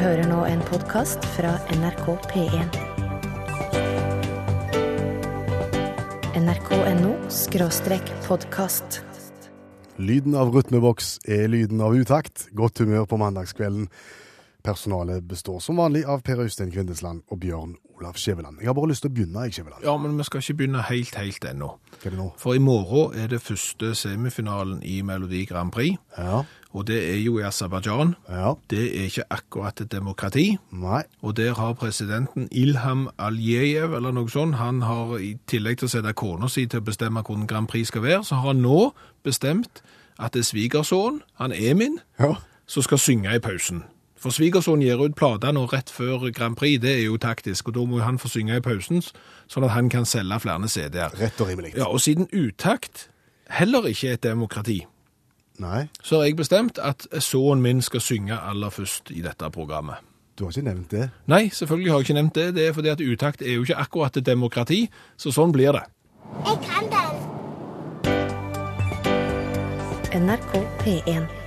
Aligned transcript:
hører 0.00 0.26
nå 0.28 0.44
en 0.48 0.60
podkast 0.68 1.24
fra 1.34 1.52
NRK 1.76 2.06
P1. 2.30 2.78
nrk.no 6.42 7.12
skråstrek 7.30 8.12
podkast. 8.26 9.02
Lyden 10.00 10.34
av 10.38 10.54
rytmeboks 10.54 11.18
er 11.28 11.48
lyden 11.52 11.82
av 11.84 11.94
utakt. 11.96 12.48
Godt 12.56 12.80
humør 12.82 13.04
på 13.10 13.18
mandagskvelden. 13.20 13.88
Personalet 14.62 15.24
består 15.26 15.58
som 15.60 15.76
vanlig 15.82 16.04
av 16.06 16.22
Per 16.22 16.40
Øystein 16.44 16.70
Kvindesland 16.72 17.24
og 17.28 17.40
Bjørn 17.42 17.74
Olav 17.98 18.16
Skjæveland. 18.18 18.60
Jeg 18.62 18.70
har 18.70 18.76
bare 18.78 18.90
lyst 18.90 19.04
til 19.04 19.10
å 19.10 19.14
begynne, 19.14 19.44
jeg, 19.46 19.56
Skjæveland. 19.58 19.84
Ja, 19.86 19.96
men 19.98 20.16
vi 20.18 20.26
skal 20.26 20.42
ikke 20.42 20.58
begynne 20.60 20.84
helt, 20.88 21.14
helt 21.18 21.44
ennå. 21.50 21.68
Hva 21.98 22.08
er 22.08 22.14
det 22.14 22.20
nå? 22.20 22.28
For 22.40 22.58
i 22.58 22.62
morgen 22.62 23.18
er 23.18 23.30
det 23.30 23.42
første 23.42 23.92
semifinalen 23.98 24.80
i 24.86 25.00
Melodi 25.06 25.44
Grand 25.50 25.74
Prix, 25.74 25.98
Ja, 26.16 26.44
og 26.72 26.86
det 26.88 26.98
er 27.10 27.18
jo 27.20 27.38
i 27.38 27.42
Aserbajdsjan. 27.44 28.14
ja, 28.28 28.54
Det 28.70 28.82
er 28.96 29.04
ikke 29.10 29.24
akkurat 29.30 29.80
et 29.80 29.92
demokrati, 29.92 30.58
nei. 30.72 31.02
og 31.22 31.36
der 31.36 31.54
har 31.54 31.72
presidenten 31.74 32.48
Ilham 32.50 33.08
Aljejev 33.18 33.94
eller 33.94 34.12
noe 34.12 34.28
sånt, 34.30 34.54
han 34.56 34.82
har 34.82 35.16
i 35.18 35.34
tillegg 35.46 35.78
til 35.78 35.86
å 35.88 35.90
sette 35.90 36.12
kona 36.14 36.48
si 36.48 36.66
til 36.66 36.80
å 36.80 36.84
bestemme 36.84 37.22
hvordan 37.22 37.46
Grand 37.46 37.68
Prix 37.68 37.88
skal 37.88 38.02
være, 38.02 38.24
så 38.24 38.34
har 38.40 38.52
han 38.54 38.62
nå 38.62 38.92
bestemt 39.24 39.82
at 40.18 40.32
det 40.32 40.40
er 40.44 40.50
svigersønnen, 40.50 41.22
han 41.40 41.52
Emin, 41.52 41.98
Ja, 42.18 42.34
som 42.66 42.82
skal 42.82 42.98
synge 42.98 43.34
i 43.36 43.38
pausen. 43.42 43.84
For 44.22 44.30
svigersønnen 44.30 44.84
gir 44.86 45.00
ut 45.02 45.16
plater 45.18 45.50
nå 45.52 45.64
rett 45.72 45.90
før 45.90 46.28
Grand 46.32 46.54
Prix, 46.56 46.78
det 46.80 46.92
er 47.00 47.04
jo 47.08 47.16
taktisk, 47.18 47.68
og 47.68 47.74
da 47.74 47.84
må 47.84 47.98
han 48.04 48.18
få 48.22 48.28
synge 48.30 48.56
i 48.56 48.62
pausen, 48.62 49.02
sånn 49.50 49.64
at 49.66 49.74
han 49.74 49.88
kan 49.90 50.04
selge 50.06 50.38
flere 50.44 50.68
CD-er. 50.70 51.10
rett 51.18 51.40
og 51.42 51.48
rimelig. 51.50 51.74
Ja, 51.76 51.88
og 51.90 52.00
siden 52.00 52.28
utakt 52.32 53.08
heller 53.50 53.82
ikke 53.90 54.08
er 54.08 54.14
et 54.14 54.22
demokrati, 54.22 54.84
Nei, 55.58 55.88
så 56.02 56.16
har 56.16 56.24
jeg 56.24 56.36
bestemt 56.36 56.78
at 56.78 57.06
sønnen 57.20 57.62
min 57.62 57.82
skal 57.82 58.00
synge 58.00 58.38
aller 58.38 58.70
først 58.70 59.10
i 59.10 59.20
dette 59.22 59.50
programmet. 59.50 59.96
du 60.38 60.44
har 60.44 60.50
ikke 60.50 60.64
nevnt 60.64 60.90
det. 60.90 61.10
Nei, 61.26 61.48
selvfølgelig 61.48 61.90
har 61.90 61.98
jeg 61.98 62.08
ikke 62.08 62.14
nevnt 62.14 62.34
det. 62.34 62.54
Det 62.54 62.68
er 62.68 62.72
fordi 62.72 62.88
at 62.88 63.00
utakt 63.00 63.42
er 63.42 63.52
jo 63.52 63.62
ikke 63.62 63.76
akkurat 63.76 64.16
et 64.16 64.26
demokrati, 64.26 64.88
så 65.16 65.30
sånn 65.30 65.52
blir 65.52 65.72
det. 65.72 65.84
Jeg 66.46 66.58
kan 66.64 66.88
den. 66.90 67.20
NRK 70.12 70.58
P1. 70.82 71.42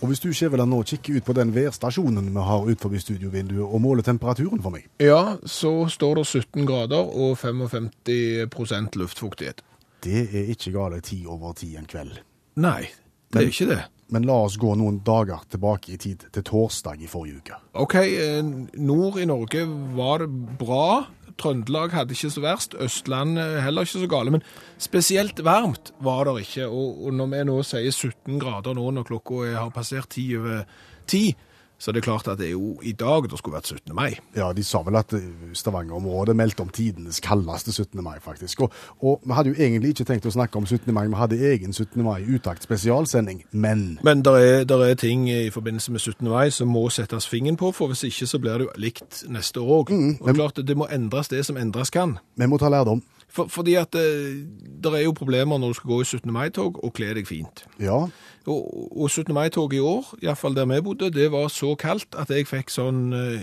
Og 0.00 0.08
hvis 0.08 0.20
du, 0.20 0.30
Skjæveland, 0.32 0.70
nå 0.72 0.82
kikker 0.82 1.18
ut 1.18 1.26
på 1.26 1.34
den 1.36 1.50
værstasjonen 1.52 2.30
vi 2.32 2.44
har 2.46 2.70
utenfor 2.70 3.02
studiovinduet 3.02 3.66
og 3.66 3.80
måler 3.84 4.02
temperaturen 4.02 4.62
for 4.64 4.72
meg. 4.72 4.86
Ja, 5.00 5.36
så 5.44 5.88
står 5.92 6.22
det 6.22 6.26
17 6.26 6.64
grader 6.66 7.04
og 7.04 7.36
55% 7.36 8.96
luftfuktighet. 8.96 9.60
Det 10.04 10.22
er 10.32 10.48
ikke 10.54 10.72
gale 10.72 11.00
ti 11.04 11.26
over 11.28 11.52
ti 11.52 11.74
en 11.76 11.88
kveld. 11.88 12.20
Nei, 12.60 12.90
det 13.30 13.40
er 13.40 13.48
jo 13.48 13.54
ikke 13.54 13.70
det. 13.72 13.80
Men 14.10 14.26
la 14.26 14.40
oss 14.42 14.58
gå 14.58 14.72
noen 14.74 14.98
dager 15.06 15.44
tilbake 15.50 15.94
i 15.94 15.98
tid, 16.00 16.26
til 16.34 16.44
torsdag 16.46 17.02
i 17.04 17.08
forrige 17.10 17.40
uke. 17.40 17.58
Ok, 17.78 17.94
eh, 18.02 18.40
nord 18.82 19.20
i 19.22 19.26
Norge 19.30 19.64
var 19.94 20.24
det 20.24 20.30
bra. 20.58 21.06
Trøndelag 21.40 21.94
hadde 21.94 22.16
ikke 22.16 22.32
så 22.34 22.42
verst. 22.42 22.74
Østland 22.82 23.38
eh, 23.38 23.60
heller 23.62 23.86
ikke 23.86 24.02
så 24.02 24.10
gale. 24.10 24.34
Men 24.34 24.42
spesielt 24.82 25.44
varmt 25.46 25.92
var 26.02 26.26
det 26.26 26.48
ikke. 26.48 26.66
Og, 26.66 27.12
når 27.14 27.30
vi 27.36 27.44
nå 27.52 27.60
sier 27.66 27.94
17 27.94 28.40
grader 28.42 28.74
nå 28.76 28.88
når 28.96 29.06
klokka 29.12 29.54
har 29.54 29.70
passert 29.74 30.10
ti 30.16 30.26
over 30.38 30.66
10, 31.06 31.30
så 31.80 31.92
det 31.92 32.02
er 32.02 32.06
klart 32.06 32.28
at 32.28 32.38
det 32.38 32.50
er 32.50 32.54
jo 32.54 32.76
i 32.86 32.92
dag 32.92 33.26
det 33.30 33.40
skulle 33.40 33.56
vært 33.56 33.72
17. 33.72 33.94
mai. 33.96 34.18
Ja, 34.36 34.52
de 34.52 34.64
sa 34.66 34.82
vel 34.86 34.98
at 35.00 35.14
eh, 35.16 35.26
Stavanger-området 35.56 36.36
meldte 36.36 36.62
om 36.62 36.68
tidenes 36.68 37.18
kaldeste 37.24 37.72
17. 37.72 38.02
mai, 38.04 38.20
faktisk. 38.22 38.60
Og, 38.66 38.72
og 39.00 39.24
vi 39.24 39.32
hadde 39.34 39.54
jo 39.54 39.58
egentlig 39.58 39.94
ikke 39.94 40.06
tenkt 40.12 40.28
å 40.28 40.34
snakke 40.34 40.60
om 40.60 40.68
17. 40.68 40.92
mai, 40.94 41.06
vi 41.08 41.18
hadde 41.18 41.40
egen 41.50 41.72
17. 41.72 41.98
mai 42.04 42.22
utakt 42.28 42.68
spesialsending, 42.68 43.44
men 43.50 43.98
Men 44.04 44.22
det 44.22 44.36
er, 44.70 44.82
er 44.90 44.94
ting 44.94 45.26
i 45.30 45.50
forbindelse 45.50 45.92
med 45.92 46.00
17. 46.00 46.28
mai 46.28 46.50
som 46.50 46.68
må 46.68 46.88
settes 46.90 47.26
fingeren 47.28 47.56
på, 47.56 47.72
for 47.72 47.90
hvis 47.90 48.04
ikke 48.04 48.26
så 48.26 48.38
blir 48.38 48.58
det 48.58 48.68
jo 48.68 48.72
likt 48.76 49.24
neste 49.28 49.60
år 49.60 49.80
òg. 49.80 49.92
og 50.20 50.34
klart 50.34 50.60
det 50.66 50.76
må 50.76 50.86
endres 50.92 51.28
det 51.28 51.44
som 51.46 51.56
endres 51.56 51.90
kan. 51.90 52.18
vi 52.36 52.46
må 52.46 52.58
ta 52.58 52.68
lærdom. 52.68 53.02
For, 53.30 53.46
fordi 53.46 53.74
at 53.78 53.94
eh, 53.94 54.40
det 54.82 54.90
er 54.92 55.04
jo 55.04 55.12
problemer 55.14 55.58
når 55.58 55.68
du 55.68 55.74
skal 55.78 55.90
gå 55.92 56.00
i 56.02 56.04
17. 56.04 56.32
mai-tog 56.34 56.80
og 56.84 56.92
kle 56.96 57.12
deg 57.14 57.26
fint. 57.28 57.64
Ja, 57.78 58.08
Og, 58.50 58.60
og 59.02 59.10
17. 59.10 59.34
mai-toget 59.36 59.76
i 59.76 59.80
år, 59.84 60.14
iallfall 60.22 60.54
der 60.56 60.64
vi 60.66 60.80
bodde, 60.82 61.10
det 61.14 61.28
var 61.30 61.48
så 61.52 61.74
kaldt 61.78 62.16
at 62.18 62.30
jeg 62.32 62.46
fikk 62.48 62.70
sånn 62.72 63.12
uh, 63.12 63.36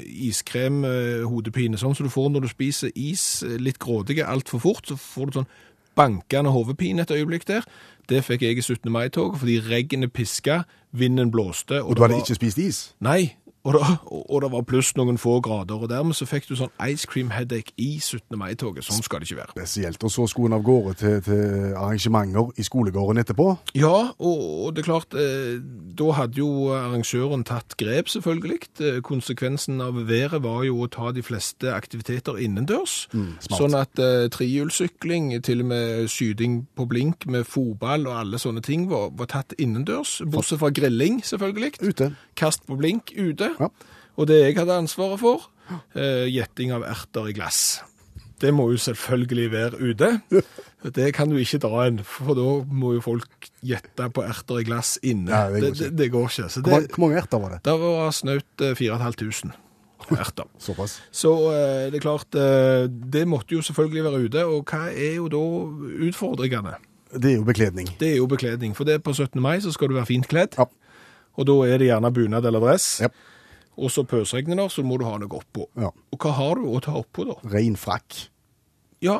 iskrem-hodepine. 0.71 1.77
sånn 1.79 1.95
som 1.95 2.07
du 2.07 2.11
får 2.13 2.29
når 2.33 2.45
du 2.47 2.49
spiser 2.51 2.91
is 2.95 3.43
eh, 3.45 3.57
litt 3.61 3.79
grådige 3.79 4.25
altfor 4.27 4.59
fort. 4.63 4.87
Så 4.89 4.97
får 4.99 5.25
du 5.31 5.39
sånn 5.39 5.49
bankende 5.97 6.51
hodepine 6.53 7.01
et 7.05 7.11
øyeblikk 7.13 7.47
der. 7.47 7.65
Det 8.09 8.23
fikk 8.25 8.41
jeg 8.45 8.57
i 8.59 8.61
17. 8.65 8.91
mai-toget 8.93 9.39
fordi 9.41 9.59
regnet 9.69 10.13
piska, 10.13 10.63
vinden 10.91 11.31
blåste. 11.31 11.81
og 11.83 11.95
du 11.95 12.01
hadde 12.01 12.13
var- 12.15 12.23
ikke 12.25 12.35
spist 12.35 12.57
is? 12.57 12.93
Nei. 12.99 13.35
Og 13.67 13.75
det, 13.75 13.83
og, 14.07 14.41
det 14.41 14.49
var 14.53 14.63
pluss 14.67 14.93
noen 14.95 15.17
få 15.19 15.39
grader, 15.43 15.75
og 15.75 15.89
dermed 15.91 16.15
så 16.15 16.27
fikk 16.29 16.47
du 16.47 16.55
sånn 16.55 16.71
ice 16.87 17.07
cream 17.09 17.33
headache 17.35 17.73
i 17.75 17.97
17. 17.99 18.37
mai-toget. 18.39 18.85
Sånn 18.87 19.03
skal 19.03 19.21
det 19.21 19.27
ikke 19.29 19.41
være. 19.41 19.55
Spesielt. 19.57 20.03
Og 20.07 20.13
så 20.13 20.27
skulle 20.31 20.53
en 20.53 20.57
av 20.59 20.63
gårde 20.65 20.93
til, 21.01 21.17
til 21.25 21.73
arrangementer 21.75 22.53
i 22.55 22.65
skolegården 22.65 23.19
etterpå. 23.23 23.49
Ja, 23.75 24.13
og, 24.15 24.45
og 24.67 24.75
det 24.75 24.83
er 24.85 24.87
klart, 24.87 25.17
eh, 25.19 25.57
da 25.99 26.13
hadde 26.15 26.39
jo 26.39 26.69
arrangøren 26.77 27.43
tatt 27.47 27.75
grep 27.79 28.11
selvfølgelig. 28.13 28.69
Eh, 28.79 29.01
konsekvensen 29.05 29.83
av 29.83 29.99
været 30.07 30.39
var 30.45 30.63
jo 30.67 30.79
å 30.85 30.89
ta 30.91 31.11
de 31.15 31.25
fleste 31.25 31.73
aktiviteter 31.73 32.39
innendørs. 32.39 32.95
Mm, 33.11 33.35
sånn 33.49 33.75
at 33.77 33.99
eh, 33.99 34.29
trihjulssykling, 34.31 35.33
til 35.43 35.65
og 35.65 35.71
med 35.73 36.07
skyting 36.11 36.61
på 36.77 36.87
blink 36.87 37.27
med 37.27 37.43
fotball 37.49 38.07
og 38.07 38.15
alle 38.21 38.39
sånne 38.41 38.63
ting 38.63 38.87
var, 38.91 39.11
var 39.17 39.31
tatt 39.33 39.57
innendørs. 39.59 40.21
Bortsett 40.23 40.61
fra 40.63 40.71
grilling, 40.71 41.19
selvfølgelig. 41.25 41.73
Ute. 41.83 42.11
Kast 42.39 42.63
på 42.69 42.79
blink 42.79 43.11
ute. 43.17 43.56
Ja. 43.59 43.69
Og 44.17 44.27
det 44.29 44.39
jeg 44.41 44.57
hadde 44.57 44.79
ansvaret 44.83 45.21
for, 45.21 45.49
eh, 45.95 46.25
gjetting 46.31 46.73
av 46.73 46.85
erter 46.87 47.29
i 47.29 47.35
glass. 47.37 47.81
Det 48.41 48.51
må 48.53 48.67
jo 48.71 48.77
selvfølgelig 48.77 49.51
være 49.51 49.81
ute. 49.81 50.09
Det 50.93 51.09
kan 51.17 51.27
du 51.27 51.35
ikke 51.41 51.57
dra 51.59 51.87
inn, 51.89 51.97
for 52.05 52.37
da 52.37 52.43
må 52.69 52.93
jo 52.93 53.01
folk 53.01 53.47
gjette 53.65 54.05
på 54.13 54.23
erter 54.23 54.59
i 54.61 54.65
glass 54.67 54.93
inne. 55.01 55.31
Nei, 55.33 55.47
det 55.55 55.61
går 55.63 55.77
det, 55.79 55.87
det, 55.97 56.09
går 56.13 56.27
ikke. 56.29 56.49
Så 56.53 56.61
det, 56.63 56.75
hvor 56.93 57.01
mange 57.01 57.17
erter 57.17 57.41
var 57.41 57.55
det? 57.55 57.63
det 57.65 57.73
var 57.81 58.13
snaut 58.15 58.63
eh, 58.63 58.75
4500 58.77 59.55
erter. 60.21 60.45
Såpass. 60.63 60.99
Så 61.11 61.33
eh, 61.49 61.87
det 61.91 61.97
er 61.99 62.05
klart, 62.05 62.37
eh, 62.37 62.85
det 62.87 63.25
måtte 63.27 63.57
jo 63.57 63.63
selvfølgelig 63.65 64.05
være 64.05 64.21
ute, 64.27 64.45
og 64.45 64.69
hva 64.69 64.83
er 64.93 65.17
jo 65.17 65.27
da 65.33 65.41
utfordringene? 66.07 66.77
Det 67.17 67.33
er 67.33 67.37
jo 67.39 67.47
bekledning. 67.47 67.89
Det 67.99 68.13
er 68.13 68.19
jo 68.21 68.29
bekledning, 68.29 68.77
for 68.77 68.87
det 68.87 68.99
er 68.99 69.03
på 69.03 69.15
17. 69.17 69.41
mai 69.41 69.57
så 69.65 69.73
skal 69.73 69.89
du 69.89 69.97
være 69.97 70.11
fint 70.13 70.29
kledd, 70.29 70.55
Ja. 70.61 70.69
og 71.41 71.49
da 71.49 71.57
er 71.65 71.81
det 71.81 71.89
gjerne 71.89 72.13
bunad 72.13 72.45
eller 72.45 72.63
dress. 72.63 72.99
Ja. 73.01 73.09
Og 73.77 73.93
så 73.93 74.03
pøsregner 74.09 74.57
det, 74.57 74.71
så 74.73 74.83
må 74.85 74.97
du 74.97 75.05
ha 75.05 75.17
noe 75.21 75.39
oppå. 75.39 75.67
Ja. 75.77 75.91
Og 76.13 76.23
hva 76.23 76.33
har 76.39 76.57
du 76.57 76.69
å 76.71 76.81
ta 76.83 76.95
oppå 76.97 77.27
da? 77.29 77.37
Rein 77.53 77.77
frakk. 77.79 78.23
Ja, 79.05 79.19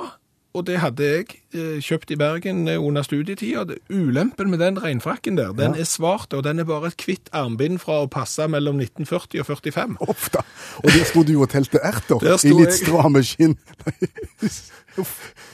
og 0.54 0.66
det 0.66 0.80
hadde 0.82 1.04
jeg 1.06 1.26
eh, 1.54 1.80
kjøpt 1.84 2.12
i 2.12 2.16
Bergen 2.18 2.68
eh, 2.68 2.80
under 2.82 3.02
studietida. 3.06 3.66
Ulempen 3.90 4.50
med 4.50 4.60
den 4.60 4.80
regnfrakken 4.82 5.38
der, 5.38 5.52
den 5.54 5.76
Ja. 5.76 5.82
er 5.82 5.86
svart, 5.86 6.34
og 6.34 6.44
den 6.44 6.60
er 6.60 6.64
bare 6.66 6.88
et 6.88 6.98
kvitt 6.98 7.30
armbind 7.32 7.80
fra 7.80 8.00
å 8.04 8.08
passe 8.10 8.48
mellom 8.48 8.80
1940 8.82 9.40
og 9.40 9.46
45. 9.46 9.98
Ofte. 10.08 10.42
Og 10.84 10.90
der 10.92 11.06
sto 11.06 11.24
du 11.24 11.36
og 11.42 11.50
telte 11.50 11.78
erter 11.84 12.24
i 12.24 12.54
litt 12.54 12.72
jeg. 12.72 12.80
stramme 12.88 13.22
skinn. 13.24 13.58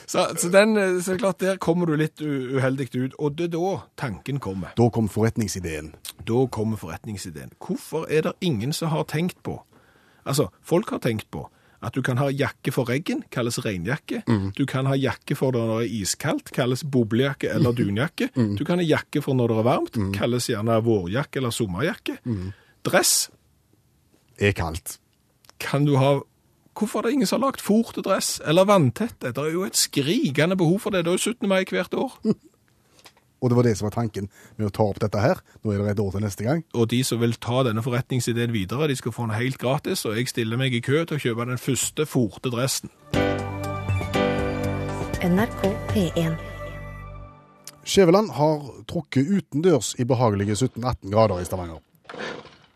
Så, 0.08 0.28
så, 0.38 0.50
den, 0.50 0.78
eh, 0.78 1.02
så 1.03 1.18
klart, 1.18 1.40
der 1.42 1.58
kommer 1.58 1.86
du 1.90 1.96
litt 2.00 2.22
uheldig 2.22 2.86
ut, 2.96 3.14
og 3.20 3.34
det 3.38 3.50
er 3.50 3.58
da 3.58 3.72
tanken 4.00 4.40
kommer. 4.40 4.72
Da 4.78 4.86
kom 4.94 5.09
forretningsideen. 5.12 5.94
Da 6.28 6.46
kommer 6.48 6.78
forretningsideen. 6.80 7.52
Hvorfor 7.59 8.06
er 8.09 8.22
det 8.30 8.34
ingen 8.42 8.74
som 8.74 8.90
har 8.94 9.03
tenkt 9.03 9.42
på 9.44 9.59
Altså, 10.26 10.46
folk 10.64 10.90
har 10.90 11.02
tenkt 11.03 11.28
på 11.32 11.50
at 11.84 11.94
du 11.94 12.02
kan 12.02 12.18
ha 12.18 12.30
jakke 12.32 12.72
for 12.72 12.88
regn, 12.90 13.24
kalles 13.32 13.58
regnjakke. 13.66 14.24
Du 14.58 14.66
kan 14.66 14.86
ha 14.88 14.96
jakke 14.96 15.36
for 15.36 15.52
når 15.52 15.68
det 15.68 15.78
er 15.90 15.96
iskaldt, 16.02 16.52
kalles 16.56 16.84
boblejakke 16.84 17.50
eller 17.52 17.74
dunjakke. 17.76 18.30
Du 18.58 18.64
kan 18.66 18.80
ha 18.80 18.86
jakke 18.86 19.22
for 19.22 19.36
når 19.36 19.48
det 19.54 19.58
er 19.62 19.68
varmt, 19.68 19.98
kalles 20.16 20.48
gjerne 20.50 20.80
vårjakke 20.86 21.42
eller 21.42 21.52
sommerjakke. 21.52 22.18
Dress 22.84 23.30
Er 24.40 24.52
kaldt. 24.58 24.97
kan 25.59 25.85
du 25.85 25.97
ha 25.97 26.20
Hvorfor 26.74 27.00
er 27.00 27.03
det 27.03 27.12
ingen 27.14 27.28
som 27.30 27.38
har 27.41 27.52
lagt 27.52 27.62
fôr 27.62 27.91
til 27.94 28.02
dress, 28.02 28.41
eller 28.50 28.66
vanntette? 28.66 29.29
Det 29.29 29.38
er 29.38 29.52
jo 29.53 29.62
et 29.64 29.76
skrikende 29.78 30.56
behov 30.58 30.79
for 30.82 30.90
det. 30.90 31.03
Det 31.06 31.12
er 31.12 31.18
jo 31.20 31.32
17. 31.38 31.47
mai 31.47 31.64
hvert 31.70 31.94
år. 31.94 32.16
Og 33.43 33.51
det 33.51 33.57
var 33.57 33.67
det 33.67 33.75
som 33.75 33.90
var 33.90 33.97
tanken 33.97 34.29
med 34.55 34.69
å 34.69 34.72
ta 34.72 34.85
opp 34.87 35.01
dette 35.03 35.19
her. 35.19 35.41
Nå 35.63 35.73
er 35.73 35.84
det 35.84 35.97
et 35.97 35.99
år 35.99 36.13
til 36.16 36.23
neste 36.23 36.45
gang. 36.47 36.63
Og 36.79 36.87
de 36.93 37.01
som 37.03 37.19
vil 37.19 37.35
ta 37.43 37.66
denne 37.67 37.84
forretningsideen 37.84 38.55
videre, 38.55 38.87
de 38.87 38.95
skal 38.95 39.11
få 39.11 39.28
den 39.28 39.35
helt 39.35 39.59
gratis, 39.59 40.05
og 40.07 40.16
jeg 40.16 40.31
stiller 40.31 40.59
meg 40.59 40.73
i 40.73 40.81
kø 40.84 41.03
til 41.03 41.19
å 41.19 41.23
kjøpe 41.25 41.49
den 41.51 41.59
første 41.59 42.07
forte 42.07 42.53
dressen. 42.53 42.93
NRK 45.23 45.61
P1. 45.91 46.40
Skjæveland 47.84 48.31
har 48.40 48.63
trukket 48.87 49.28
utendørs 49.28 49.91
i 49.99 50.07
behagelige 50.07 50.55
17-18 50.55 51.11
grader 51.11 51.43
i 51.43 51.47
Stavanger. 51.47 51.84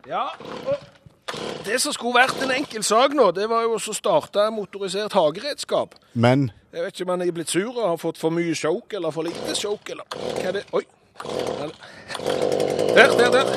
Ja, 0.08 0.26
og 0.68 1.64
det 1.64 1.80
som 1.80 1.92
skulle 1.92 2.16
vært 2.16 2.40
en 2.44 2.52
enkel 2.52 2.84
sak 2.84 3.16
nå, 3.16 3.30
det 3.36 3.48
var 3.48 3.64
jo 3.64 3.76
å 3.76 3.96
starte 3.96 4.48
motorisert 4.52 5.16
hageredskap. 5.16 5.96
Men 6.12 6.50
Jeg 6.72 6.82
vet 6.84 6.92
ikke 7.00 7.04
om 7.06 7.12
han 7.14 7.22
er 7.28 7.32
blitt 7.32 7.50
sur 7.50 7.70
og 7.72 7.84
har 7.88 7.96
fått 8.00 8.18
for 8.20 8.34
mye 8.34 8.54
sjokk 8.56 8.92
eller 8.98 9.10
for 9.14 9.24
lite 9.24 9.54
sjokk 9.56 9.88
eller 9.94 10.04
hva 10.12 10.48
er 10.50 10.56
det? 10.58 10.64
Oi. 10.76 10.82
Der, 12.94 13.14
der, 13.18 13.30
der. 13.32 13.48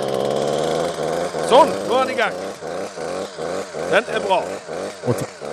Sånn, 1.51 1.73
nå 1.89 1.97
er 1.99 2.07
den 2.07 2.13
i 2.15 2.19
gang. 2.21 2.37
Den 3.91 4.07
er 4.15 4.23
bra. 4.23 4.37
Og, 5.11 5.19
ta- 5.19 5.51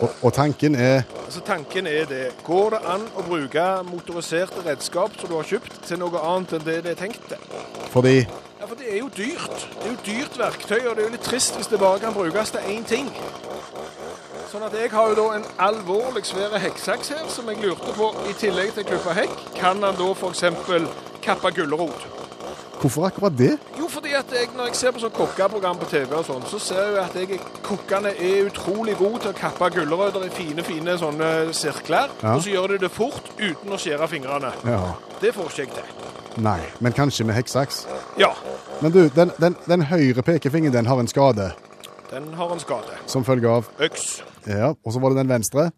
og, 0.00 0.14
og 0.22 0.32
tanken 0.36 0.76
er 0.78 1.02
Altså 1.24 1.42
Tanken 1.46 1.86
er 1.86 2.06
det. 2.10 2.22
Går 2.46 2.76
det 2.76 2.80
an 2.94 3.04
å 3.18 3.24
bruke 3.26 3.66
motoriserte 3.90 4.62
redskap 4.66 5.18
som 5.20 5.30
du 5.30 5.36
har 5.36 5.46
kjøpt, 5.50 5.76
til 5.86 6.00
noe 6.02 6.22
annet 6.30 6.56
enn 6.58 6.64
det 6.66 6.78
det 6.86 6.94
er 6.94 7.00
tenkt 7.02 7.26
til? 7.30 7.42
fordi 7.90 8.16
Ja, 8.60 8.66
for 8.68 8.76
det 8.78 8.86
er 8.92 8.98
jo 9.02 9.08
dyrt. 9.16 9.66
Det 9.76 9.86
er 9.86 9.92
jo 9.92 10.00
dyrt 10.06 10.38
verktøy, 10.38 10.80
og 10.90 10.94
det 10.96 11.02
er 11.04 11.06
jo 11.08 11.14
litt 11.16 11.26
trist 11.26 11.54
hvis 11.58 11.70
det 11.70 11.78
bare 11.82 11.98
kan 12.02 12.14
brukes 12.14 12.50
til 12.54 12.66
én 12.70 12.84
ting. 12.86 13.10
Sånn 14.50 14.64
at 14.66 14.72
jeg 14.74 14.90
har 14.90 15.12
jo 15.12 15.14
da 15.14 15.24
en 15.36 15.44
alvorlig 15.62 16.24
svær 16.26 16.56
hekksaks 16.58 17.12
her, 17.14 17.26
som 17.30 17.46
jeg 17.52 17.60
lurte 17.62 17.92
på, 17.94 18.08
i 18.26 18.32
tillegg 18.34 18.72
til 18.74 18.82
å 18.82 18.88
klippe 18.88 19.12
hekk, 19.14 19.36
kan 19.54 19.78
han 19.86 19.94
da 19.98 20.08
f.eks. 20.10 20.42
kappe 21.22 21.52
gulrot? 21.54 22.08
Hvorfor 22.80 23.04
akkurat 23.10 23.36
det? 23.36 23.52
Jo, 23.78 23.86
fordi 23.92 24.14
at 24.16 24.32
jeg, 24.32 24.48
når 24.56 24.70
jeg 24.70 24.78
ser 24.80 24.94
på 24.96 25.02
sånn 25.02 25.12
kokkeprogram 25.14 25.78
på 25.82 25.86
TV 25.92 26.16
og 26.16 26.24
sånn, 26.26 26.42
så 26.48 26.58
ser 26.64 26.96
jeg 26.96 27.02
at 27.04 27.16
jeg, 27.20 27.38
kokkene 27.66 28.10
er 28.16 28.48
utrolig 28.48 28.96
gode 28.98 29.20
til 29.26 29.34
å 29.34 29.36
kappe 29.38 29.68
gulrøtter 29.76 30.24
i 30.26 30.32
fine, 30.34 30.64
fine 30.66 30.96
sånne 30.98 31.30
sirkler, 31.54 32.10
Ja. 32.24 32.34
og 32.34 32.42
så 32.42 32.54
gjør 32.56 32.74
de 32.74 32.78
det 32.86 32.90
fort 32.90 33.30
uten 33.38 33.70
å 33.76 33.78
skjære 33.78 34.08
fingrene. 34.08 34.50
Ja. 34.64 34.80
Det 35.20 35.34
får 35.36 35.52
ikke 35.52 35.62
jeg 35.62 35.74
til. 35.78 36.42
Nei, 36.42 36.60
men 36.80 36.96
kanskje 36.96 37.26
med 37.28 37.36
hekksaks. 37.36 37.84
Ja, 38.18 38.32
Men 38.80 38.92
du, 38.92 39.02
den, 39.14 39.30
den, 39.38 39.56
den 39.68 39.82
høyre 39.92 40.22
pekefingeren 40.24 40.72
den 40.72 40.86
har 40.88 40.98
en 40.98 41.08
skade 41.10 41.52
den 42.10 42.32
har 42.34 42.52
en 42.52 42.60
skade. 42.60 42.96
som 43.06 43.24
følge 43.24 43.48
av 43.48 43.68
Øks. 43.80 44.22
Ja, 44.46 44.72
og 44.84 44.92
så 44.92 45.00
var 45.00 45.10
det 45.12 45.18
den 45.20 45.28
venstre. 45.28 45.70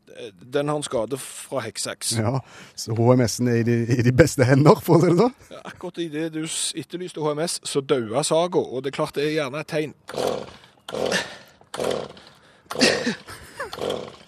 Den 0.53 0.69
har 0.69 0.77
en 0.77 0.83
skade 0.87 1.19
fra 1.19 1.61
hekksaks. 1.65 2.13
Ja, 2.19 2.39
så 2.77 2.95
HMS-en 2.95 3.49
er 3.49 3.61
i 3.61 3.63
de, 3.67 3.77
i 3.99 4.03
de 4.07 4.13
beste 4.13 4.45
hender, 4.45 4.79
for 4.81 4.97
å 4.97 5.01
si 5.03 5.11
det 5.11 5.19
sånn. 5.19 5.35
Akkurat 5.65 5.99
i 5.99 6.09
det 6.13 6.29
du 6.35 6.43
etterlyste 6.45 7.21
HMS, 7.25 7.59
så 7.67 7.81
daua 7.83 8.23
saga, 8.25 8.59
og 8.63 8.83
det 8.85 8.93
er 8.93 8.97
klart 9.01 9.15
det 9.19 9.27
er 9.27 9.35
gjerne 9.41 9.61
et 9.65 9.73
tegn. 9.73 9.95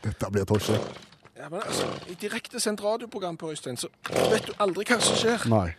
Dette 0.05 0.31
blir 0.33 0.45
tosje. 0.49 0.77
Ja, 1.39 1.49
men 1.51 1.61
altså, 1.61 1.87
I 2.11 2.15
direkte 2.21 2.61
sendt 2.61 2.83
radioprogram 2.85 3.37
på 3.37 3.51
Øystein, 3.53 3.77
så 3.77 3.89
vet 4.31 4.47
du 4.49 4.53
aldri 4.63 4.85
hva 4.89 5.01
som 5.03 5.17
skjer. 5.21 5.47
Nei, 5.53 5.75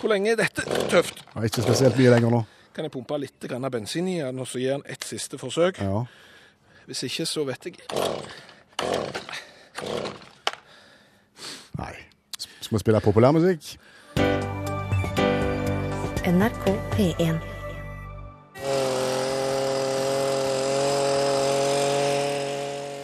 Hvor 0.00 0.08
lenge 0.08 0.32
er 0.32 0.36
dette 0.40 0.62
tøft? 0.90 1.24
er 1.36 1.44
ikke 1.48 1.62
spesielt 1.66 1.98
mye 1.98 2.12
lenger 2.14 2.30
nå. 2.32 2.42
Kan 2.72 2.86
jeg 2.86 2.92
pumpe 2.94 3.18
litt 3.20 3.44
grann 3.50 3.68
bensin 3.68 4.06
i 4.08 4.18
den, 4.22 4.38
og 4.40 4.46
så 4.48 4.60
gir 4.60 4.78
den 4.78 4.84
et 4.88 5.04
siste 5.04 5.36
forsøk? 5.38 5.80
Ja. 5.84 6.04
Hvis 6.88 7.02
ikke, 7.04 7.26
så 7.28 7.44
vet 7.44 7.66
jeg 7.68 7.74
Nei. 11.78 11.92
Skal 12.38 12.76
vi 12.76 12.80
spille 12.80 13.00
populærmusikk? 13.04 13.74
NRK 16.32 16.64
P1. 16.94 17.38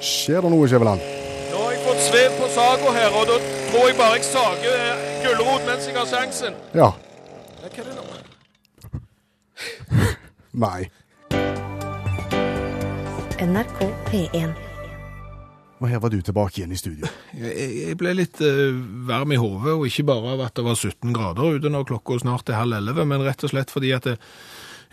Skjer 0.00 0.40
det 0.40 0.52
noe, 0.54 0.68
Skjæveland? 0.70 1.04
Nå 1.52 1.60
har 1.60 1.74
jeg 1.74 1.84
fått 1.84 2.02
svev 2.06 2.40
på 2.40 2.48
saga 2.56 2.96
her, 2.96 3.20
og 3.20 3.28
da 3.28 3.38
tror 3.68 3.90
jeg 3.90 4.00
bare 4.00 4.16
jeg 4.16 4.26
sager 4.30 4.80
eh, 4.86 5.06
gulrot 5.26 5.68
mens 5.68 5.90
jeg 5.90 5.98
har 5.98 6.08
sjansen. 6.08 6.56
Ja. 6.72 6.92
Ja, 7.58 7.68
hva 7.68 7.68
er 7.68 7.90
det 7.90 7.98
nå? 7.98 8.37
Nei. 10.58 10.88
NRK 13.38 13.84
P1. 14.08 14.56
Og 15.78 15.86
her 15.86 16.00
var 16.02 16.10
du 16.10 16.18
tilbake 16.26 16.58
igjen 16.58 16.74
i 16.74 16.78
studio. 16.80 17.06
Jeg, 17.30 17.68
jeg 17.84 17.98
ble 18.00 18.16
litt 18.18 18.40
eh, 18.42 18.74
varm 19.06 19.30
i 19.30 19.38
hodet, 19.38 19.76
og 19.76 19.86
ikke 19.86 20.08
bare 20.08 20.32
av 20.34 20.42
at 20.48 20.56
det 20.58 20.64
var 20.66 20.74
17 20.74 21.14
grader 21.14 21.54
ute 21.54 21.70
når 21.70 21.86
klokka 21.92 22.18
snart 22.24 22.50
er 22.50 22.58
halv 22.58 22.80
elleve, 22.80 23.06
men 23.06 23.22
rett 23.22 23.46
og 23.46 23.52
slett 23.52 23.70
fordi 23.70 23.94
at 23.94 24.08
det, 24.10 24.16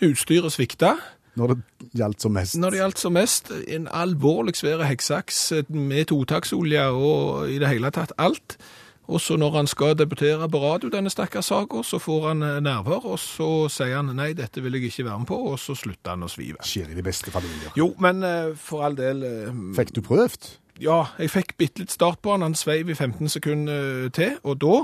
utstyret 0.06 0.54
svikta. 0.54 0.94
Når 1.36 1.56
det 1.56 1.90
gjaldt 1.98 2.22
som 2.22 2.36
mest. 2.38 2.54
Når 2.62 2.70
det 2.70 2.82
gjaldt 2.84 3.02
som 3.02 3.18
mest, 3.18 3.50
en 3.66 3.90
alvorlig 3.90 4.54
svær 4.60 4.86
heksaks 4.86 5.40
med 5.66 6.06
totaksolje 6.12 6.86
og 6.94 7.50
i 7.50 7.58
det 7.58 7.74
hele 7.74 7.90
tatt 7.90 8.14
alt. 8.22 8.60
Og 9.06 9.20
så 9.22 9.36
når 9.38 9.54
han 9.54 9.68
skal 9.70 9.94
debutere 9.98 10.48
på 10.50 10.60
radio, 10.62 10.90
denne 10.90 11.10
stakkars 11.12 11.50
saka, 11.52 11.82
så 11.86 12.00
får 12.02 12.28
han 12.28 12.42
eh, 12.42 12.58
nerver, 12.64 13.06
og 13.06 13.18
så 13.22 13.68
sier 13.70 14.00
han 14.00 14.10
nei, 14.18 14.32
dette 14.34 14.62
vil 14.64 14.78
jeg 14.78 14.90
ikke 14.90 15.06
være 15.06 15.22
med 15.22 15.30
på, 15.30 15.38
og 15.52 15.58
så 15.62 15.76
slutter 15.78 16.16
han 16.16 16.26
å 16.26 16.30
svive. 16.30 16.58
Skjer 16.66 16.90
i 16.90 16.98
de 16.98 17.06
beste 17.06 17.30
familier. 17.34 17.70
Jo, 17.78 17.92
men 18.02 18.24
eh, 18.26 18.52
for 18.58 18.86
all 18.86 18.98
del 18.98 19.22
eh, 19.26 19.62
Fikk 19.78 19.94
du 19.94 20.02
prøvd? 20.06 20.50
Ja, 20.82 21.04
jeg 21.22 21.32
fikk 21.32 21.54
bitte 21.60 21.84
litt 21.84 21.94
start 21.94 22.20
på 22.20 22.34
han. 22.34 22.44
Han 22.44 22.58
sveiv 22.58 22.90
i 22.92 22.98
15 22.98 23.30
sekunder 23.32 24.10
til, 24.16 24.34
og 24.44 24.58
da 24.60 24.82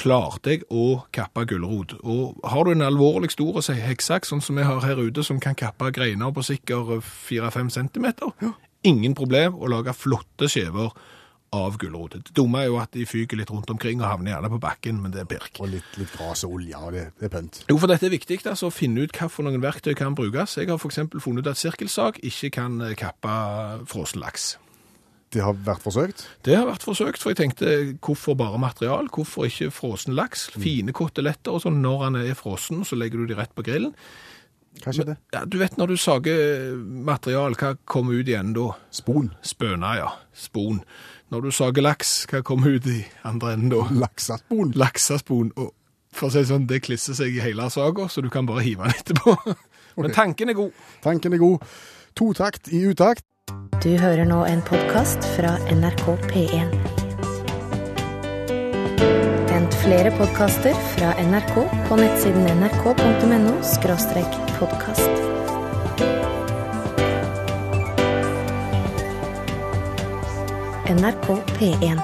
klarte 0.00 0.54
jeg 0.54 0.66
å 0.72 1.04
kappe 1.14 1.44
gulrot. 1.48 1.94
Og 2.02 2.40
har 2.48 2.66
du 2.66 2.74
en 2.74 2.84
alvorlig 2.84 3.32
stor 3.34 3.60
og 3.60 3.64
hekksaks, 3.64 4.32
sånn 4.32 4.42
som 4.44 4.58
vi 4.58 4.66
har 4.66 4.82
her 4.84 5.00
ute, 5.00 5.24
som 5.26 5.40
kan 5.42 5.56
kappe 5.58 5.90
greiner 5.96 6.34
på 6.34 6.44
sikkert 6.46 7.04
4-5 7.04 7.72
centimeter, 7.78 8.34
ingen 8.86 9.16
problem 9.16 9.58
å 9.60 9.68
lage 9.68 9.92
flotte 9.96 10.48
skjever 10.48 10.92
av 11.56 11.76
gulrot. 11.82 12.14
Det 12.28 12.34
dumme 12.36 12.62
er 12.62 12.70
jo 12.70 12.78
at 12.78 12.92
de 12.94 13.04
fyker 13.08 13.40
litt 13.40 13.50
rundt 13.50 13.70
omkring 13.72 14.02
og 14.02 14.06
havner 14.06 14.34
gjerne 14.36 14.52
på 14.52 14.60
bakken, 14.62 15.00
men 15.02 15.14
det 15.14 15.24
er 15.24 15.28
pirk. 15.30 15.58
Og 15.58 15.72
litt, 15.72 15.98
litt 15.98 16.12
gras 16.14 16.44
og 16.46 16.56
olje, 16.60 16.78
og 16.78 16.94
det, 16.94 17.04
det 17.18 17.26
er 17.26 17.34
pønt. 17.34 17.62
Jo, 17.66 17.78
for 17.82 17.90
dette 17.90 18.06
er 18.06 18.14
viktig, 18.14 18.40
altså, 18.44 18.70
å 18.70 18.74
finne 18.74 19.04
ut 19.04 19.14
hva 19.16 19.30
for 19.32 19.46
noen 19.46 19.62
verktøy 19.64 19.92
kan 19.98 20.16
brukes. 20.18 20.56
Jeg 20.60 20.70
har 20.70 20.90
eksempel 20.90 21.22
funnet 21.22 21.44
ut 21.46 21.52
at 21.52 21.60
sirkelsag 21.60 22.22
ikke 22.30 22.52
kan 22.60 22.80
eh, 22.86 22.96
kappe 22.98 23.36
frossen 23.90 24.22
laks. 24.22 24.52
Det 25.30 25.42
har 25.44 25.54
vært 25.62 25.84
forsøkt. 25.84 26.24
Det 26.46 26.56
har 26.58 26.66
vært 26.66 26.82
forsøkt, 26.82 27.22
for 27.22 27.30
jeg 27.30 27.38
tenkte 27.38 27.74
hvorfor 28.02 28.34
bare 28.38 28.58
material? 28.58 29.06
Hvorfor 29.14 29.46
ikke 29.46 29.70
frossen 29.74 30.16
laks? 30.18 30.48
Fine 30.58 30.94
koteletter 30.96 31.54
og 31.54 31.62
sånn. 31.62 31.78
Når 31.84 32.02
han 32.02 32.18
er 32.24 32.34
frossen, 32.38 32.82
så 32.86 32.98
legger 32.98 33.22
du 33.22 33.30
de 33.30 33.38
rett 33.38 33.54
på 33.54 33.62
grillen. 33.66 33.94
Hva 34.80 34.94
skjedde? 34.94 35.16
Ja, 35.34 35.44
du 35.46 35.58
vet 35.60 35.76
når 35.78 35.92
du 35.92 36.00
sager 36.00 36.74
material, 37.06 37.56
hva 37.58 37.74
kommer 37.90 38.18
ut 38.18 38.30
igjen 38.30 38.54
da? 38.56 38.70
Spon. 38.94 39.32
Spøna, 39.46 39.94
ja. 39.98 40.10
Spon. 40.34 40.82
Når 41.30 41.40
du 41.40 41.50
sager 41.54 41.84
laks, 41.84 42.24
hva 42.26 42.40
kommer 42.42 42.74
ut 42.74 42.86
i 42.90 43.04
andre 43.22 43.52
enden 43.54 43.70
da? 43.70 43.84
Laksespon. 44.02 44.72
Laksespon. 44.74 45.52
Og 45.62 45.70
for 46.10 46.26
å 46.26 46.32
si 46.34 46.42
sånn, 46.48 46.64
det 46.66 46.80
klisser 46.82 47.14
seg 47.14 47.36
i 47.36 47.42
hele 47.44 47.68
saga, 47.70 48.08
så 48.10 48.22
du 48.24 48.26
kan 48.34 48.48
bare 48.48 48.64
hive 48.66 48.88
den 48.88 48.98
etterpå. 48.98 49.36
Men 50.02 50.16
tanken 50.16 50.50
er 50.50 50.58
god. 50.58 50.74
Tanken 51.04 51.36
er 51.36 51.42
god. 51.42 51.62
Totakt 52.18 52.72
i 52.74 52.82
utakt. 52.90 53.22
Du 53.78 53.92
hører 53.94 54.26
nå 54.26 54.42
en 54.48 54.62
podkast 54.66 55.22
fra 55.36 55.54
NRK 55.70 56.04
P1. 56.32 56.74
Hent 59.54 59.78
flere 59.84 60.10
podkaster 60.18 60.74
fra 60.96 61.14
NRK 61.30 61.54
på 61.86 62.00
nettsiden 62.02 62.50
nrk.no 62.58 63.54
podkast. 64.58 65.09
NRK 70.88 71.26
P1. 71.58 72.00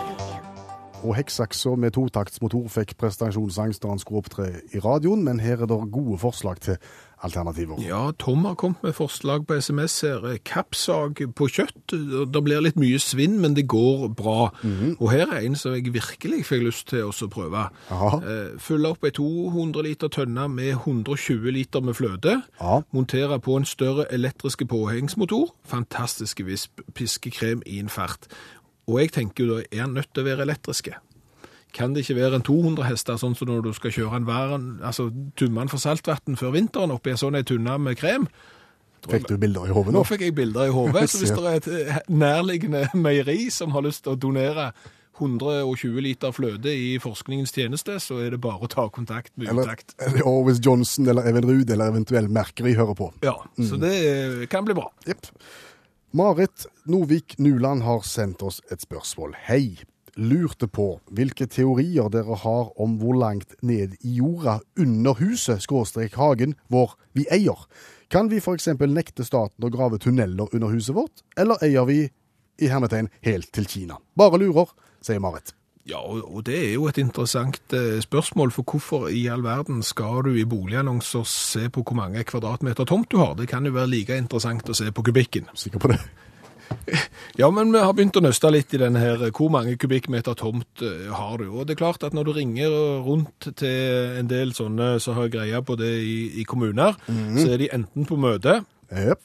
Og 1.06 1.14
hekksaksa 1.16 1.74
med 1.78 1.94
totaktsmotor 1.96 2.68
fikk 2.72 2.96
prestasjonsangst 3.00 3.82
da 3.84 3.92
han 3.92 4.00
skulle 4.02 4.22
opptre 4.24 4.48
i 4.74 4.80
radioen, 4.82 5.22
men 5.24 5.40
her 5.44 5.62
er 5.62 5.68
det 5.70 5.80
gode 5.94 6.18
forslag 6.18 6.60
til 6.64 6.78
alternativer. 7.24 7.78
Ja, 7.80 8.10
Tom 8.20 8.44
har 8.44 8.54
kommet 8.60 8.82
med 8.84 8.92
forslag 8.96 9.46
på 9.48 9.56
SMS 9.60 9.94
her. 10.04 10.24
Kappsag 10.44 11.22
på 11.36 11.46
kjøtt. 11.48 11.94
Det 12.32 12.42
blir 12.44 12.60
litt 12.64 12.76
mye 12.80 12.98
svinn, 13.00 13.38
men 13.40 13.54
det 13.56 13.64
går 13.72 14.08
bra. 14.18 14.50
Og 14.98 15.06
her 15.12 15.30
er 15.32 15.46
en 15.46 15.56
som 15.56 15.72
jeg 15.76 15.94
virkelig 15.94 16.42
fikk 16.48 16.66
lyst 16.66 16.88
til 16.92 17.06
å 17.08 17.28
prøve. 17.32 17.68
Eh, 17.92 18.58
Fylle 18.60 18.90
opp 18.92 19.06
ei 19.08 19.14
200 19.16 19.86
liter 19.86 20.12
tønne 20.12 20.48
med 20.52 20.74
120 20.82 21.48
liter 21.56 21.80
med 21.86 21.96
fløte. 21.96 22.40
Ja. 22.60 22.80
Montere 22.92 23.38
på 23.40 23.56
en 23.56 23.64
større 23.68 24.08
elektriske 24.12 24.66
påhengsmotor. 24.68 25.54
Fantastiske 25.64 26.44
visp. 26.44 26.84
Piskekrem 26.96 27.62
i 27.66 27.78
en 27.80 27.88
fart. 27.92 28.28
Og 28.86 29.00
jeg 29.02 29.12
tenker 29.16 29.44
jo 29.44 29.56
da, 29.56 29.66
er 29.70 29.84
den 29.84 29.96
nødt 29.98 30.12
til 30.14 30.22
å 30.22 30.28
være 30.28 30.46
elektriske? 30.46 30.98
Kan 31.76 31.92
det 31.92 32.04
ikke 32.04 32.16
være 32.16 32.38
en 32.38 32.44
200 32.46 32.86
hester, 32.88 33.18
sånn 33.20 33.34
som 33.36 33.50
når 33.50 33.66
du 33.66 33.72
skal 33.76 33.92
kjøre 33.92 34.20
en 34.20 34.28
væren, 34.28 34.68
altså 34.86 35.10
tummen 35.36 35.68
for 35.68 35.82
saltvann 35.82 36.38
før 36.40 36.54
vinteren 36.54 36.94
oppi 36.94 37.12
en 37.12 37.20
sånn 37.20 37.36
ei 37.36 37.44
tunne 37.46 37.74
med 37.82 37.98
krem? 38.00 38.28
Fikk 39.06 39.28
du 39.28 39.36
bilder 39.38 39.68
i 39.68 39.74
hodet 39.74 39.92
Nå 39.94 40.00
nå? 40.00 40.06
fikk 40.08 40.24
jeg 40.24 40.34
bilder 40.34 40.70
i 40.70 40.74
hodet, 40.74 41.04
så 41.10 41.20
hvis 41.20 41.34
det 41.34 41.42
er 41.42 41.58
et 41.60 41.68
eh, 41.74 41.98
nærliggende 42.08 42.86
meieri 42.96 43.50
som 43.54 43.74
har 43.76 43.84
lyst 43.86 44.06
til 44.06 44.14
å 44.14 44.20
donere 44.22 44.70
120 45.16 46.00
liter 46.04 46.32
fløte 46.34 46.72
i 46.72 46.96
forskningens 47.00 47.54
tjeneste, 47.56 47.98
så 48.02 48.18
er 48.24 48.34
det 48.34 48.40
bare 48.44 48.66
å 48.66 48.72
ta 48.72 48.86
kontakt 48.92 49.32
med 49.40 49.52
Utakt. 49.52 49.94
Eller 50.04 50.26
Orwis 50.28 50.60
Johnson 50.64 51.08
eller 51.08 51.28
Even 51.28 51.46
Ruud 51.48 51.70
eller 51.72 51.92
eventuelt 51.92 52.32
Merkeri 52.32 52.74
hører 52.76 52.98
på? 52.98 53.10
Ja, 53.24 53.38
så 53.56 53.78
det 53.80 54.48
kan 54.52 54.66
bli 54.68 54.76
bra. 54.76 54.90
Jepp. 55.08 55.30
Marit 56.16 56.66
Novik 56.84 57.34
Nuland 57.38 57.82
har 57.82 58.00
sendt 58.00 58.40
oss 58.42 58.62
et 58.72 58.80
spørsmål. 58.80 59.34
Hei. 59.36 59.82
Lurte 60.16 60.64
på 60.64 60.86
hvilke 61.12 61.44
teorier 61.44 62.08
dere 62.08 62.38
har 62.40 62.70
om 62.80 62.94
hvor 63.02 63.18
langt 63.20 63.52
ned 63.60 63.98
i 64.00 64.14
jorda 64.16 64.54
under 64.80 65.18
huset, 65.18 65.60
skråstrek 65.60 66.16
hagen, 66.16 66.54
vår 66.72 66.94
vi 67.12 67.26
eier. 67.36 67.66
Kan 68.08 68.30
vi 68.32 68.40
f.eks. 68.40 68.70
nekte 68.80 69.28
staten 69.28 69.68
å 69.68 69.72
grave 69.74 70.00
tunneler 70.00 70.48
under 70.56 70.72
huset 70.72 70.96
vårt, 70.96 71.20
eller 71.36 71.60
eier 71.68 71.84
vi 71.84 71.98
i 72.64 72.72
hermetegn 72.72 73.12
helt 73.28 73.52
til 73.52 73.68
Kina? 73.68 74.00
Bare 74.16 74.40
lurer, 74.40 74.72
sier 75.04 75.20
Marit. 75.20 75.52
Ja, 75.86 76.00
og, 76.02 76.40
det 76.46 76.56
er 76.58 76.72
jo 76.74 76.88
et 76.90 76.98
interessant 76.98 77.74
eh, 77.76 78.00
spørsmål, 78.02 78.50
for 78.50 78.66
hvorfor 78.66 79.06
i 79.06 79.28
all 79.30 79.44
verden 79.46 79.84
skal 79.86 80.24
du 80.26 80.32
i 80.34 80.46
boligannonser 80.48 81.22
se 81.30 81.68
på 81.70 81.84
hvor 81.86 81.94
mange 82.00 82.24
kvadratmeter 82.26 82.88
tomt 82.90 83.06
du 83.12 83.20
har? 83.22 83.36
Det 83.38 83.46
kan 83.52 83.66
jo 83.66 83.74
være 83.76 83.92
like 83.92 84.16
interessant 84.18 84.66
å 84.66 84.74
se 84.74 84.90
på 84.90 85.04
kubikken. 85.06 85.46
Sikker 85.54 85.82
på 85.82 85.94
det? 85.94 86.00
Ja, 87.38 87.46
men 87.54 87.70
vi 87.70 87.78
har 87.78 87.92
begynt 87.94 88.16
å 88.18 88.22
nøste 88.24 88.48
litt 88.50 88.72
i 88.74 88.78
denne 88.80 88.98
her, 88.98 89.20
hvor 89.36 89.50
mange 89.54 89.76
kubikkmeter 89.78 90.34
tomt 90.38 90.82
eh, 90.82 91.06
har 91.14 91.38
du? 91.38 91.44
Og 91.52 91.68
det 91.68 91.76
er 91.76 91.78
klart 91.84 92.02
at 92.06 92.16
når 92.16 92.26
du 92.26 92.32
ringer 92.34 92.74
rundt 93.06 93.50
til 93.60 94.18
en 94.18 94.30
del 94.30 94.54
sånne 94.56 94.96
som 95.02 95.14
har 95.18 95.30
greia 95.30 95.60
på 95.62 95.76
det 95.78 95.92
i, 96.02 96.16
i 96.42 96.46
kommuner, 96.48 96.98
så 97.06 97.46
er 97.52 97.62
de 97.62 97.70
enten 97.76 98.08
på 98.08 98.18
møte, 98.18 98.58
yep. 98.90 99.22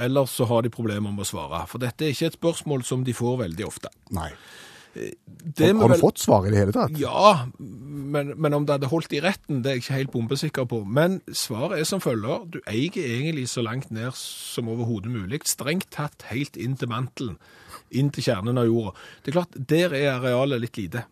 eller 0.00 0.30
så 0.30 0.48
har 0.48 0.64
de 0.64 0.72
problemer 0.72 1.12
med 1.12 1.26
å 1.26 1.28
svare. 1.28 1.66
For 1.68 1.82
dette 1.82 2.06
er 2.06 2.14
ikke 2.14 2.30
et 2.30 2.40
spørsmål 2.40 2.86
som 2.88 3.04
de 3.04 3.16
får 3.16 3.42
veldig 3.44 3.68
ofte. 3.68 3.92
Nei. 4.16 4.30
Det 4.94 5.68
Har, 5.70 5.72
du 5.88 5.92
vel- 5.94 6.00
fått 6.00 6.18
svar 6.18 6.46
i 6.46 6.50
det 6.50 6.58
hele 6.58 6.72
tatt? 6.74 6.96
Ja, 6.98 7.46
men, 7.58 8.32
men 8.36 8.54
om 8.56 8.66
det 8.66 8.74
hadde 8.78 8.90
holdt 8.90 9.12
i 9.14 9.20
retten, 9.22 9.62
det 9.62 9.70
er 9.70 9.76
jeg 9.78 9.84
ikke 9.84 9.98
helt 10.00 10.12
bombesikker 10.16 10.66
på. 10.70 10.80
Men 10.84 11.20
svaret 11.32 11.78
er 11.80 11.84
som 11.88 12.02
følger. 12.02 12.48
Du 12.50 12.58
eier 12.66 12.98
egentlig 12.98 13.46
så 13.52 13.62
langt 13.62 13.90
ned 13.94 14.10
som 14.18 14.68
overhodet 14.68 15.12
mulig. 15.14 15.42
Strengt 15.46 15.90
tatt 15.94 16.26
helt 16.32 16.56
inn 16.58 16.74
til 16.76 16.90
mantelen. 16.90 17.38
Inn 17.94 18.10
til 18.10 18.26
kjernen 18.26 18.58
av 18.58 18.66
jorda. 18.66 18.92
Det 19.22 19.30
er 19.32 19.38
klart, 19.38 19.56
der 19.70 19.94
er 19.94 20.12
arealet 20.18 20.60
litt 20.66 20.76
lite. 20.82 21.06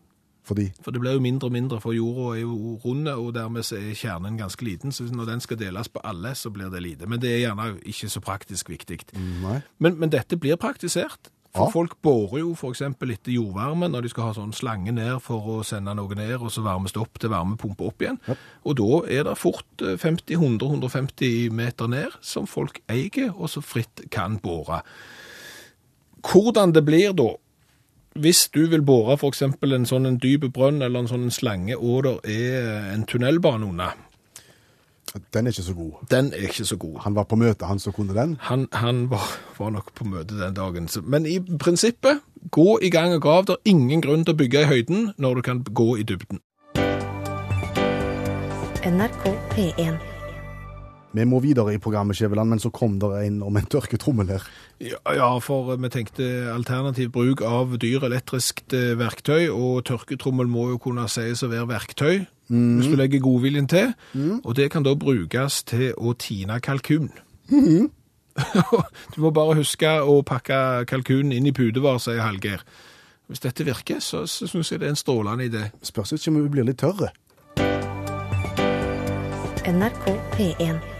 Fordi 0.49 0.71
For 0.81 0.91
det 0.97 1.01
blir 1.03 1.13
jo 1.13 1.21
mindre 1.21 1.51
og 1.51 1.53
mindre, 1.53 1.79
for 1.85 1.93
jorda 1.93 2.31
er 2.39 2.41
jo 2.41 2.79
runde, 2.83 3.13
og 3.21 3.35
dermed 3.37 3.67
så 3.69 3.77
er 3.77 3.91
kjernen 3.99 4.39
ganske 4.41 4.65
liten. 4.65 4.91
Så 4.97 5.05
når 5.13 5.27
den 5.29 5.43
skal 5.45 5.59
deles 5.61 5.91
på 5.93 6.01
alle, 6.09 6.33
så 6.35 6.49
blir 6.51 6.71
det 6.73 6.81
lite. 6.83 7.07
Men 7.07 7.21
det 7.21 7.35
er 7.35 7.43
gjerne 7.51 7.75
ikke 7.85 8.09
så 8.09 8.23
praktisk 8.25 8.71
viktig. 8.73 9.03
Men, 9.79 9.99
men 10.01 10.09
dette 10.11 10.39
blir 10.41 10.57
praktisert. 10.57 11.29
For 11.55 11.65
Ja. 11.65 11.71
folk 11.73 11.95
borer 12.03 12.41
jo 12.43 12.53
f.eks. 12.55 12.83
etter 12.83 13.33
jordvarme 13.33 13.89
når 13.89 14.03
de 14.03 14.09
skal 14.13 14.25
ha 14.29 14.33
sånn 14.37 14.53
slange 14.53 14.93
ned 14.93 15.19
for 15.25 15.41
å 15.41 15.65
sende 15.65 15.95
noe 15.97 16.15
ned, 16.15 16.37
og 16.43 16.51
så 16.53 16.63
varmes 16.63 16.93
det 16.93 17.01
opp 17.01 17.19
til 17.19 17.31
varmepumpe 17.33 17.87
opp 17.89 18.03
igjen. 18.05 18.19
Og 18.69 18.77
da 18.77 19.01
er 19.09 19.25
det 19.25 19.39
fort 19.41 19.83
eh, 19.83 19.97
50-100-150 19.97 21.51
meter 21.51 21.89
ned 21.89 22.13
som 22.21 22.47
folk 22.47 22.81
eier, 22.89 23.33
og 23.35 23.49
så 23.49 23.63
fritt 23.65 24.05
kan 24.11 24.39
bore. 24.45 24.83
Hvordan 26.23 26.73
det 26.75 26.85
blir 26.85 27.13
da, 27.17 27.31
hvis 28.19 28.49
du 28.53 28.67
vil 28.69 28.83
bore 28.83 29.17
f.eks. 29.17 29.43
en 29.43 29.87
sånn 29.89 30.07
en 30.07 30.19
dyp 30.19 30.49
brønn 30.53 30.83
eller 30.83 31.01
en 31.05 31.09
sånn 31.11 31.29
en 31.29 31.35
slange, 31.35 31.77
og 31.79 32.05
det 32.05 32.17
er 32.35 32.93
en 32.93 33.05
tunnelbane 33.09 33.69
under, 33.69 33.95
Den 35.35 35.47
er 35.47 35.51
ikke 35.51 35.63
så 35.63 35.75
god. 35.75 35.93
den 36.11 36.33
er 36.33 36.37
ikke 36.49 36.65
så 36.65 36.77
god. 36.77 36.99
Han 37.01 37.15
var 37.15 37.23
på 37.25 37.37
møte, 37.37 37.65
han 37.67 37.79
som 37.79 37.93
kunne 37.93 38.15
den. 38.15 38.37
Han, 38.41 38.69
han 38.73 39.11
var, 39.11 39.25
var 39.59 39.71
nok 39.71 39.95
på 39.95 40.05
møte 40.05 40.41
den 40.41 40.55
dagen. 40.55 40.89
Men 41.03 41.27
i 41.27 41.39
prinsippet, 41.59 42.21
gå 42.51 42.79
i 42.83 42.91
gang 42.91 43.15
og 43.15 43.23
grav. 43.23 43.45
Det 43.47 43.57
er 43.57 43.71
ingen 43.71 44.03
grunn 44.03 44.25
til 44.25 44.35
å 44.35 44.39
bygge 44.39 44.63
i 44.63 44.71
høyden 44.71 45.11
når 45.19 45.35
du 45.35 45.43
kan 45.43 45.65
gå 45.65 45.97
i 45.97 46.03
dybden. 46.03 46.41
NRK 48.85 49.25
P1. 49.53 50.18
Vi 51.17 51.25
må 51.25 51.41
videre 51.41 51.73
i 51.73 51.81
programmet, 51.81 52.19
Skjæveland, 52.19 52.51
men 52.53 52.61
så 52.61 52.71
kom 52.75 52.99
det 53.01 53.09
en 53.25 53.39
om 53.43 53.57
en 53.57 53.69
tørketrommel 53.71 54.29
her. 54.35 54.49
Ja, 54.81 54.99
ja, 55.17 55.29
for 55.43 55.71
vi 55.77 55.91
tenkte 55.93 56.27
alternativ 56.53 57.11
bruk 57.15 57.41
av 57.43 57.79
dyr 57.81 58.05
elektriskt 58.11 58.77
eh, 58.77 58.93
verktøy, 58.99 59.49
og 59.49 59.87
tørketrommel 59.89 60.51
må 60.51 60.69
jo 60.75 60.81
kunne 60.83 61.09
sies 61.09 61.43
å 61.43 61.49
være 61.53 61.71
verktøy, 61.71 62.27
hvis 62.49 62.89
du 62.89 62.97
legger 62.97 63.25
godviljen 63.25 63.69
til. 63.69 63.95
Og 64.45 64.55
det 64.57 64.71
kan 64.73 64.85
da 64.85 64.95
brukes 64.97 65.63
til 65.69 65.91
å 65.97 66.15
tine 66.17 66.61
kalkun. 66.65 67.11
du 69.15 69.19
må 69.23 69.33
bare 69.35 69.57
huske 69.59 69.91
å 70.01 70.21
pakke 70.27 70.85
kalkunen 70.89 71.33
inn 71.35 71.49
i 71.49 71.55
pudevar, 71.57 71.99
sier 72.03 72.23
Hallgeir. 72.23 72.65
Hvis 73.29 73.45
dette 73.45 73.65
virker, 73.65 74.01
så, 74.01 74.25
så 74.25 74.49
syns 74.49 74.73
jeg 74.73 74.81
det 74.81 74.89
er 74.89 74.95
en 74.95 75.01
strålende 75.01 75.49
idé. 75.49 75.65
Spørs 75.85 76.15
ikke 76.17 76.33
om 76.33 76.39
vi 76.41 76.53
blir 76.57 76.69
litt 76.69 76.81
tørre. 76.81 77.13
NRK 79.69 80.07
P1. 80.33 80.98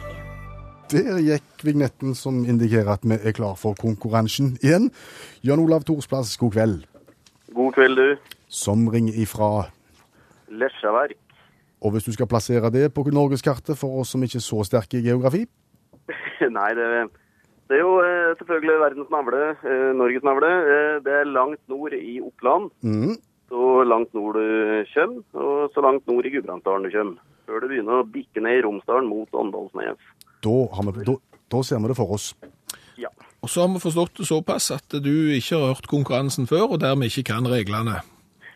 Der 0.89 1.19
gikk 1.21 1.65
vignetten 1.67 2.15
som 2.17 2.47
indikerer 2.49 2.95
at 2.95 3.03
vi 3.05 3.19
er 3.21 3.35
klar 3.37 3.59
for 3.61 3.77
konkurransen 3.77 4.55
igjen. 4.65 4.89
Jan 5.45 5.61
Olav 5.61 5.85
Thorsplass, 5.85 6.39
god 6.41 6.55
kveld. 6.55 6.79
God 7.53 7.75
kveld, 7.77 8.01
du. 8.01 8.33
Som 8.49 8.87
ringer 8.89 9.13
ifra 9.21 9.69
Lesjaverk. 10.49 11.19
Og 11.85 11.93
hvis 11.93 12.09
du 12.09 12.13
skal 12.17 12.27
plassere 12.31 12.73
det 12.73 12.89
på 12.95 13.05
norgeskartet 13.13 13.77
for 13.77 14.01
oss 14.01 14.15
som 14.17 14.25
ikke 14.25 14.41
er 14.41 14.47
så 14.49 14.65
sterke 14.65 14.99
i 14.99 15.05
geografi 15.05 15.45
Nei, 16.57 16.71
det, 16.75 16.89
det 17.69 17.77
er 17.77 17.85
jo 17.85 17.95
eh, 18.01 18.33
selvfølgelig 18.41 18.81
verdens 18.81 19.11
navle, 19.13 19.41
eh, 19.61 19.91
Norges 19.95 20.25
navle. 20.25 20.49
Eh, 20.73 20.95
det 21.05 21.13
er 21.21 21.29
langt 21.29 21.61
nord 21.69 21.93
i 21.93 22.17
Oppland. 22.25 22.71
Mm. 22.81 23.19
Så 23.53 23.65
langt 23.85 24.15
nord 24.17 24.41
du 24.41 24.85
kommer, 24.95 25.21
og 25.37 25.71
så 25.75 25.85
langt 25.85 26.09
nord 26.09 26.25
i 26.25 26.33
Gudbrandsdalen 26.33 26.89
du 26.89 26.95
kommer. 26.97 27.21
Før 27.45 27.61
du 27.61 27.69
begynner 27.69 28.01
å 28.01 28.09
bikke 28.09 28.41
ned 28.45 28.59
i 28.59 28.65
Romsdalen 28.65 29.09
mot 29.09 29.37
Åndalsnes. 29.37 30.01
Da, 30.45 30.57
har 30.75 30.93
vi, 30.93 31.05
da, 31.09 31.17
da 31.53 31.63
ser 31.67 31.83
vi 31.83 31.91
det 31.91 31.99
for 31.99 32.15
oss. 32.17 32.33
Ja. 32.99 33.11
Og 33.43 33.51
så 33.51 33.65
har 33.65 33.73
vi 33.73 33.83
forstått 33.83 34.21
det 34.21 34.29
såpass 34.29 34.71
at 34.75 34.99
du 35.03 35.13
ikke 35.35 35.59
har 35.59 35.75
hørt 35.75 35.91
konkurransen 35.91 36.49
før, 36.51 36.75
og 36.75 36.81
dermed 36.83 37.11
ikke 37.13 37.31
kan 37.33 37.49
reglene. 37.49 38.01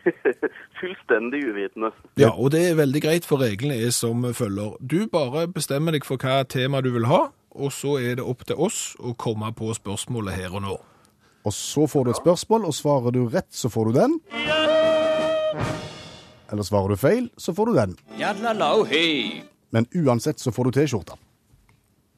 Fullstendig 0.81 1.45
uvitende. 1.47 1.93
Ja, 2.19 2.33
og 2.35 2.51
det 2.51 2.65
er 2.69 2.79
veldig 2.79 3.01
greit, 3.05 3.27
for 3.27 3.39
reglene 3.39 3.77
er 3.79 3.93
som 3.95 4.25
følger. 4.35 4.75
Du 4.79 5.05
bare 5.11 5.47
bestemmer 5.47 5.95
deg 5.95 6.07
for 6.07 6.19
hva 6.19 6.43
tema 6.43 6.83
du 6.83 6.91
vil 6.95 7.07
ha, 7.07 7.29
og 7.53 7.71
så 7.71 7.97
er 8.01 8.17
det 8.19 8.25
opp 8.27 8.43
til 8.49 8.59
oss 8.59 8.97
å 8.99 9.13
komme 9.15 9.53
på 9.55 9.71
spørsmålet 9.77 10.35
her 10.41 10.57
og 10.57 10.65
nå. 10.65 10.79
Og 11.43 11.55
så 11.55 11.87
får 11.87 12.05
du 12.05 12.11
et 12.13 12.19
spørsmål, 12.19 12.67
og 12.67 12.75
svarer 12.75 13.15
du 13.15 13.25
rett, 13.27 13.51
så 13.51 13.71
får 13.71 13.91
du 13.91 13.99
den. 13.99 14.19
Eller 16.53 16.67
svarer 16.67 16.93
du 16.93 16.99
feil, 16.99 17.29
så 17.37 17.53
får 17.55 17.71
du 17.71 17.79
den. 17.79 17.95
Men 19.73 19.87
uansett 19.95 20.39
så 20.39 20.51
får 20.53 20.69
du 20.69 20.79
T-skjorta. 20.79 21.17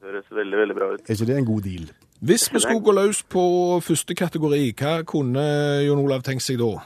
Høres 0.06 0.28
veldig, 0.30 0.58
veldig 0.60 0.74
bra 0.78 0.90
ut. 0.94 1.00
Er 1.02 1.16
ikke 1.16 1.26
det 1.26 1.38
en 1.40 1.48
god 1.48 1.64
deal? 1.66 1.88
Hvis 2.26 2.46
vi 2.52 2.60
skulle 2.62 2.84
gå 2.84 2.92
løs 2.94 3.22
på 3.28 3.42
første 3.84 4.14
kategori, 4.16 4.60
hva 4.78 4.92
kunne 5.08 5.42
Jon 5.84 6.00
Olav 6.04 6.22
tenkt 6.24 6.44
seg 6.46 6.60
da? 6.62 6.76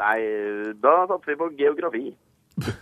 Nei, 0.00 0.16
da 0.80 0.94
satser 1.10 1.34
vi 1.34 1.36
på 1.42 1.50
geografi. 1.60 2.08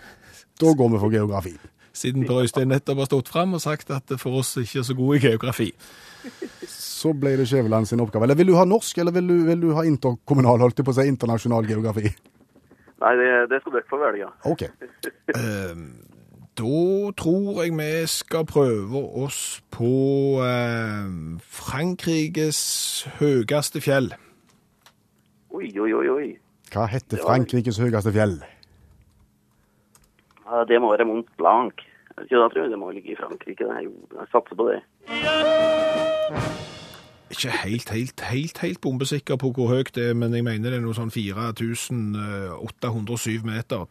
Da 0.59 0.73
går 0.75 0.89
vi 0.91 0.99
for 0.99 1.15
geografi. 1.15 1.53
Siden 1.95 2.25
Per 2.27 2.41
Øystein 2.43 2.67
nettopp 2.73 2.99
har 2.99 3.07
stått 3.07 3.29
fram 3.31 3.53
og 3.55 3.61
sagt 3.63 3.93
at 3.95 4.11
for 4.19 4.41
oss 4.41 4.57
ikke 4.59 4.81
er 4.81 4.87
så 4.89 4.97
god 4.99 5.15
i 5.15 5.21
geografi. 5.23 5.69
Så 6.67 7.13
ble 7.15 7.37
det 7.39 7.47
Skjæveland 7.47 7.87
sin 7.87 8.03
oppgave. 8.03 8.27
Eller 8.27 8.35
vil 8.35 8.51
du 8.51 8.57
ha 8.59 8.65
norsk, 8.67 8.99
eller 8.99 9.15
vil 9.15 9.31
du, 9.31 9.37
vil 9.47 9.61
du 9.63 9.69
ha 9.77 9.85
interkommunal, 9.87 10.59
holdt 10.65 10.83
jeg 10.83 10.89
på 10.89 10.91
å 10.91 10.97
si, 10.99 11.07
internasjonal 11.07 11.71
geografi? 11.71 12.11
Nei, 12.99 13.13
det, 13.21 13.31
det 13.53 13.61
skal 13.63 13.77
dere 13.77 13.87
få 13.87 14.03
velge. 14.03 14.33
OK. 14.51 14.67
Eh, 16.59 16.61
Da 16.65 17.11
tror 17.17 17.63
jeg 17.63 17.73
vi 17.79 18.07
skal 18.07 18.45
prøve 18.47 18.97
oss 19.25 19.63
på 19.71 20.43
eh, 20.43 21.39
Frankrikes 21.41 23.07
høyeste 23.19 23.81
fjell. 23.81 24.13
Oi, 25.51 25.79
oi, 25.79 25.93
oi, 25.93 26.09
oi. 26.09 26.37
Hva 26.73 26.87
heter 26.87 27.19
Frankrikes 27.23 27.79
høyeste 27.79 28.13
fjell? 28.13 28.43
Ja, 30.49 30.65
det 30.69 30.81
må 30.81 30.91
være 30.91 31.05
Mont 31.05 31.27
Blanc. 31.39 31.73
Jeg 32.19 32.27
tror 32.29 32.63
jeg 32.63 32.71
det 32.71 32.79
må 32.79 32.91
ligge 32.91 33.13
i 33.13 33.17
Frankrike. 33.17 33.65
Det 33.65 33.85
jo, 33.85 33.91
jeg 34.19 34.27
satser 34.33 34.55
på 34.57 34.69
det. 34.69 34.83
Ikke 37.31 37.51
helt, 37.65 37.91
helt, 37.91 38.21
helt, 38.21 38.59
helt 38.59 38.81
bombesikker 38.81 39.37
på 39.37 39.53
hvor 39.55 39.69
høyt 39.69 39.95
det 39.95 40.09
er, 40.11 40.15
men 40.15 40.35
jeg 40.35 40.45
mener 40.45 40.71
det 40.71 40.79
er 40.79 40.83
noe 40.83 40.95
sånn 40.97 41.11
4807 41.15 43.43
meter. 43.47 43.87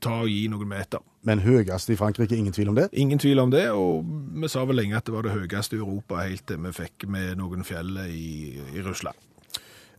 Ta 0.00 0.20
og 0.22 0.30
gi 0.30 0.46
noen 0.50 0.68
meter. 0.70 1.02
Men 1.26 1.42
høyest 1.42 1.90
i 1.90 1.96
Frankrike, 1.98 2.36
ingen 2.36 2.54
tvil 2.54 2.70
om 2.70 2.76
det? 2.78 2.88
Ingen 2.92 3.18
tvil 3.18 3.42
om 3.42 3.50
det, 3.50 3.64
og 3.74 4.06
vi 4.38 4.48
sa 4.48 4.62
vel 4.64 4.78
lenge 4.78 4.96
at 4.96 5.06
det 5.06 5.14
var 5.14 5.26
det 5.26 5.34
høyeste 5.34 5.76
i 5.76 5.82
Europa, 5.82 6.22
helt 6.22 6.46
til 6.46 6.60
vi 6.62 6.72
fikk 6.76 7.08
med 7.10 7.34
noen 7.40 7.66
fjell 7.66 7.98
i, 8.06 8.54
i 8.76 8.84
Russland. 8.86 9.18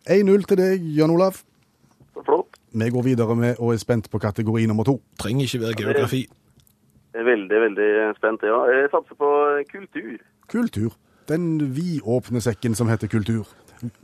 1-0 0.09 0.47
til 0.47 0.57
deg, 0.57 0.85
Jan 0.95 1.11
Olav. 1.13 1.41
Flott. 2.25 2.57
Vi 2.71 2.89
går 2.89 3.03
videre 3.03 3.35
med 3.35 3.59
og 3.59 3.73
er 3.73 3.81
spent 3.81 4.09
på 4.11 4.21
kategori 4.21 4.65
nummer 4.69 4.87
to. 4.87 4.99
Trenger 5.19 5.45
ikke 5.45 5.61
være 5.65 5.77
geografi. 5.83 6.23
Jeg 7.13 7.21
er 7.21 7.25
veldig, 7.25 7.61
veldig 7.65 7.89
spent, 8.17 8.43
ja. 8.43 8.57
Jeg 8.71 8.89
satser 8.93 9.17
på 9.17 9.29
kultur. 9.71 10.17
Kultur. 10.49 10.97
Den 11.29 11.75
vidåpne 11.75 12.41
sekken 12.41 12.75
som 12.75 12.89
heter 12.89 13.07
kultur. 13.07 13.47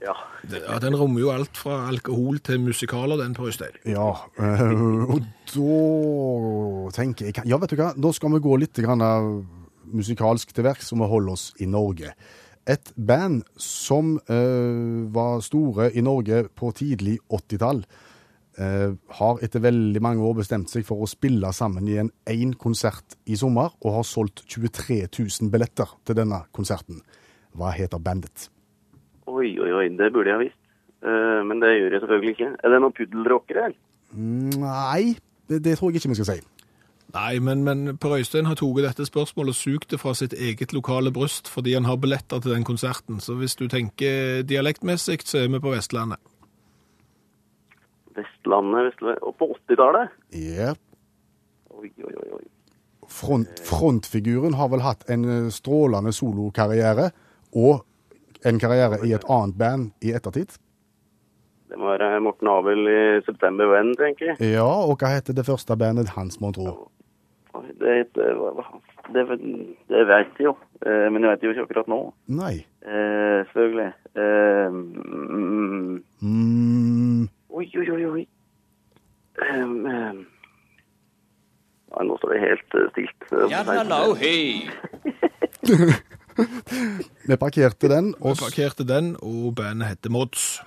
Ja. 0.02 0.14
Det- 0.50 0.62
Ja, 0.68 0.80
den 0.80 0.96
rommer 0.96 1.20
jo 1.22 1.32
alt 1.34 1.58
fra 1.58 1.88
alkohol 1.90 2.40
til 2.40 2.60
musikaler, 2.60 3.18
den 3.18 3.34
på 3.34 3.48
Øystein. 3.48 3.76
Ja, 3.86 4.12
øh, 4.40 5.10
og 5.10 5.22
da 5.54 6.92
tenker 7.02 7.26
jeg 7.26 7.46
Ja, 7.48 7.58
vet 7.58 7.70
du 7.72 7.76
hva, 7.80 7.92
da 7.98 8.12
skal 8.12 8.32
vi 8.36 8.40
gå 8.40 8.58
litt 8.60 8.74
grann 8.86 9.02
av 9.02 9.46
musikalsk 9.94 10.54
til 10.54 10.64
verks 10.66 10.92
og 10.94 11.00
vi 11.00 11.10
holder 11.12 11.32
oss 11.34 11.54
i 11.60 11.66
Norge. 11.66 12.14
Et 12.68 12.94
band 12.98 13.44
som 13.62 14.16
øh, 14.30 15.14
var 15.14 15.40
store 15.46 15.92
i 15.94 16.02
Norge 16.02 16.48
på 16.56 16.72
tidlig 16.74 17.20
80-tall, 17.30 17.84
øh, 18.60 18.96
har 19.20 19.44
etter 19.46 19.60
veldig 19.62 20.02
mange 20.02 20.24
år 20.26 20.34
bestemt 20.40 20.70
seg 20.74 20.86
for 20.88 21.04
å 21.06 21.10
spille 21.10 21.52
sammen 21.54 21.88
i 21.88 21.98
en 22.02 22.10
én 22.26 22.56
konsert 22.58 23.16
i 23.28 23.36
sommer, 23.36 23.70
og 23.86 23.94
har 24.00 24.04
solgt 24.04 24.42
23 24.50 25.08
000 25.20 25.52
billetter 25.52 25.94
til 26.06 26.16
denne 26.18 26.42
konserten. 26.54 27.02
Hva 27.56 27.70
heter 27.72 28.00
bandet? 28.02 28.50
Oi, 29.36 29.52
oi, 29.60 29.72
oi, 29.76 29.88
det 30.00 30.12
burde 30.16 30.32
jeg 30.32 30.38
ha 30.38 30.44
visst. 30.44 30.60
Eh, 31.04 31.42
men 31.48 31.62
det 31.62 31.76
gjør 31.76 31.96
jeg 31.98 32.04
selvfølgelig 32.04 32.36
ikke. 32.36 32.52
Er 32.64 32.74
det 32.74 32.82
noen 32.82 32.98
puddelrockere? 32.98 33.70
eller? 33.70 33.80
Nei, 34.16 35.16
det, 35.50 35.64
det 35.66 35.78
tror 35.78 35.92
jeg 35.92 36.02
ikke 36.02 36.14
vi 36.14 36.20
skal 36.22 36.30
si. 36.36 36.38
Nei, 37.16 37.40
men, 37.40 37.64
men 37.64 37.98
Per 38.02 38.18
Øystein 38.18 38.48
har 38.50 38.58
tatt 38.60 38.80
dette 38.84 39.06
spørsmålet 39.08 39.54
og 39.54 39.60
sugd 39.60 39.92
det 39.92 40.00
fra 40.02 40.14
sitt 40.18 40.34
eget 40.34 40.74
lokale 40.76 41.14
bryst 41.16 41.48
fordi 41.52 41.76
han 41.78 41.88
har 41.88 42.00
billetter 42.02 42.42
til 42.44 42.56
den 42.56 42.66
konserten. 42.68 43.22
Så 43.24 43.38
hvis 43.40 43.56
du 43.56 43.68
tenker 43.72 44.42
dialektmessig, 44.44 45.22
så 45.24 45.44
er 45.44 45.52
vi 45.54 45.62
på 45.64 45.72
Vestlandet. 45.72 46.20
Vestlandet, 48.16 48.90
Vestlandet. 48.90 49.24
Og 49.24 49.36
på 49.40 49.52
80-tallet? 49.70 50.20
Ja. 50.34 50.74
Oi, 51.76 51.92
oi, 52.04 52.14
oi. 52.24 52.30
oi. 52.40 52.44
Front, 53.08 53.62
frontfiguren 53.64 54.56
har 54.58 54.72
vel 54.74 54.82
hatt 54.82 55.06
en 55.14 55.26
eh, 55.30 55.52
strålende 55.54 56.12
solokarriere 56.16 57.12
og 57.54 57.84
en 58.46 58.60
karriere 58.62 59.02
i 59.06 59.14
et 59.18 59.26
annet 59.30 59.58
band 59.60 59.92
i 60.06 60.14
ettertid. 60.16 60.58
Det 61.70 61.80
må 61.82 61.90
være 61.96 62.20
Morten 62.22 62.48
Abel 62.52 62.88
i 62.88 63.00
September 63.26 63.72
Venn, 63.74 63.96
tenker 64.00 64.34
jeg. 64.34 64.54
Ja, 64.54 64.68
og 64.86 65.00
hva 65.02 65.16
heter 65.16 65.34
det 65.36 65.48
første 65.48 65.76
bandet 65.78 66.14
hans, 66.16 66.38
mon 66.42 66.54
tro? 66.56 66.76
Det 67.80 67.94
heter 68.02 68.36
Det, 69.14 69.24
det 69.90 70.06
vet 70.10 70.40
jeg 70.40 70.48
jo, 70.48 70.56
eh, 70.86 71.08
men 71.14 71.24
jeg 71.24 71.32
vet 71.32 71.44
jo 71.44 71.52
ikke 71.54 71.66
akkurat 71.68 71.90
nå. 71.92 72.00
Nei. 72.28 72.56
Eh, 72.86 73.42
selvfølgelig. 73.52 73.92
Eh, 74.18 74.70
mm, 74.72 76.04
Mm, 76.26 77.28
oi, 77.50 77.68
oi, 77.78 77.90
oi, 77.92 78.06
oi. 78.06 78.28
Um, 79.46 79.86
um. 79.86 80.26
Nei, 81.92 82.06
nå 82.08 82.18
står 82.18 82.34
det 82.34 82.42
helt 82.42 82.78
stilt. 82.92 83.28
Ja, 83.52 83.62
hallo, 83.68 84.16
stilt. 84.18 84.72
Vi 87.30 87.38
parkerte 87.40 87.90
den, 87.90 88.14
og 88.20 88.36
Vi 88.36 88.44
parkerte 88.44 88.88
den, 88.88 89.16
og 89.22 89.56
bandet 89.56 89.88
heter 89.94 90.12
Mods. 90.12 90.62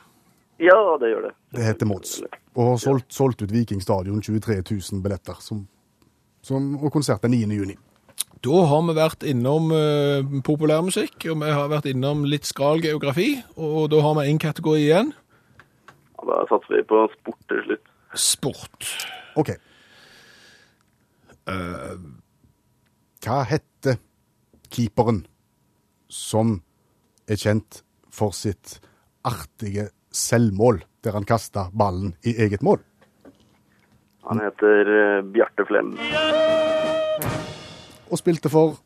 Ja, 0.59 0.79
det 1.01 1.13
gjør 1.13 1.29
det. 1.29 1.35
det 1.55 1.65
heter 1.65 1.87
Mods. 1.87 2.23
Og 2.55 2.71
har 2.73 2.81
solgt, 2.83 3.13
solgt 3.15 3.43
ut 3.43 3.53
Viking 3.53 3.83
Stadion 3.83 4.23
23 4.23 4.63
000 4.71 5.03
billetter, 5.03 5.37
som, 5.41 5.69
som, 6.43 6.73
og 6.83 6.93
konsert 6.93 7.23
den 7.23 7.37
9. 7.37 7.55
juni. 7.55 7.77
Da 8.43 8.65
har 8.71 8.83
vi 8.87 8.95
vært 8.95 9.25
innom 9.27 9.71
uh, 9.75 10.41
populærmusikk, 10.47 11.17
og 11.31 11.41
vi 11.43 11.55
har 11.55 11.71
vært 11.71 11.89
innom 11.91 12.25
litt 12.27 12.47
skral 12.47 12.83
geografi, 12.83 13.33
og 13.57 13.91
da 13.93 14.03
har 14.03 14.19
vi 14.21 14.29
en 14.31 14.43
kategori 14.43 14.83
igjen. 14.85 15.15
Ja, 16.19 16.27
da 16.31 16.43
satser 16.51 16.79
vi 16.79 16.85
på 16.91 17.05
sport 17.15 17.41
til 17.51 17.65
slutt. 17.67 17.91
Sport. 18.19 18.93
OK. 19.39 19.55
Uh, 21.49 21.99
Hva 23.25 23.43
heter 23.49 23.99
keeperen 24.73 25.25
som 26.09 26.59
er 27.29 27.37
kjent 27.41 27.83
for 28.11 28.33
sitt 28.37 28.79
artige 29.29 29.89
selvmål, 30.15 30.83
der 31.05 31.13
han 31.19 31.27
kasta 31.29 31.69
ballen 31.77 32.15
i 32.27 32.33
eget 32.41 32.63
mål? 32.65 32.81
Han 34.29 34.41
heter 34.45 34.89
eh, 34.93 35.23
Bjarte 35.33 35.65
Flem. 35.69 35.95
Og 38.09 38.19
spilte 38.21 38.51
for 38.53 38.79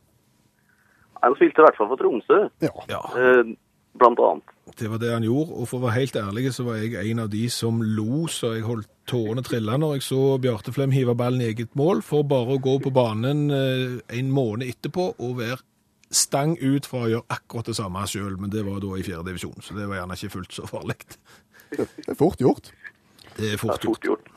Han 1.23 1.35
spilte 1.39 1.63
i 1.63 1.67
hvert 1.67 1.77
fall 1.79 1.91
for 1.93 2.01
Tromsø, 2.01 2.39
Ja. 2.63 2.73
ja, 2.91 3.01
eh, 3.15 3.53
blant 3.99 4.19
annet. 4.19 4.49
det 4.79 4.89
var 4.91 4.99
det 4.99 5.13
han 5.13 5.23
gjorde, 5.23 5.53
og 5.55 5.69
for 5.69 5.79
å 5.79 5.85
være 5.87 6.01
helt 6.01 6.17
ærlig 6.17 6.51
så 6.55 6.65
var 6.67 6.81
jeg 6.81 6.95
en 7.13 7.21
av 7.23 7.29
de 7.31 7.45
som 7.53 7.79
lo 7.83 8.27
så 8.27 8.55
jeg 8.57 8.65
holdt 8.67 8.89
tårene 9.07 9.43
trilla 9.47 9.77
når 9.79 9.99
jeg 9.99 10.03
så 10.09 10.39
Bjarte 10.43 10.73
Flem 10.75 10.91
hive 10.91 11.15
ballen 11.15 11.43
i 11.43 11.51
eget 11.53 11.77
mål, 11.79 12.03
for 12.03 12.25
bare 12.27 12.57
å 12.57 12.63
gå 12.63 12.79
på 12.83 12.91
banen 12.95 13.51
eh, 13.55 14.19
en 14.19 14.31
måned 14.35 14.67
etterpå 14.67 15.13
og 15.19 15.37
være 15.39 15.61
stang 16.15 16.57
ut 16.61 16.87
for 16.89 17.07
å 17.07 17.11
gjøre 17.13 17.27
akkurat 17.33 17.71
det 17.71 17.77
samme 17.79 18.03
sjøl, 18.11 18.37
men 18.41 18.53
det 18.53 18.63
var 18.67 18.81
da 18.85 18.93
i 18.99 19.05
fjerde 19.07 19.27
divisjon, 19.31 19.59
så 19.65 19.75
det 19.79 19.89
var 19.91 20.01
gjerne 20.03 20.19
ikke 20.19 20.33
fullt 20.37 20.53
så 20.59 20.67
farlig. 20.69 20.99
Det 21.73 21.87
er 22.13 22.19
fort 22.21 22.41
gjort. 22.45 22.71
Det 23.33 23.33
er 23.33 23.41
Det 23.41 23.53
er 23.55 23.61
fort 23.63 23.79
fort 23.83 24.05
gjort. 24.05 24.05
gjort. 24.05 24.29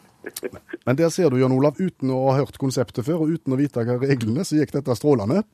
Men 0.87 0.95
der 0.97 1.09
ser 1.13 1.29
du, 1.29 1.37
Jan 1.37 1.51
Olav, 1.53 1.75
uten 1.77 2.09
å 2.15 2.21
ha 2.31 2.37
hørt 2.39 2.57
konseptet 2.57 3.05
før, 3.05 3.25
og 3.25 3.35
uten 3.35 3.53
å 3.53 3.59
vite 3.59 3.83
hva 3.85 3.97
reglene, 4.01 4.45
så 4.47 4.57
gikk 4.57 4.71
dette 4.79 4.95
strålende. 4.97 5.43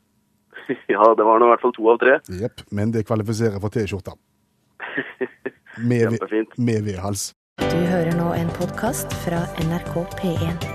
Ja, 0.91 1.03
det 1.17 1.25
var 1.25 1.39
nå 1.41 1.47
i 1.47 1.51
hvert 1.51 1.63
fall 1.63 1.73
to 1.75 1.87
av 1.89 1.97
tre. 1.99 2.19
Jepp, 2.37 2.61
men 2.71 2.91
det 2.93 3.01
kvalifiserer 3.09 3.59
for 3.59 3.73
T-skjorta. 3.73 4.13
Med, 5.87 6.17
med 6.60 6.84
vedhals. 6.86 7.31
Du 7.57 7.77
hører 7.88 8.12
nå 8.19 8.27
en 8.36 8.49
podkast 8.57 9.13
fra 9.23 9.39
NRK 9.63 9.95
P1. 10.19 10.67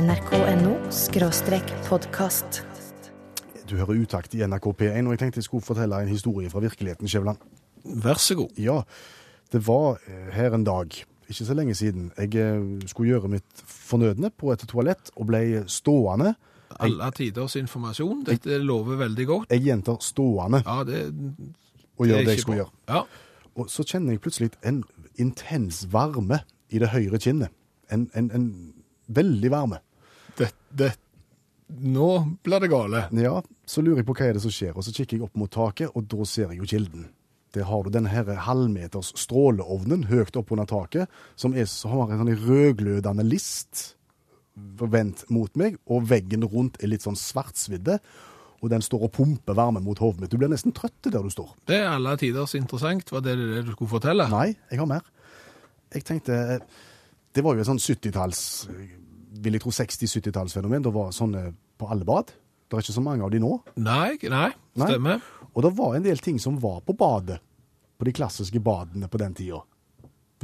nrk.no 0.00 0.73
podkast. 1.88 2.62
Du 3.66 3.74
hører 3.76 3.96
utakt 3.98 4.34
i 4.34 4.44
NRK 4.46 4.66
P1, 4.78 5.08
og 5.08 5.14
jeg 5.14 5.18
tenkte 5.18 5.40
jeg 5.40 5.46
skulle 5.48 5.64
fortelle 5.66 5.98
en 6.04 6.08
historie 6.08 6.50
fra 6.50 6.60
virkeligheten, 6.62 7.08
Skjævland. 7.10 7.40
Vær 8.04 8.20
så 8.22 8.36
god. 8.38 8.52
Ja, 8.62 8.76
det 9.52 9.64
var 9.66 9.98
eh, 10.06 10.28
her 10.36 10.54
en 10.54 10.64
dag, 10.64 10.94
ikke 11.28 11.44
så 11.48 11.54
lenge 11.58 11.74
siden, 11.74 12.12
jeg 12.18 12.36
eh, 12.38 12.86
skulle 12.86 13.08
gjøre 13.10 13.28
mitt 13.32 13.62
fornødne 13.66 14.30
på 14.30 14.52
et 14.52 14.62
toalett 14.70 15.10
og 15.16 15.26
ble 15.32 15.64
stående. 15.66 16.36
Alle 16.78 17.08
tiders 17.16 17.56
informasjon. 17.58 18.22
Dette 18.28 18.58
lover 18.62 19.00
veldig 19.02 19.26
godt. 19.26 19.50
Jeg 19.50 19.64
gjentar 19.66 19.98
stående 19.98 20.62
Ja, 20.62 20.84
det, 20.86 21.08
og 21.98 22.06
gjør 22.06 22.22
det 22.22 22.36
jeg 22.36 22.44
skulle 22.44 22.60
gjøre. 22.62 22.70
Ja, 22.88 23.02
Og 23.56 23.66
så 23.70 23.82
kjenner 23.82 24.14
jeg 24.14 24.22
plutselig 24.22 24.52
en 24.62 24.84
intens 25.18 25.88
varme 25.90 26.44
i 26.70 26.78
det 26.78 26.92
høyre 26.94 27.18
kinnet. 27.18 27.50
En, 27.90 28.06
en, 28.14 28.30
en 28.30 28.46
veldig 29.08 29.50
varme. 29.50 29.82
Det, 30.38 30.50
det, 30.70 30.92
nå 31.68 32.08
blir 32.44 32.60
det 32.60 32.70
gale. 32.72 33.04
Ja, 33.18 33.38
så 33.66 33.82
lurer 33.82 34.02
jeg 34.02 34.08
på 34.08 34.16
hva 34.18 34.28
er 34.28 34.38
det 34.38 34.44
som 34.44 34.54
skjer, 34.54 34.74
og 34.76 34.86
så 34.86 34.94
kikker 34.94 35.18
jeg 35.18 35.26
opp 35.26 35.36
mot 35.40 35.52
taket, 35.52 35.92
og 35.94 36.08
da 36.10 36.26
ser 36.28 36.50
jeg 36.52 36.62
jo 36.62 36.70
kilden. 36.70 37.08
Der 37.54 37.68
har 37.68 37.84
du 37.84 37.92
denne 37.94 38.10
her 38.10 38.26
halvmeters 38.48 39.12
stråleovnen 39.20 40.08
høyt 40.10 40.36
opp 40.36 40.50
under 40.54 40.66
taket, 40.68 41.10
som 41.38 41.54
er, 41.54 41.68
så 41.70 41.92
har 41.92 42.10
en 42.10 42.24
sånn 42.24 42.46
rødglødende 42.48 43.26
list 43.26 43.92
vendt 44.54 45.24
mot 45.34 45.54
meg, 45.58 45.78
og 45.90 46.06
veggen 46.10 46.46
rundt 46.50 46.80
er 46.82 46.90
litt 46.90 47.06
sånn 47.06 47.18
svartsvidde, 47.18 47.98
og 48.64 48.70
den 48.72 48.84
står 48.84 49.06
og 49.06 49.12
pumper 49.12 49.56
varme 49.58 49.82
mot 49.84 49.98
hodet 50.00 50.22
mitt. 50.22 50.32
Du 50.32 50.38
blir 50.40 50.48
nesten 50.48 50.72
trøtt 50.74 51.10
der 51.10 51.22
du 51.22 51.30
står. 51.32 51.50
Det 51.68 51.82
er 51.82 51.90
alle 51.92 52.14
tiders 52.20 52.54
interessant. 52.56 53.10
Var 53.12 53.24
det 53.24 53.34
det 53.36 53.64
du 53.66 53.74
skulle 53.74 53.92
fortelle? 53.92 54.24
Nei, 54.32 54.54
jeg 54.70 54.80
har 54.80 54.88
mer. 54.88 55.04
Jeg 55.94 56.06
tenkte 56.08 56.36
Det 57.34 57.42
var 57.44 57.54
jo 57.54 57.62
et 57.62 57.68
sånn 57.68 57.82
70-talls 57.82 58.40
Vil 59.42 59.56
jeg 59.56 59.62
tro 59.64 59.72
60-70-tallsfenomen. 59.74 60.84
Da 60.84 60.92
var 60.94 61.10
sånne 61.14 61.48
på 61.80 61.88
alle 61.90 62.06
bad. 62.06 62.30
Det 62.68 62.78
er 62.78 62.84
ikke 62.84 62.94
så 62.96 63.02
mange 63.04 63.24
av 63.26 63.32
de 63.34 63.40
nå. 63.42 63.50
Nei, 63.82 64.14
nei, 64.30 64.48
Nei. 64.78 64.88
stemmer. 64.88 65.24
Og 65.54 65.62
det 65.66 65.72
var 65.76 65.94
en 65.96 66.06
del 66.06 66.18
ting 66.22 66.38
som 66.42 66.56
var 66.62 66.80
på 66.86 66.94
badet. 66.98 67.40
På 67.98 68.06
de 68.08 68.14
klassiske 68.14 68.58
badene 68.62 69.08
på 69.10 69.18
den 69.20 69.34
tida. 69.38 69.60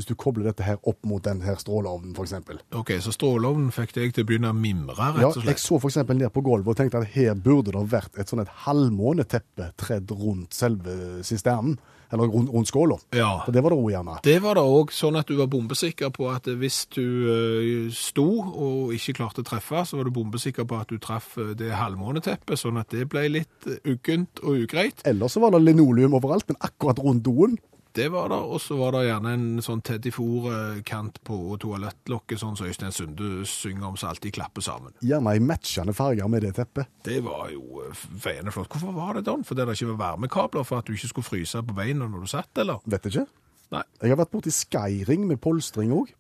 Hvis 0.01 0.09
du 0.09 0.15
kobler 0.17 0.47
dette 0.49 0.65
her 0.65 0.79
opp 0.89 1.03
mot 1.05 1.21
den 1.21 1.43
her 1.45 1.59
stråleovnen, 1.61 2.15
f.eks. 2.17 2.33
Ok, 2.73 2.95
så 3.05 3.13
stråleovnen 3.13 3.69
fikk 3.75 3.93
deg 3.99 4.15
til 4.17 4.25
å 4.25 4.31
begynne 4.31 4.55
å 4.55 4.57
mimre, 4.57 4.97
rett 4.97 5.27
og 5.29 5.35
slett? 5.37 5.45
Ja, 5.45 5.53
jeg 5.53 5.61
så 5.61 5.77
f.eks. 5.77 5.99
ned 6.09 6.31
på 6.33 6.41
gulvet 6.47 6.73
og 6.73 6.79
tenkte 6.79 7.03
at 7.03 7.13
her 7.13 7.35
burde 7.37 7.75
det 7.77 7.83
vært 7.93 8.17
et 8.17 8.33
sånn 8.33 8.41
et 8.41 8.55
halvmåneteppe 8.65 9.75
tredd 9.81 10.15
rundt 10.17 10.57
selve 10.57 11.21
sisternen. 11.27 11.77
Eller 12.11 12.33
rundt, 12.33 12.51
rundt 12.51 12.67
skåla. 12.67 12.97
Ja. 13.15 13.43
For 13.45 13.55
det 13.55 13.61
var 13.63 13.71
det 13.71 13.79
òg 13.79 13.93
gjerne. 13.93 14.17
Det 14.25 14.39
var 14.43 14.59
det 14.59 14.65
òg 14.67 14.91
sånn 14.91 15.19
at 15.21 15.29
du 15.29 15.37
var 15.39 15.51
bombesikker 15.53 16.11
på 16.17 16.27
at 16.33 16.49
hvis 16.59 16.81
du 16.97 17.05
eh, 17.31 17.93
sto 17.95 18.27
og 18.41 18.95
ikke 18.97 19.15
klarte 19.21 19.45
å 19.45 19.47
treffe, 19.47 19.85
så 19.87 20.01
var 20.01 20.09
du 20.09 20.17
bombesikker 20.17 20.67
på 20.67 20.81
at 20.81 20.91
du 20.91 20.99
traff 20.99 21.37
eh, 21.39 21.53
det 21.61 21.71
halvmåneteppet, 21.79 22.59
sånn 22.59 22.81
at 22.83 22.91
det 22.97 23.07
ble 23.13 23.29
litt 23.37 23.69
eh, 23.71 23.79
uggent 23.93 24.43
og 24.43 24.65
ugreit. 24.65 25.05
Ellers 25.07 25.37
så 25.37 25.45
var 25.45 25.55
det 25.55 25.63
linoleum 25.69 26.17
overalt, 26.19 26.49
men 26.51 26.59
akkurat 26.59 26.99
rundt 27.05 27.23
doen 27.29 27.61
Det 27.93 28.07
var 28.13 28.29
det, 28.31 28.37
og 28.39 28.61
så 28.63 28.77
var 28.79 28.95
det 28.95 29.01
gjerne 29.09 29.33
en 29.35 29.63
sånn 29.65 29.81
Teddy 29.83 30.13
på 30.15 31.39
toalettlokket, 31.59 32.39
sånn 32.39 32.55
som 32.59 32.69
Øystein 32.71 32.95
Sunde 32.95 33.43
synger 33.51 33.89
om, 33.89 33.97
så 33.99 34.13
alltid 34.13 34.37
klapper 34.37 34.63
sammen. 34.63 34.95
Gjerne 35.03 35.35
i 35.35 35.43
matchende 35.43 35.95
farger 35.97 36.31
med 36.31 36.47
det 36.47 36.53
teppet. 36.61 36.87
Det 37.07 37.19
var 37.27 37.51
jo 37.51 37.83
eh, 37.83 38.05
feiende 38.23 38.55
flott. 38.55 38.71
Hvorfor 38.71 38.95
var 38.95 39.19
det 39.19 39.25
sånn? 39.27 39.43
Fordi 39.49 39.67
det 39.67 39.75
ikke 39.75 39.91
var 39.95 40.01
varmekabler 40.05 40.67
for 40.69 40.79
at 40.79 40.87
du 40.87 40.95
ikke 40.95 41.11
skulle 41.11 41.27
fryse 41.27 41.63
på 41.67 41.77
beina 41.81 42.07
når 42.07 42.27
du 42.27 42.31
satt, 42.31 42.53
eller? 42.63 42.79
Vet 42.87 43.11
ikke. 43.11 43.27
Nei. 43.75 43.83
Jeg 44.03 44.15
har 44.15 44.21
vært 44.23 44.33
borti 44.37 44.55
Skyring 44.55 45.27
med 45.27 45.43
polstring 45.43 45.91
òg. 45.95 46.15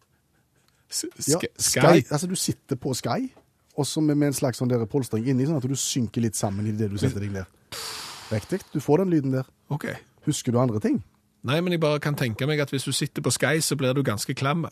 Ja, 1.30 1.38
Sky? 1.54 2.02
Altså, 2.10 2.26
du 2.26 2.34
sitter 2.34 2.78
på 2.82 2.96
Sky, 2.98 3.30
og 3.78 3.86
så 3.86 4.02
med, 4.02 4.18
med 4.18 4.32
en 4.32 4.36
slags 4.40 4.58
sånn 4.58 4.74
polstring 4.90 5.28
inni, 5.30 5.46
sånn 5.46 5.60
at 5.60 5.70
du 5.70 5.78
synker 5.78 6.26
litt 6.26 6.38
sammen 6.38 6.66
i 6.66 6.74
det 6.74 6.90
du 6.90 6.98
setter 6.98 7.22
deg 7.22 7.38
ned. 7.38 7.58
Riktig. 8.30 8.60
Du 8.74 8.82
får 8.82 9.04
den 9.04 9.14
lyden 9.14 9.38
der. 9.38 9.46
Ok. 9.70 9.86
Husker 10.26 10.54
du 10.54 10.58
andre 10.62 10.82
ting? 10.82 10.98
Nei, 11.48 11.60
men 11.64 11.72
jeg 11.72 11.80
bare 11.80 12.00
kan 12.04 12.16
tenke 12.18 12.46
meg 12.48 12.60
at 12.60 12.72
hvis 12.74 12.84
du 12.84 12.92
sitter 12.92 13.24
på 13.24 13.32
Sky, 13.32 13.60
så 13.64 13.76
blir 13.80 13.94
du 13.96 14.02
ganske 14.04 14.34
klamme. 14.36 14.68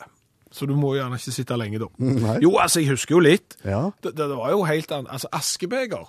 Så 0.51 0.65
du 0.69 0.75
må 0.77 0.95
gjerne 0.97 1.17
ikke 1.17 1.33
sitte 1.33 1.57
lenge 1.57 1.79
da. 1.81 1.87
Nei. 2.01 2.37
Jo, 2.43 2.55
altså, 2.61 2.81
jeg 2.81 2.89
husker 2.93 3.15
jo 3.17 3.21
litt. 3.21 3.57
Ja, 3.65 3.89
Det, 4.03 4.15
det 4.17 4.29
var 4.33 4.49
jo 4.53 4.63
helt 4.65 4.91
annet. 4.91 5.11
Altså, 5.13 5.29
askebeger. 5.33 6.07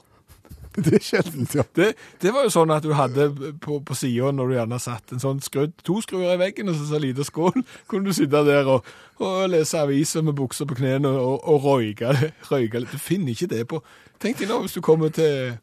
det 0.85 1.01
er 1.01 1.03
sjeldent, 1.03 1.55
ja. 1.55 1.65
Det, 1.75 1.89
det 2.23 2.33
var 2.35 2.45
jo 2.47 2.53
sånn 2.55 2.71
at 2.71 2.85
du 2.87 2.93
hadde 2.95 3.27
på, 3.63 3.81
på 3.87 3.97
siden 3.99 4.39
når 4.39 4.51
du 4.51 4.55
gjerne 4.55 4.79
satt 4.83 5.15
en 5.15 5.23
sånn 5.23 5.41
skrudd, 5.43 5.73
to 5.87 5.99
skruer 6.05 6.37
i 6.37 6.41
veggen 6.41 6.71
og 6.71 6.77
så 6.79 6.87
så 6.93 7.01
lite 7.03 7.27
skål, 7.27 7.57
kunne 7.91 8.11
du 8.11 8.17
sitte 8.17 8.45
der 8.47 8.71
og, 8.71 8.87
og 9.19 9.49
lese 9.51 9.81
aviser 9.83 10.23
med 10.27 10.39
bukser 10.39 10.69
på 10.71 10.79
knærne 10.79 11.11
og, 11.11 11.43
og 11.43 11.67
røyke, 11.67 12.15
røyke 12.53 12.85
litt. 12.85 12.95
Du 12.95 13.03
finner 13.03 13.35
ikke 13.35 13.51
det 13.51 13.67
på 13.71 13.83
Tenk 14.21 14.37
deg 14.37 14.51
nå 14.51 14.59
hvis 14.61 14.75
du 14.77 14.83
kommer 14.85 15.09
til 15.17 15.55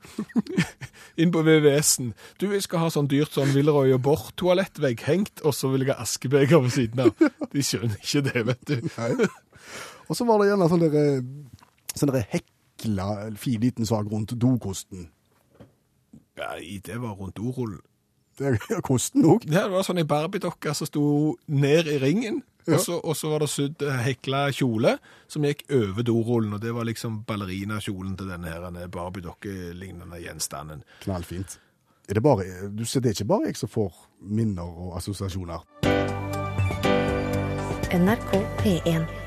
inn 1.22 1.30
på 1.30 1.44
VVS-en. 1.46 2.08
Du, 2.42 2.48
jeg 2.50 2.64
skal 2.66 2.82
ha 2.82 2.88
sånn 2.90 3.06
dyrt 3.06 3.36
sånn 3.36 3.52
Villeroy 3.54 3.94
og 3.94 4.02
Borch-toalett 4.08 4.82
vegghengt, 4.82 5.44
og 5.46 5.54
så 5.54 5.70
vil 5.70 5.86
jeg 5.86 5.94
ha 5.94 6.02
askebeger 6.02 6.64
ved 6.64 6.74
siden 6.74 7.04
av. 7.06 7.28
De 7.54 7.62
skjønner 7.62 8.02
ikke 8.02 8.24
det, 8.26 8.46
vet 8.50 8.64
du. 8.66 8.90
Nei. 8.98 9.30
Og 10.10 10.18
så 10.18 10.26
var 10.26 10.42
det 10.42 10.50
gjerne 10.50 10.72
sånn 10.74 10.86
derre 10.88 11.06
sånn 11.94 12.16
der 12.16 12.26
hekla 12.34 12.57
fin 12.82 13.62
liten 13.62 13.86
sak 13.86 14.12
rundt 14.12 14.36
dokosten. 14.42 15.10
Ja, 16.38 16.54
det 16.86 16.98
var 17.02 17.16
rundt 17.16 17.38
dorullen. 17.38 17.82
Det 18.38 18.60
er 18.70 18.82
kosten 18.86 19.26
òg. 19.26 19.48
Det 19.50 19.64
var 19.72 19.82
sånn 19.86 19.98
ei 19.98 20.06
Barbie-dokke 20.06 20.74
som 20.78 20.86
sto 20.86 21.06
ned 21.50 21.88
i 21.90 21.98
ringen, 21.98 22.44
og, 22.68 22.80
så, 22.84 23.00
og 23.00 23.16
så 23.18 23.32
var 23.32 23.42
det 23.42 23.50
sydd 23.50 23.82
eh, 23.82 24.02
hekla 24.06 24.44
kjole 24.54 24.98
som 25.32 25.46
gikk 25.48 25.64
over 25.74 26.06
dorullen, 26.06 26.54
og 26.54 26.62
det 26.62 26.74
var 26.76 26.86
liksom 26.86 27.24
ballerinakjolen 27.26 28.18
til 28.20 28.30
denne 28.30 28.52
her 28.52 28.62
denne 28.68 28.86
Barbie-dokke-lignende 28.94 30.22
gjenstanden. 30.22 30.84
Knallfint. 31.06 31.58
Er 32.08 32.20
det, 32.20 32.24
bare, 32.24 32.46
du 32.70 32.86
ser, 32.86 33.02
det 33.02 33.10
er 33.10 33.18
ikke 33.18 33.32
bare 33.34 33.50
jeg 33.50 33.60
som 33.60 33.72
får 33.72 33.96
minner 34.22 34.68
og 34.68 34.98
assosiasjoner. 35.00 35.66
NRK 37.98 38.38
P1. 38.62 39.27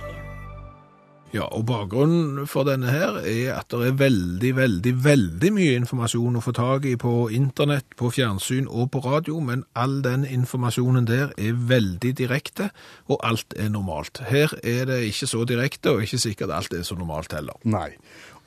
Ja, 1.30 1.44
og 1.54 1.62
bakgrunnen 1.68 2.48
for 2.50 2.66
denne 2.66 2.90
her 2.90 3.20
er 3.22 3.52
at 3.54 3.70
det 3.70 3.84
er 3.86 3.98
veldig, 4.00 4.50
veldig, 4.56 4.92
veldig 5.04 5.50
mye 5.54 5.76
informasjon 5.78 6.40
å 6.40 6.42
få 6.42 6.50
tak 6.56 6.88
i 6.90 6.96
på 6.98 7.28
internett, 7.30 7.86
på 7.94 8.08
fjernsyn 8.10 8.66
og 8.66 8.88
på 8.90 9.02
radio, 9.04 9.36
men 9.38 9.62
all 9.78 10.00
den 10.02 10.24
informasjonen 10.26 11.06
der 11.06 11.30
er 11.38 11.60
veldig 11.70 12.10
direkte, 12.18 12.72
og 13.06 13.22
alt 13.22 13.54
er 13.54 13.70
normalt. 13.70 14.18
Her 14.26 14.56
er 14.66 14.88
det 14.90 15.04
ikke 15.06 15.28
så 15.30 15.44
direkte, 15.46 15.92
og 15.94 16.02
ikke 16.02 16.18
sikkert 16.18 16.54
alt 16.56 16.74
er 16.74 16.82
så 16.88 16.98
normalt 16.98 17.36
heller. 17.38 17.54
Nei. 17.62 17.92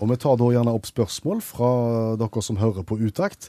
Og 0.03 0.11
vi 0.11 0.17
tar 0.19 0.35
da 0.41 0.49
gjerne 0.51 0.73
opp 0.75 0.89
spørsmål 0.89 1.39
fra 1.45 1.69
dere 2.19 2.43
som 2.43 2.59
hører 2.59 2.83
på 2.83 2.97
utakt. 2.99 3.47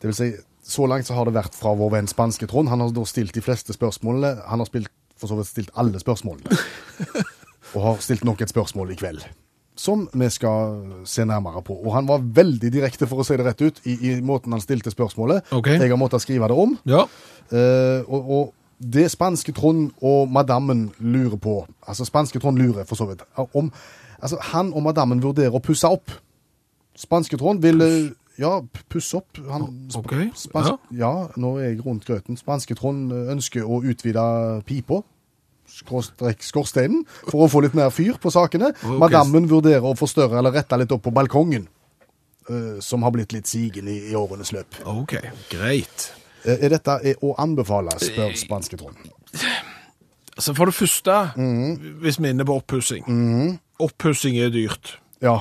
Det 0.00 0.08
vil 0.08 0.16
si, 0.16 0.30
så 0.64 0.88
langt 0.88 1.10
så 1.10 1.18
har 1.18 1.28
det 1.28 1.36
vært 1.36 1.58
fra 1.58 1.74
vår 1.76 1.92
venn 1.98 2.08
spanske 2.08 2.48
Trond. 2.48 2.72
Han 2.72 2.80
har 2.80 2.96
da 2.96 3.04
stilt 3.04 3.36
de 3.36 3.44
fleste 3.44 3.76
spørsmålene. 3.76 4.38
Han 4.48 4.64
har 4.64 4.70
spilt, 4.72 4.88
for 5.20 5.28
så 5.28 5.36
vidt 5.36 5.52
stilt 5.52 5.76
alle 5.76 6.00
spørsmålene. 6.00 6.56
og 7.74 7.84
har 7.84 8.02
stilt 8.04 8.24
nok 8.26 8.42
et 8.42 8.52
spørsmål 8.52 8.92
i 8.94 8.98
kveld. 9.00 9.24
Som 9.80 10.08
vi 10.12 10.26
skal 10.28 11.04
se 11.08 11.24
nærmere 11.24 11.62
på. 11.64 11.72
Og 11.72 11.94
han 11.94 12.08
var 12.08 12.20
veldig 12.20 12.68
direkte, 12.72 13.06
for 13.08 13.22
å 13.22 13.24
si 13.24 13.36
det 13.38 13.46
rett 13.46 13.62
ut, 13.64 13.78
i, 13.88 13.96
i 14.10 14.16
måten 14.20 14.52
han 14.52 14.60
stilte 14.60 14.92
spørsmålet. 14.92 15.52
Okay. 15.56 15.78
Jeg 15.80 15.92
har 15.92 16.00
måttet 16.00 16.24
skrive 16.26 16.50
det 16.50 16.58
om. 16.58 16.74
Ja, 16.90 17.06
Eh, 17.50 18.02
og, 18.06 18.30
og 18.30 18.54
det 18.94 19.10
spanske 19.10 19.52
Trond 19.52 19.90
og 20.06 20.30
madammen 20.30 20.92
lurer 20.98 21.36
på 21.36 21.66
Altså 21.82 22.04
spanske 22.04 22.38
Trond 22.38 22.58
lurer, 22.58 22.84
for 22.84 22.94
så 22.94 23.08
vidt. 23.08 23.22
Om 23.36 23.72
altså, 24.22 24.38
han 24.52 24.72
og 24.72 24.82
madammen 24.82 25.22
vurderer 25.22 25.54
å 25.54 25.62
pusse 25.62 25.88
opp. 25.88 26.12
Spanske 26.96 27.36
Trond 27.40 27.62
vil 27.62 27.82
eh, 27.82 28.12
ja, 28.38 28.60
puss 28.88 29.12
opp. 29.14 29.40
Han, 29.50 29.66
ok. 29.96 30.14
Spans 30.38 30.72
ja. 30.96 31.12
nå 31.36 31.56
er 31.58 31.72
jeg 31.72 31.82
rundt 31.84 32.06
grøten. 32.06 32.38
Spanske 32.38 32.76
Trond 32.78 33.12
eh, 33.12 33.32
ønsker 33.34 33.66
å 33.66 33.82
utvide 33.82 34.22
pipa. 34.68 35.02
Skorsteinen, 35.70 37.04
for 37.28 37.44
å 37.46 37.50
få 37.50 37.62
litt 37.64 37.74
mer 37.78 37.90
fyr 37.94 38.18
på 38.20 38.32
sakene. 38.34 38.72
Okay. 38.80 38.98
Madammen 39.00 39.46
vurderer 39.50 39.84
å 39.86 39.94
forstørre 39.98 40.38
eller 40.40 40.52
rette 40.56 40.76
litt 40.80 40.92
opp 40.92 41.02
på 41.06 41.12
balkongen, 41.14 41.68
eh, 42.50 42.80
som 42.84 43.02
har 43.06 43.12
blitt 43.14 43.32
litt 43.36 43.46
sigen 43.50 43.88
i, 43.88 43.98
i 44.10 44.14
årenes 44.18 44.52
løp. 44.56 44.80
ok, 44.84 45.16
greit. 45.52 46.10
Eh, 46.44 46.56
Er 46.64 46.72
dette 46.76 46.98
er 47.04 47.20
å 47.24 47.34
anbefale, 47.38 47.92
spør 48.00 48.34
spanske 48.40 48.78
Trond. 48.80 48.96
Altså 50.36 50.54
For 50.56 50.70
det 50.70 50.74
første, 50.74 51.14
hvis 52.00 52.16
vi 52.20 52.28
er 52.30 52.34
inne 52.34 52.46
på 52.48 52.56
oppussing. 52.62 53.04
Oppussing 53.80 54.38
er 54.40 54.48
dyrt. 54.54 54.94
Ja. 55.20 55.38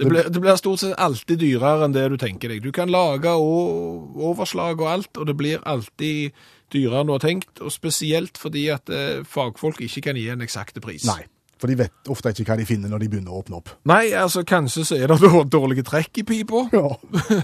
Det 0.00 0.08
blir, 0.08 0.30
det 0.32 0.40
blir 0.40 0.56
stort 0.56 0.80
sett 0.80 0.96
alltid 0.98 1.38
dyrere 1.42 1.84
enn 1.84 1.92
det 1.94 2.06
du 2.10 2.16
tenker 2.18 2.48
deg. 2.50 2.62
Du 2.64 2.72
kan 2.72 2.88
lage 2.90 3.30
og 3.36 4.16
overslag 4.30 4.80
og 4.80 4.88
alt, 4.88 5.10
og 5.20 5.28
det 5.28 5.36
blir 5.36 5.60
alltid 5.68 6.32
dyrere 6.72 7.02
enn 7.02 7.10
du 7.10 7.16
har 7.16 7.24
tenkt. 7.24 7.52
Og 7.64 7.72
spesielt 7.74 8.38
fordi 8.40 8.68
at 8.74 8.90
eh, 8.94 9.20
fagfolk 9.26 9.82
ikke 9.86 10.04
kan 10.10 10.18
gi 10.20 10.28
en 10.32 10.44
eksakte 10.46 10.82
pris. 10.84 11.04
Nei. 11.08 11.22
For 11.60 11.68
de 11.68 11.74
vet 11.76 12.08
ofte 12.08 12.30
ikke 12.32 12.46
hva 12.54 12.56
de 12.56 12.64
finner 12.64 12.88
når 12.88 13.02
de 13.02 13.08
begynner 13.12 13.34
å 13.36 13.42
åpne 13.42 13.58
opp. 13.58 13.74
Nei, 13.90 14.14
altså 14.16 14.40
kanskje 14.48 14.86
så 14.88 14.96
er 14.96 15.10
det 15.12 15.18
dår- 15.26 15.44
dårlige 15.52 15.84
trekk 15.84 16.22
i 16.22 16.24
pipa, 16.24 16.62
Ja. 16.72 16.86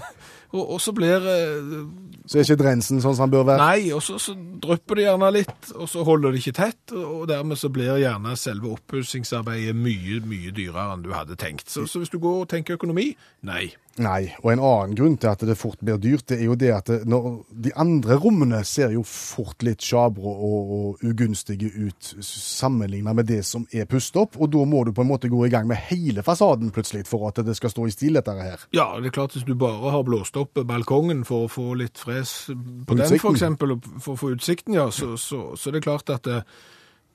og, 0.55 0.63
og 0.63 0.79
så 0.81 0.93
blir 0.95 1.21
eh, 1.29 1.67
Så 2.25 2.39
er 2.39 2.47
ikke 2.47 2.57
drensen 2.63 2.97
sånn 3.03 3.13
som 3.13 3.27
den 3.27 3.35
bør 3.35 3.45
være. 3.51 3.61
Nei, 3.61 3.91
og 3.93 4.01
så, 4.01 4.17
så 4.17 4.33
drypper 4.33 4.97
det 4.97 5.05
gjerne 5.05 5.29
litt, 5.35 5.69
og 5.77 5.85
så 5.91 6.01
holder 6.07 6.33
det 6.33 6.41
ikke 6.41 6.55
tett, 6.63 6.95
og 6.97 7.27
dermed 7.29 7.61
så 7.61 7.69
blir 7.69 7.99
gjerne 8.01 8.33
selve 8.41 8.73
oppussingsarbeidet 8.79 9.75
mye, 9.77 10.17
mye 10.25 10.53
dyrere 10.55 10.95
enn 10.97 11.05
du 11.05 11.11
hadde 11.13 11.37
tenkt. 11.37 11.69
Så, 11.69 11.85
så 11.85 12.01
hvis 12.01 12.09
du 12.13 12.17
går 12.23 12.41
og 12.41 12.49
tenker 12.55 12.79
økonomi, 12.79 13.11
nei. 13.45 13.67
Nei. 13.97 14.29
Og 14.43 14.51
en 14.51 14.61
annen 14.61 14.95
grunn 14.97 15.15
til 15.17 15.31
at 15.31 15.43
det 15.47 15.55
fort 15.57 15.79
blir 15.81 15.97
dyrt, 16.01 16.27
det 16.29 16.37
er 16.37 16.45
jo 16.49 16.57
det 16.59 16.69
at 16.73 16.89
det, 16.91 16.99
når 17.09 17.39
de 17.65 17.73
andre 17.79 18.17
rommene 18.21 18.59
ser 18.67 18.93
jo 18.93 19.01
fort 19.07 19.65
litt 19.65 19.81
sjabre 19.85 20.29
og, 20.29 20.73
og 20.77 21.05
ugunstige 21.07 21.71
ut 21.73 22.11
sammenlignet 22.21 23.17
med 23.17 23.29
det 23.29 23.41
som 23.47 23.65
er 23.73 23.89
pustet 23.89 24.21
opp, 24.21 24.37
og 24.37 24.51
da 24.53 24.63
må 24.69 24.83
du 24.85 24.93
på 24.93 25.05
en 25.05 25.09
måte 25.09 25.31
gå 25.31 25.41
i 25.47 25.51
gang 25.53 25.67
med 25.69 25.81
hele 25.89 26.23
fasaden 26.25 26.71
plutselig 26.75 27.07
for 27.09 27.27
at 27.31 27.41
det 27.45 27.57
skal 27.57 27.73
stå 27.73 27.87
i 27.87 27.95
stil 27.95 28.19
dette 28.19 28.37
her. 28.37 28.67
Ja, 28.75 28.89
det 29.01 29.11
er 29.11 29.17
klart 29.17 29.37
hvis 29.37 29.47
du 29.47 29.55
bare 29.57 29.93
har 29.93 30.05
blåst 30.07 30.37
opp 30.37 30.61
balkongen 30.67 31.25
for 31.27 31.47
å 31.47 31.51
få 31.51 31.71
litt 31.79 31.97
fres 32.01 32.37
på 32.47 32.97
den 32.97 33.17
for 33.17 33.33
eksempel, 33.33 33.77
for 33.97 34.13
å 34.13 34.19
få 34.19 34.33
utsikten, 34.37 34.77
ja, 34.77 34.89
så, 34.93 35.15
så, 35.17 35.55
så 35.57 35.73
det 35.73 35.81
er 35.81 35.89
klart 35.89 36.13
at 36.13 36.27
det, 36.27 36.43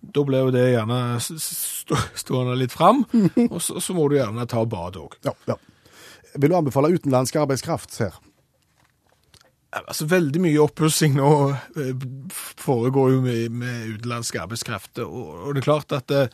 da 0.02 0.24
blir 0.26 0.48
jo 0.48 0.54
det 0.54 0.64
gjerne 0.72 1.00
stående 1.22 2.56
litt 2.58 2.74
fram, 2.74 3.04
og 3.52 3.60
så, 3.62 3.78
så 3.78 3.94
må 3.94 4.08
du 4.10 4.18
gjerne 4.18 4.48
ta 4.50 4.64
bad 4.66 4.98
også. 4.98 5.22
Ja, 5.28 5.36
ja. 5.52 5.58
Vil 6.38 6.52
du 6.52 6.56
anbefale 6.56 6.92
utenlandsk 6.94 7.36
arbeidskraft 7.42 7.98
her? 8.02 8.16
Altså, 9.72 10.04
veldig 10.04 10.40
mye 10.44 10.60
oppussing 10.60 11.14
nå 11.16 11.28
eh, 11.80 11.92
foregår 12.60 13.14
jo 13.14 13.20
med, 13.24 13.54
med 13.56 13.94
utenlandsk 13.94 14.36
arbeidskraft, 14.42 14.98
og, 15.00 15.30
og 15.46 15.54
det 15.54 15.62
er 15.62 15.64
klart 15.64 15.94
at 15.96 16.08
det, 16.12 16.26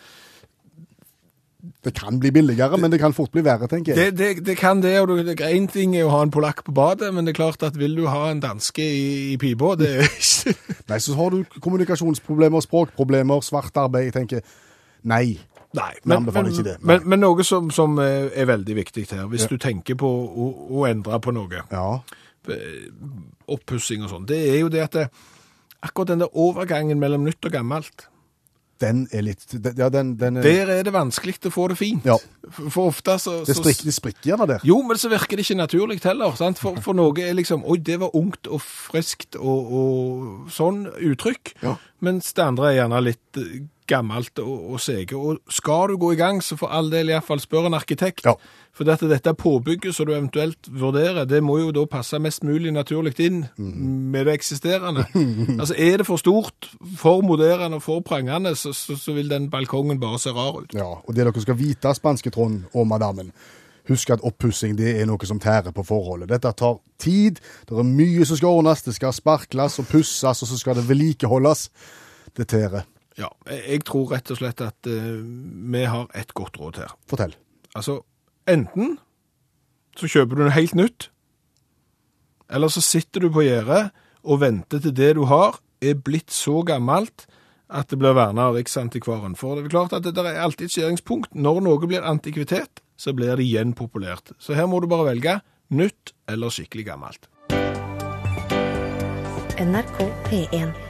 Det 1.84 1.92
kan 1.94 2.18
bli 2.18 2.30
billigere, 2.30 2.78
men 2.78 2.90
det 2.90 2.98
kan 2.98 3.14
fort 3.14 3.30
bli 3.34 3.42
verre, 3.46 3.66
tenker 3.70 3.94
jeg. 3.94 4.14
det, 4.14 4.18
det, 4.18 4.46
det 4.46 4.56
kan 4.58 4.82
det, 4.82 5.00
og 5.00 5.10
Én 5.42 5.66
ting 5.70 5.94
er 5.96 6.06
å 6.06 6.12
ha 6.16 6.22
en 6.22 6.34
polakk 6.34 6.64
på 6.66 6.74
badet, 6.74 7.12
men 7.14 7.26
det 7.26 7.34
er 7.34 7.38
klart 7.38 7.62
at 7.62 7.78
vil 7.78 7.94
du 7.98 8.06
ha 8.06 8.28
en 8.30 8.42
danske 8.42 8.82
i, 8.82 9.34
i 9.34 9.36
pipa, 9.38 9.74
det 9.78 9.90
er 9.98 10.06
ikke... 10.06 10.54
Nei, 10.88 10.98
så 11.02 11.14
har 11.18 11.34
du 11.34 11.58
kommunikasjonsproblemer, 11.60 12.62
språkproblemer, 12.64 13.42
svart 13.46 13.76
arbeid. 13.76 14.08
Jeg 14.08 14.16
tenker 14.16 14.44
nei. 15.02 15.38
Nei, 15.76 15.92
det. 16.00 16.06
Nei. 16.08 16.76
Men, 16.80 17.02
men 17.08 17.20
noe 17.20 17.44
som, 17.44 17.70
som 17.70 17.98
er 18.00 18.30
er 18.32 18.46
veldig 18.48 18.74
viktig 18.78 19.06
her, 19.10 19.26
hvis 19.28 19.42
Ja. 19.44 19.48
du 19.52 19.58
tenker 19.58 19.94
på 20.00 20.08
å, 20.08 20.46
å 20.70 20.86
endre 20.88 21.18
på 21.20 21.34
noe, 21.36 21.62
Ja. 21.70 22.00
eh, 22.48 22.88
oppussing 23.48 24.02
og 24.04 24.10
sånn, 24.10 24.26
det 24.26 24.38
er 24.48 24.60
jo 24.62 24.68
det 24.72 24.80
at 24.86 24.92
det, 24.92 25.08
akkurat 25.84 26.08
den 26.14 26.18
der 26.24 26.32
overgangen 26.36 26.98
mellom 26.98 27.24
nytt 27.28 27.44
og 27.44 27.52
gammelt, 27.52 28.08
Den 28.80 29.08
er 29.10 29.22
litt 29.26 29.42
Ja, 29.76 29.88
den, 29.90 30.12
den 30.16 30.36
er, 30.36 30.42
der 30.42 30.68
er 30.70 30.82
det 30.86 30.92
vanskelig 30.94 31.40
å 31.48 31.50
få 31.50 31.64
det 31.68 31.76
fint. 31.80 32.04
Ja. 32.06 32.14
For, 32.70 32.86
ofte 32.92 33.16
så... 33.18 33.40
det, 33.44 33.56
så- 33.56 33.62
sprikker, 33.64 33.84
de 33.88 33.90
sprikker 33.96 34.28
gjerne 34.30 34.46
der. 34.46 34.60
Jo, 34.62 34.76
men 34.86 34.96
så 34.96 35.08
virker 35.10 35.34
det 35.36 35.42
ikke 35.48 35.56
naturlig 35.58 35.96
heller. 36.04 36.36
Sant? 36.38 36.60
For, 36.62 36.78
for 36.80 36.94
noe 36.94 37.10
er 37.18 37.34
liksom 37.34 37.64
Oi, 37.66 37.78
det 37.82 37.96
var 37.98 38.14
ungt 38.14 38.46
og 38.46 38.62
friskt 38.62 39.34
og, 39.34 39.72
og 39.80 40.52
sånn 40.54 40.84
uttrykk. 40.94 41.56
Ja. 41.64 41.74
Mens 42.04 42.30
det 42.32 42.44
andre 42.44 42.70
er 42.70 42.78
gjerne 42.82 43.02
litt 43.02 43.40
eh, 43.40 43.58
gammelt 43.88 44.38
og, 44.42 44.74
og 44.74 44.80
sege. 44.82 45.16
Og 45.16 45.40
skal 45.52 45.92
du 45.92 45.98
gå 46.00 46.12
i 46.14 46.20
gang, 46.20 46.40
så 46.44 46.58
for 46.60 46.72
all 46.74 46.90
del 46.92 47.10
iallfall 47.10 47.40
spør 47.42 47.68
en 47.68 47.78
arkitekt. 47.78 48.26
Ja. 48.28 48.36
For 48.76 48.86
dette, 48.86 49.08
dette 49.10 49.32
påbygget 49.34 49.96
som 49.96 50.06
du 50.06 50.12
eventuelt 50.14 50.68
vurderer, 50.70 51.24
det 51.26 51.40
må 51.42 51.56
jo 51.58 51.72
da 51.74 51.82
passe 51.90 52.20
mest 52.22 52.44
mulig 52.46 52.70
naturlig 52.76 53.16
inn 53.24 53.40
med 53.58 54.28
det 54.28 54.36
eksisterende. 54.38 55.08
altså 55.60 55.74
Er 55.74 55.98
det 55.98 56.06
for 56.06 56.20
stort, 56.20 56.70
for 57.00 57.24
moderne 57.26 57.80
og 57.80 57.82
for 57.82 58.04
prangende, 58.06 58.54
så, 58.54 58.72
så, 58.76 58.94
så 58.96 59.16
vil 59.16 59.30
den 59.32 59.50
balkongen 59.50 59.98
bare 60.00 60.20
se 60.22 60.34
rar 60.36 60.60
ut. 60.60 60.76
Ja, 60.76 60.92
og 61.02 61.16
det 61.16 61.26
dere 61.26 61.42
skal 61.42 61.58
vite, 61.58 61.94
spanske 61.96 62.30
Trond 62.30 62.68
og 62.74 62.86
madammen, 62.86 63.32
husk 63.88 64.12
at 64.14 64.24
oppussing 64.26 64.76
det 64.78 64.94
er 65.00 65.08
noe 65.08 65.28
som 65.28 65.40
tærer 65.42 65.74
på 65.74 65.84
forholdet. 65.86 66.30
Dette 66.30 66.52
tar 66.58 66.78
tid, 67.00 67.40
det 67.68 67.76
er 67.76 67.88
mye 67.88 68.26
som 68.28 68.38
skal 68.40 68.60
ordnes, 68.60 68.84
det 68.86 68.94
skal 68.96 69.14
sparkles 69.16 69.78
og 69.82 69.88
pusses, 69.90 70.44
og 70.44 70.50
så 70.50 70.60
skal 70.60 70.78
det 70.78 70.86
vedlikeholdes. 70.88 71.68
Det 72.36 72.48
tærer. 72.52 72.86
Ja, 73.18 73.32
jeg, 73.50 73.82
tror 73.88 74.12
rett 74.12 74.30
og 74.30 74.38
slett 74.38 74.60
at 74.62 74.86
uh, 74.86 75.18
vi 75.72 75.84
har 75.90 76.06
et 76.14 76.34
godt 76.38 76.58
råd 76.60 76.82
her. 76.84 76.92
Fortell. 77.10 77.34
Altså, 77.74 78.00
enten 78.48 78.98
så 79.98 80.10
kjøper 80.10 80.38
du 80.38 80.44
noe 80.44 80.54
helt 80.54 80.76
nytt, 80.78 81.08
eller 82.48 82.70
så 82.72 82.80
sitter 82.84 83.26
du 83.26 83.32
på 83.34 83.42
gjerdet 83.44 83.88
og 84.22 84.40
venter 84.44 84.80
til 84.84 84.94
det 84.94 85.16
du 85.18 85.24
har 85.28 85.58
er 85.84 85.98
blitt 85.98 86.30
så 86.34 86.62
gammelt 86.66 87.26
at 87.68 87.90
det 87.90 87.98
blir 88.00 88.16
vernet 88.16 88.40
av 88.40 88.56
Riksantikvaren. 88.56 89.36
For 89.36 89.58
det 89.58 89.66
er 89.66 89.74
klart 89.74 89.94
at 89.96 90.06
det 90.06 90.14
der 90.16 90.30
er 90.30 90.40
alltid 90.42 90.68
et 90.68 90.76
skjæringspunkt. 90.76 91.34
Når 91.36 91.60
noe 91.66 91.90
blir 91.90 92.06
antikvitet, 92.06 92.80
så 92.98 93.14
blir 93.14 93.38
det 93.38 93.46
igjen 93.46 93.74
populært. 93.78 94.34
Så 94.42 94.58
her 94.58 94.66
må 94.66 94.82
du 94.82 94.88
bare 94.90 95.06
velge 95.12 95.38
nytt 95.70 96.12
eller 96.28 96.52
skikkelig 96.52 96.88
gammelt. 96.90 97.30
NRK 99.58 100.04
P1. 100.28 100.87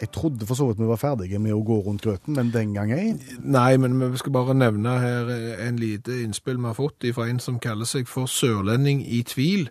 Jeg 0.00 0.10
trodde 0.14 0.46
for 0.46 0.54
så 0.54 0.68
vidt 0.68 0.78
vi 0.78 0.86
var 0.86 0.96
ferdige 1.00 1.38
med 1.42 1.52
å 1.56 1.62
gå 1.66 1.80
rundt 1.86 2.04
grøten, 2.06 2.34
men 2.38 2.52
den 2.54 2.74
gang 2.76 2.92
ei. 2.94 3.14
Nei, 3.42 3.76
men 3.82 3.98
vi 4.12 4.18
skal 4.20 4.32
bare 4.36 4.54
nevne 4.54 4.98
her 5.02 5.30
en 5.68 5.76
lite 5.80 6.20
innspill 6.22 6.56
vi 6.60 6.68
har 6.70 6.76
fått 6.78 7.08
fra 7.16 7.26
en 7.28 7.40
som 7.42 7.58
kaller 7.58 7.84
seg 7.88 8.06
for 8.06 8.30
sørlending 8.30 9.00
i 9.06 9.22
tvil. 9.26 9.68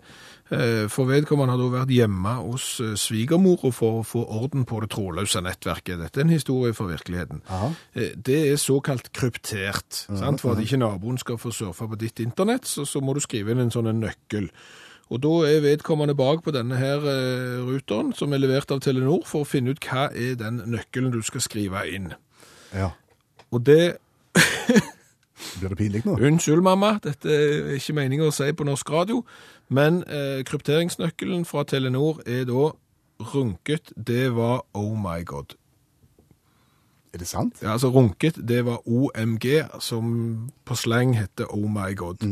Eh, 0.49 0.87
For 0.87 1.03
vedkommende 1.09 1.51
har 1.51 1.59
da 1.59 1.65
vært 1.73 1.89
hjemme 1.91 2.33
hos 2.39 2.79
eh, 2.79 2.93
svigermora 2.95 3.71
for 3.75 3.99
å 3.99 4.03
få 4.07 4.21
orden 4.31 4.63
på 4.67 4.79
det 4.79 4.89
trådløse 4.93 5.41
nettverket. 5.43 5.99
Dette 5.99 6.21
er 6.21 6.23
en 6.23 6.31
historie 6.31 6.71
fra 6.75 6.87
virkeligheten. 6.87 7.41
Aha. 7.51 7.71
Eh, 7.95 8.13
Det 8.15 8.37
er 8.53 8.55
såkalt 8.55 9.11
kryptert. 9.11 10.05
sant? 10.07 10.39
For 10.41 10.55
at 10.55 10.63
ikke 10.63 10.79
naboen 10.79 11.17
skal 11.19 11.37
få 11.37 11.51
surfe 11.51 11.87
på 11.87 11.99
ditt 11.99 12.19
internett, 12.23 12.63
så, 12.67 12.85
så 12.87 13.01
må 13.03 13.13
du 13.13 13.19
skrive 13.19 13.51
inn 13.51 13.59
en 13.65 13.71
sånn 13.75 13.91
nøkkel. 13.99 14.47
Og 15.09 15.21
da 15.23 15.33
er 15.47 15.63
vedkommende 15.63 16.15
bak 16.15 16.43
på 16.43 16.51
denne 16.51 16.75
her 16.75 17.03
eh, 17.07 17.59
ruteren, 17.63 18.11
som 18.13 18.33
er 18.33 18.41
levert 18.43 18.71
av 18.71 18.81
Telenor, 18.83 19.23
for 19.25 19.45
å 19.45 19.47
finne 19.47 19.71
ut 19.71 19.83
hva 19.87 20.09
er 20.11 20.35
den 20.39 20.59
nøkkelen 20.67 21.13
du 21.13 21.21
skal 21.23 21.43
skrive 21.43 21.85
inn. 21.87 22.11
Ja. 22.75 22.91
Og 23.51 23.63
det 23.65 23.97
Blir 25.59 25.69
det 25.69 25.77
pinlig 25.77 26.01
nå? 26.05 26.17
Unnskyld, 26.17 26.61
mamma, 26.65 26.97
dette 27.03 27.29
er 27.29 27.77
ikke 27.77 27.95
meningen 27.97 28.27
å 28.27 28.33
si 28.33 28.49
på 28.57 28.65
norsk 28.67 28.89
radio, 28.91 29.21
men 29.69 30.01
eh, 30.09 30.41
krypteringsnøkkelen 30.45 31.45
fra 31.47 31.63
Telenor 31.69 32.19
er 32.25 32.43
da 32.49 32.71
runket, 33.33 33.93
det 33.95 34.35
var 34.35 34.65
oh 34.77 34.97
my 34.97 35.21
god. 35.25 35.55
Er 37.13 37.21
det 37.21 37.27
sant? 37.29 37.61
Ja, 37.61 37.71
altså 37.77 37.89
runket, 37.93 38.37
det 38.49 38.65
var 38.65 38.81
OMG, 38.85 39.45
som 39.79 40.51
på 40.65 40.75
slang 40.75 41.15
heter 41.17 41.49
oh 41.53 41.69
my 41.71 41.95
god. 41.95 42.25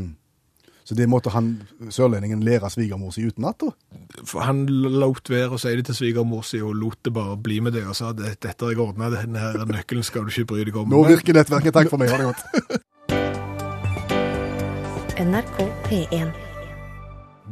Så 0.86 0.94
det 0.94 1.08
måtte 1.10 1.32
han, 1.34 1.56
sørlendingen, 1.90 2.44
lære 2.46 2.70
svigermor 2.70 3.10
si 3.16 3.26
utenat, 3.26 3.64
han 4.46 4.66
lot 4.70 5.32
være 5.34 5.58
å 5.58 5.62
si 5.62 5.74
det 5.80 5.88
til 5.90 5.98
svigermor 5.98 6.46
si, 6.46 6.62
og 6.62 6.78
lot 6.78 7.00
det 7.02 7.14
bare 7.16 7.40
bli 7.42 7.58
med 7.66 7.74
det, 7.74 7.88
og 7.90 7.98
sa 7.98 8.12
at 8.14 8.22
dette 8.22 8.54
har 8.54 8.76
jeg 8.76 8.84
ordna, 8.84 9.10
denne 9.14 9.42
her 9.42 9.66
nøkkelen 9.66 10.06
skal 10.06 10.28
du 10.28 10.34
ikke 10.34 10.52
bry 10.54 10.68
deg 10.70 10.78
om. 10.78 10.94
Nå 10.94 11.02
virker 11.10 11.38
nettverket. 11.38 11.74
Takk 11.74 11.90
for 11.90 12.02
meg, 12.02 12.14
ha 12.14 12.22
det 12.22 12.30
godt. 12.30 12.84
NRK 15.26 15.72
P1. 15.88 16.55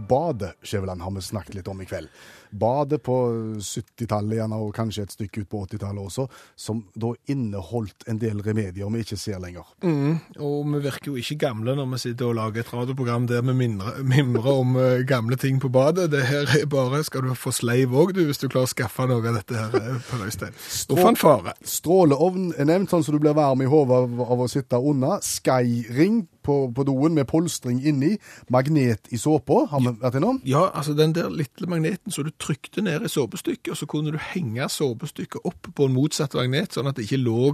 Badet, 0.10 0.56
Skjæveland, 0.64 1.02
har 1.02 1.12
vi 1.12 1.22
snakket 1.22 1.56
litt 1.60 1.68
om 1.72 1.82
i 1.82 1.88
kveld. 1.88 2.10
Badet 2.54 3.02
på 3.02 3.16
70-tallet 3.58 4.38
gjerne, 4.38 4.60
og 4.62 4.76
kanskje 4.76 5.08
et 5.08 5.14
stykke 5.16 5.42
ut 5.42 5.50
på 5.50 5.62
80-tallet 5.66 6.04
også, 6.04 6.28
som 6.60 6.84
da 6.94 7.14
inneholdt 7.32 8.06
en 8.12 8.20
del 8.22 8.44
remedier 8.46 8.92
vi 8.94 9.02
ikke 9.02 9.18
ser 9.18 9.42
lenger. 9.42 9.72
Mm, 9.82 10.20
og 10.38 10.68
vi 10.76 10.82
virker 10.84 11.12
jo 11.12 11.18
ikke 11.22 11.40
gamle 11.48 11.74
når 11.80 11.90
vi 11.96 12.02
sitter 12.04 12.30
og 12.30 12.38
lager 12.38 12.62
et 12.62 12.74
radioprogram 12.74 13.26
der 13.32 13.42
vi 13.48 13.56
mimrer, 13.58 14.52
om 14.54 14.78
eh, 14.78 15.06
gamle 15.10 15.38
ting 15.42 15.58
på 15.62 15.72
badet. 15.74 16.12
Det 16.14 16.26
her 16.30 16.52
er 16.60 16.68
bare 16.70 17.02
skal 17.08 17.26
du 17.26 17.34
få 17.38 17.54
sleiv 17.56 17.96
òg, 17.98 18.14
du, 18.14 18.22
hvis 18.28 18.42
du 18.42 18.48
klarer 18.48 18.70
å 18.70 18.74
skaffe 18.74 19.08
noe 19.10 19.24
av 19.24 19.40
dette 19.40 19.58
her, 19.58 19.74
eh, 19.80 19.98
Per 20.12 20.28
Øystein. 20.28 20.54
Og 20.94 21.02
fanfare. 21.02 21.56
Stråleovn 21.66 22.52
er 22.58 22.70
nevnt, 22.70 22.94
sånn 22.94 23.06
som 23.06 23.18
du 23.18 23.24
blir 23.24 23.38
varm 23.38 23.66
i 23.66 23.70
hodet 23.70 24.04
av, 24.04 24.24
av 24.28 24.46
å 24.46 24.52
sitte 24.52 24.78
unna. 24.78 25.18
Skyring 25.24 26.26
på, 26.44 26.58
på 26.76 26.86
doen 26.88 27.16
med 27.18 27.28
polstring 27.30 27.80
inni. 27.84 28.18
Magnet 28.54 29.10
i 29.14 29.20
såpa, 29.22 29.64
har 29.72 29.84
vi 29.84 29.96
vært 30.02 30.20
innom. 30.20 30.42
Ja, 30.48 30.68
altså 30.74 30.96
den 30.98 31.16
der 31.16 31.32
lille 31.34 31.70
magneten 31.70 32.14
så 32.14 32.26
du 32.26 32.34
trykte 32.38 32.84
ned 32.86 33.06
i 33.06 33.12
såpestykket, 33.12 33.74
og 33.74 33.80
så 33.80 33.90
kunne 33.90 34.14
du 34.14 34.20
henge 34.34 34.70
såpestykket 34.70 35.48
opp 35.48 35.72
på 35.76 35.88
en 35.88 35.96
motsatt 35.96 36.38
magnet, 36.38 36.76
sånn 36.76 36.90
at 36.92 37.00
det 37.00 37.08
ikke 37.08 37.24
lå 37.24 37.54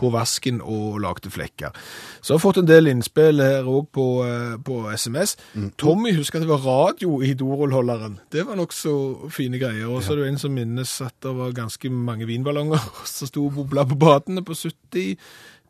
på 0.00 0.10
vasken 0.10 0.60
og 0.62 0.98
lagde 1.02 1.30
flekker. 1.30 1.74
Så 2.20 2.34
har 2.34 2.38
jeg 2.38 2.44
fått 2.44 2.60
en 2.62 2.68
del 2.68 2.90
innspill 2.90 3.42
her 3.42 3.68
òg 3.70 3.90
på, 3.94 4.06
eh, 4.26 4.56
på 4.58 4.80
SMS. 4.90 5.36
Tommy 5.78 6.14
husker 6.16 6.38
at 6.38 6.46
det 6.46 6.50
var 6.50 6.66
radio 6.66 7.20
i 7.22 7.34
dorullholderen. 7.34 8.18
Det 8.32 8.46
var 8.46 8.58
nokså 8.58 9.30
fine 9.30 9.58
greier. 9.58 9.86
Og 9.86 10.02
så 10.02 10.12
er 10.12 10.16
det 10.16 10.28
en 10.32 10.38
som 10.38 10.54
minnes 10.54 11.00
at 11.00 11.14
det 11.22 11.34
var 11.36 11.52
ganske 11.52 11.90
mange 11.90 12.26
vinballonger 12.26 12.80
som 13.04 13.28
sto 13.28 13.46
og 13.46 13.54
bobla 13.54 13.84
på 13.84 13.98
badene 13.98 14.44
på 14.44 14.54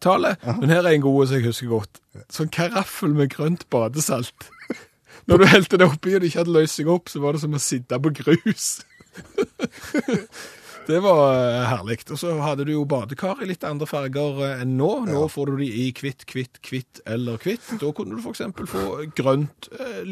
70-tallet. 0.05 0.37
Men 0.61 0.71
her 0.71 0.83
er 0.85 0.95
en 0.95 1.05
god 1.05 1.27
som 1.27 1.39
jeg 1.39 1.47
husker 1.49 1.71
godt. 1.73 2.01
Sånn 2.33 2.53
karaffel 2.53 3.15
med 3.17 3.33
grønt 3.35 3.67
badesalt. 3.73 4.51
Når 5.29 5.41
du 5.41 5.47
helte 5.49 5.81
det 5.81 5.89
oppi 5.89 6.15
og 6.15 6.21
det 6.21 6.31
ikke 6.31 6.43
hadde 6.43 6.57
løst 6.59 6.81
seg 6.81 6.91
opp, 6.93 7.09
så 7.09 7.23
var 7.23 7.35
det 7.35 7.45
som 7.45 7.57
å 7.57 7.63
sitte 7.63 8.01
på 8.05 8.13
grus. 8.21 8.67
Det 10.85 10.99
var 11.01 11.31
eh, 11.33 11.63
herlig. 11.65 11.99
Og 12.13 12.19
så 12.21 12.35
hadde 12.45 12.67
du 12.69 12.75
jo 12.75 12.85
badekar 12.89 13.41
i 13.41 13.49
litt 13.49 13.65
andre 13.65 13.87
farger 13.89 14.43
eh, 14.45 14.63
enn 14.65 14.75
nå. 14.77 14.91
Nå 15.09 15.23
får 15.33 15.53
du 15.53 15.63
de 15.63 15.69
i 15.69 15.87
hvitt, 15.97 16.27
hvitt, 16.29 16.61
hvitt 16.69 17.01
eller 17.09 17.41
hvitt. 17.41 17.71
Da 17.81 17.93
kunne 17.97 18.19
du 18.19 18.21
f.eks. 18.21 18.43
få 18.69 18.85
grønt 19.17 19.71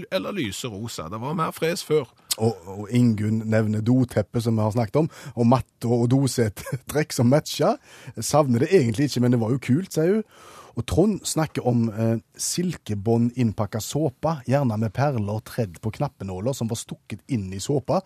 eller 0.09 0.39
lyse 0.39 0.71
rosa. 0.73 1.11
Det 1.13 1.21
var 1.21 1.37
mer 1.37 1.53
fres 1.57 1.85
før. 1.85 2.09
Og, 2.39 2.57
og 2.65 2.89
Ingunn 2.95 3.43
nevner 3.53 3.85
doteppe, 3.85 4.41
som 4.41 4.57
vi 4.57 4.65
har 4.65 4.73
snakket 4.73 5.03
om, 5.03 5.11
og 5.37 5.51
matte 5.53 5.93
og 5.93 6.09
dosettrekk 6.15 7.13
som 7.13 7.29
matcher. 7.29 7.77
Savner 8.17 8.65
det 8.65 8.73
egentlig 8.73 9.11
ikke, 9.11 9.27
men 9.27 9.37
det 9.37 9.43
var 9.45 9.53
jo 9.53 9.63
kult, 9.69 9.93
sier 9.93 10.21
hun. 10.23 10.27
Og 10.73 10.87
Trond 10.89 11.19
snakker 11.29 11.67
om 11.69 11.89
eh, 11.91 12.15
silkebånd 12.41 13.37
innpakka 13.37 13.81
såpe, 13.85 14.39
gjerne 14.49 14.79
med 14.81 14.95
perler 14.97 15.43
tredd 15.45 15.77
på 15.85 15.93
knappenåler 15.99 16.57
som 16.57 16.71
var 16.71 16.81
stukket 16.81 17.21
inn 17.33 17.51
i 17.53 17.61
såpa, 17.61 18.01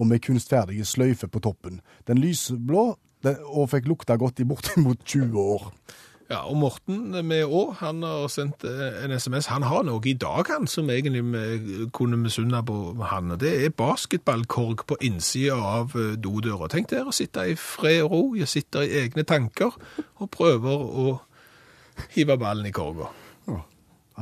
og 0.00 0.08
med 0.08 0.22
kunstferdige 0.24 0.86
sløyfer 0.88 1.28
på 1.28 1.42
toppen. 1.44 1.80
Den 2.08 2.18
lyseblå, 2.18 2.94
den, 3.22 3.36
og 3.44 3.68
fikk 3.74 3.90
lukta 3.90 4.16
godt 4.16 4.40
i 4.40 4.48
bortimot 4.48 5.04
20 5.04 5.40
år. 5.40 5.68
Ja, 6.30 6.44
og 6.46 6.60
Morten 6.62 7.08
med 7.26 7.50
Å, 7.50 7.60
han 7.80 8.04
har 8.06 8.28
sendt 8.30 8.62
eh, 8.68 9.00
en 9.02 9.10
SMS. 9.10 9.48
Han 9.50 9.64
har 9.66 9.82
noe 9.88 9.98
i 10.06 10.14
dag, 10.14 10.46
han, 10.46 10.68
som 10.70 10.86
egentlig 10.94 11.24
vi 11.26 11.88
kunne 11.96 12.20
misunne 12.20 12.60
på 12.62 12.76
han. 13.10 13.34
Det 13.42 13.50
er 13.64 13.74
basketballkorg 13.74 14.84
på 14.86 14.98
innsida 15.08 15.58
av 15.58 15.96
eh, 15.98 16.14
dodøra. 16.22 16.70
Tenk 16.70 16.92
dere 16.92 17.10
å 17.10 17.16
sitte 17.16 17.48
i 17.50 17.56
fred 17.58 18.04
og 18.04 18.14
ro, 18.14 18.22
jeg 18.38 18.52
sitter 18.52 18.86
i 18.86 19.02
egne 19.02 19.26
tanker 19.26 19.74
og 19.74 20.30
prøver 20.30 20.86
å 21.02 21.08
hive 22.14 22.38
ballen 22.38 22.70
i 22.70 22.74
korga. 22.78 23.10
Ja, 23.50 23.64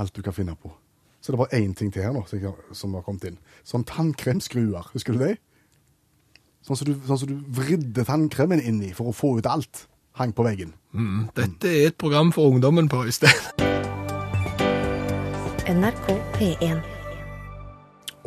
alt 0.01 0.17
du 0.17 0.25
kan 0.25 0.37
finne 0.37 0.57
på. 0.57 0.73
Så 1.21 1.35
det 1.35 1.43
var 1.43 1.53
én 1.53 1.77
ting 1.77 1.93
til 1.93 2.07
her 2.07 2.17
nå 2.17 2.25
som 2.73 2.97
har 2.97 3.05
kommet 3.05 3.29
inn. 3.29 3.37
Sånn 3.69 3.85
tannkremskruer, 3.85 4.95
husker 4.95 5.13
du 5.13 5.27
det? 5.27 5.35
Sånn 6.67 6.77
som 6.77 6.89
du, 6.91 6.97
sånn 7.07 7.21
som 7.23 7.31
du 7.31 7.39
vridde 7.59 8.05
tannkremen 8.05 8.61
inn 8.61 8.83
i 8.85 8.93
for 8.97 9.11
å 9.11 9.17
få 9.17 9.37
ut 9.39 9.49
alt. 9.49 9.87
Hang 10.19 10.35
på 10.35 10.45
veggen. 10.47 10.75
Mm, 10.93 11.29
dette 11.37 11.71
er 11.71 11.91
et 11.93 11.99
program 12.01 12.33
for 12.35 12.51
ungdommen 12.51 12.91
på 12.91 13.05
Øystein. 13.07 13.39
NRK 15.69 16.07
P1. 16.39 16.98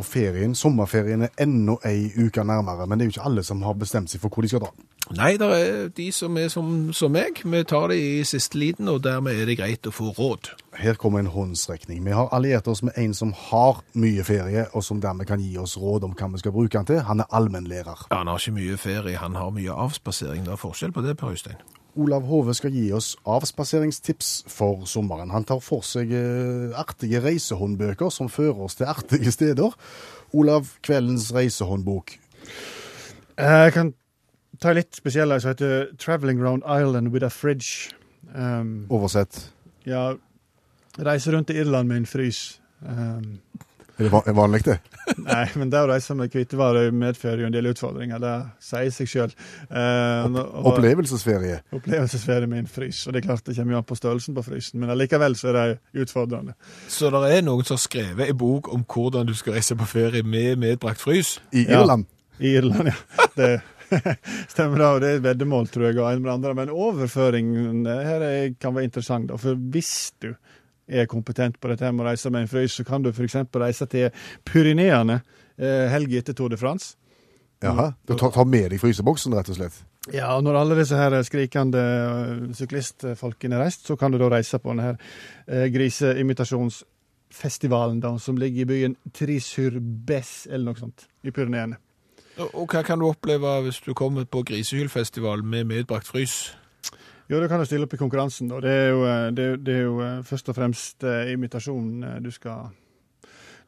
Og 0.01 0.05
ferien, 0.09 0.55
sommerferien 0.57 1.27
er 1.27 1.33
enda 1.43 1.75
ei 1.85 2.07
uke 2.17 2.41
nærmere, 2.41 2.87
men 2.89 2.97
det 2.97 3.05
er 3.05 3.09
jo 3.11 3.13
ikke 3.19 3.25
alle 3.29 3.43
som 3.45 3.61
har 3.61 3.75
bestemt 3.77 4.09
seg 4.09 4.23
for 4.23 4.33
hvor 4.33 4.41
de 4.41 4.49
skal 4.49 4.63
dra. 4.63 4.71
Nei, 5.13 5.35
det 5.37 5.49
er 5.53 5.89
de 5.93 6.07
som 6.15 6.37
er 6.41 6.47
som, 6.49 6.71
som 6.95 7.11
meg. 7.13 7.41
Vi 7.45 7.59
tar 7.69 7.91
det 7.91 7.99
i 8.01 8.23
siste 8.25 8.57
liten, 8.57 8.89
og 8.89 9.03
dermed 9.05 9.37
er 9.37 9.49
det 9.49 9.59
greit 9.59 9.85
å 9.85 9.93
få 9.93 10.09
råd. 10.17 10.49
Her 10.79 10.97
kommer 10.97 11.21
en 11.21 11.29
håndsrekning. 11.33 11.99
Vi 12.07 12.15
har 12.17 12.31
alliert 12.33 12.69
oss 12.71 12.81
med 12.87 12.97
en 12.97 13.13
som 13.17 13.33
har 13.51 13.83
mye 13.93 14.25
ferie, 14.25 14.65
og 14.73 14.85
som 14.87 15.03
dermed 15.03 15.29
kan 15.29 15.43
gi 15.43 15.53
oss 15.61 15.75
råd 15.77 16.07
om 16.07 16.15
hva 16.17 16.31
vi 16.33 16.41
skal 16.41 16.55
bruke 16.55 16.79
den 16.79 16.89
til. 16.89 17.03
Han 17.05 17.21
er 17.21 17.29
allmennlærer. 17.29 18.07
Ja, 18.09 18.23
Han 18.23 18.31
har 18.31 18.41
ikke 18.41 18.57
mye 18.57 18.79
ferie, 18.81 19.17
han 19.21 19.37
har 19.37 19.53
mye 19.53 19.77
avspasering. 19.85 20.47
Det 20.47 20.55
er 20.55 20.63
forskjell 20.63 20.95
på 20.95 21.05
det, 21.05 21.17
Per 21.19 21.35
Øystein. 21.35 21.61
Olav 21.99 22.23
Hove 22.29 22.53
skal 22.55 22.71
gi 22.71 22.91
oss 22.95 23.15
avspaseringstips 23.27 24.43
for 24.47 24.85
sommeren. 24.87 25.31
Han 25.31 25.43
tar 25.43 25.59
for 25.59 25.83
seg 25.83 26.11
eh, 26.15 26.71
artige 26.79 27.19
reisehåndbøker 27.23 28.09
som 28.13 28.29
fører 28.31 28.61
oss 28.67 28.75
til 28.79 28.85
artige 28.91 29.31
steder. 29.31 29.73
Olav, 30.33 30.69
kveldens 30.83 31.31
reisehåndbok. 31.35 32.13
Eh, 33.37 33.45
Jeg 33.65 33.73
kan 33.73 33.93
ta 34.61 34.71
litt 34.73 34.95
spesiell 34.95 35.33
som 35.41 35.49
heter 35.51 35.87
'Traveling 35.97 36.39
Round 36.43 36.63
Island 36.63 37.11
with 37.11 37.25
a 37.25 37.29
Fridge'. 37.29 37.91
Um, 38.35 38.85
Oversett. 38.89 39.51
ja, 39.85 40.13
reise 40.99 41.31
rundt 41.31 41.49
i 41.49 41.53
Irland 41.59 41.87
med 41.87 41.97
en 41.97 42.05
frys. 42.05 42.61
Um, 42.81 43.39
Er 44.01 44.07
det 44.07 44.11
va- 44.13 44.33
vanlig, 44.33 44.63
det? 44.65 44.77
nei, 45.27 45.43
men 45.61 45.69
det 45.69 45.77
å 45.83 45.87
reise 45.91 46.15
med 46.17 46.33
hvitevarer 46.33 46.89
medfører 46.95 47.43
jo 47.43 47.49
en 47.51 47.53
del 47.53 47.69
utfordringer. 47.69 48.21
Det 48.23 48.33
sier 48.65 48.93
seg 48.95 49.09
sjøl. 49.11 49.33
Opplevelsesferie. 50.71 51.59
Opplevelsesferie 51.75 52.49
med 52.49 52.63
en 52.63 52.69
frys. 52.71 53.03
Og 53.07 53.13
det 53.13 53.21
er 53.21 53.27
klart 53.29 53.45
det 53.47 53.55
kommer 53.57 53.75
jo 53.75 53.81
an 53.81 53.87
på 53.91 53.97
størrelsen 53.99 54.37
på 54.37 54.43
frysen, 54.45 54.79
men 54.81 54.93
allikevel 54.93 55.35
så 55.37 55.51
er 55.51 55.59
det 55.59 56.05
utfordrende. 56.05 56.55
Så 56.91 57.11
det 57.13 57.21
er 57.37 57.45
noen 57.45 57.67
som 57.67 57.77
har 57.77 57.83
skrevet 57.85 58.31
en 58.33 58.39
bok 58.41 58.71
om 58.73 58.85
hvordan 58.87 59.29
du 59.29 59.35
skal 59.37 59.57
reise 59.59 59.77
på 59.77 59.87
ferie 59.89 60.23
med 60.25 60.61
medbrakt 60.61 61.01
frys. 61.03 61.37
I 61.53 61.67
Irland? 61.69 62.07
Ja. 62.39 62.45
I 62.47 62.55
Irland, 62.57 62.91
ja. 62.93 62.97
Det 63.37 63.51
stemmer 64.53 64.79
da, 64.79 64.89
og 64.95 65.01
det 65.03 65.09
er 65.09 65.17
et 65.19 65.25
veddemål, 65.25 65.65
tror 65.67 65.89
jeg, 65.89 65.97
og 65.99 66.07
en 66.13 66.21
med 66.23 66.31
andre. 66.31 66.53
Men 66.55 66.69
overføringen 66.71 67.81
her 67.85 68.23
er, 68.23 68.53
kan 68.55 68.75
være 68.77 68.87
interessant, 68.87 69.27
da. 69.27 69.35
For 69.41 69.59
hvis 69.73 70.13
du 70.23 70.29
er 70.87 71.05
kompetent 71.09 71.59
på 71.61 71.67
dette 71.71 71.91
med 71.91 72.05
å 72.05 72.09
reise 72.09 72.29
med 72.33 72.41
en 72.45 72.51
frys, 72.51 72.71
så 72.77 72.83
kan 72.87 73.03
du 73.03 73.09
f.eks. 73.11 73.35
reise 73.53 73.85
til 73.91 74.09
Pyreneene 74.47 75.17
eh, 75.57 75.87
helga 75.91 76.17
etter 76.21 76.33
Tour 76.37 76.49
de 76.53 76.59
France. 76.59 76.85
Jaha. 77.61 77.91
Du 78.07 78.15
tar, 78.17 78.31
tar 78.33 78.47
med 78.49 78.71
deg 78.73 78.79
fryseboksen, 78.81 79.35
rett 79.37 79.51
og 79.53 79.57
slett. 79.59 79.75
Ja, 80.09 80.31
og 80.33 80.41
når 80.47 80.55
alle 80.57 80.79
disse 80.79 80.97
her 80.97 81.13
skrikende 81.25 81.77
eh, 81.77 82.53
syklistfolkene 82.57 83.55
er 83.57 83.61
reist, 83.67 83.81
så 83.85 83.93
kan 83.99 84.11
du 84.11 84.17
da 84.21 84.27
reise 84.33 84.59
på 84.59 84.69
denne 84.73 84.85
her 84.89 84.97
eh, 85.45 85.67
griseimitasjonsfestivalen 85.73 87.99
da, 88.01 88.11
som 88.19 88.37
ligger 88.41 88.61
i 88.63 88.71
byen 88.71 88.95
Trisurbes, 89.13 90.31
eller 90.49 90.65
noe 90.71 90.79
sånt, 90.81 90.99
i 91.21 91.31
Pyreneene. 91.35 91.75
Og 92.41 92.49
og 92.57 92.65
hva 92.71 92.81
kan 92.87 92.97
du 92.97 93.05
oppleve 93.05 93.61
hvis 93.67 93.79
du 93.85 93.91
kommer 93.93 94.23
på 94.25 94.43
Grisehylfestival 94.47 95.39
med 95.45 95.63
medbrakt 95.69 96.07
frys? 96.09 96.57
Jo, 97.31 97.39
da 97.39 97.47
kan 97.47 97.61
du 97.61 97.65
stille 97.65 97.87
opp 97.87 97.93
i 97.95 97.97
konkurransen. 97.99 98.49
Da. 98.51 98.59
Det, 98.59 98.71
er 98.75 98.89
jo, 98.91 99.03
eh, 99.07 99.25
det, 99.31 99.47
det 99.63 99.75
er 99.79 99.85
jo 99.85 99.99
eh, 100.03 100.23
først 100.27 100.51
og 100.51 100.57
fremst 100.57 101.05
eh, 101.07 101.31
imitasjon 101.31 102.03
du 102.19 102.31
skal 102.31 102.73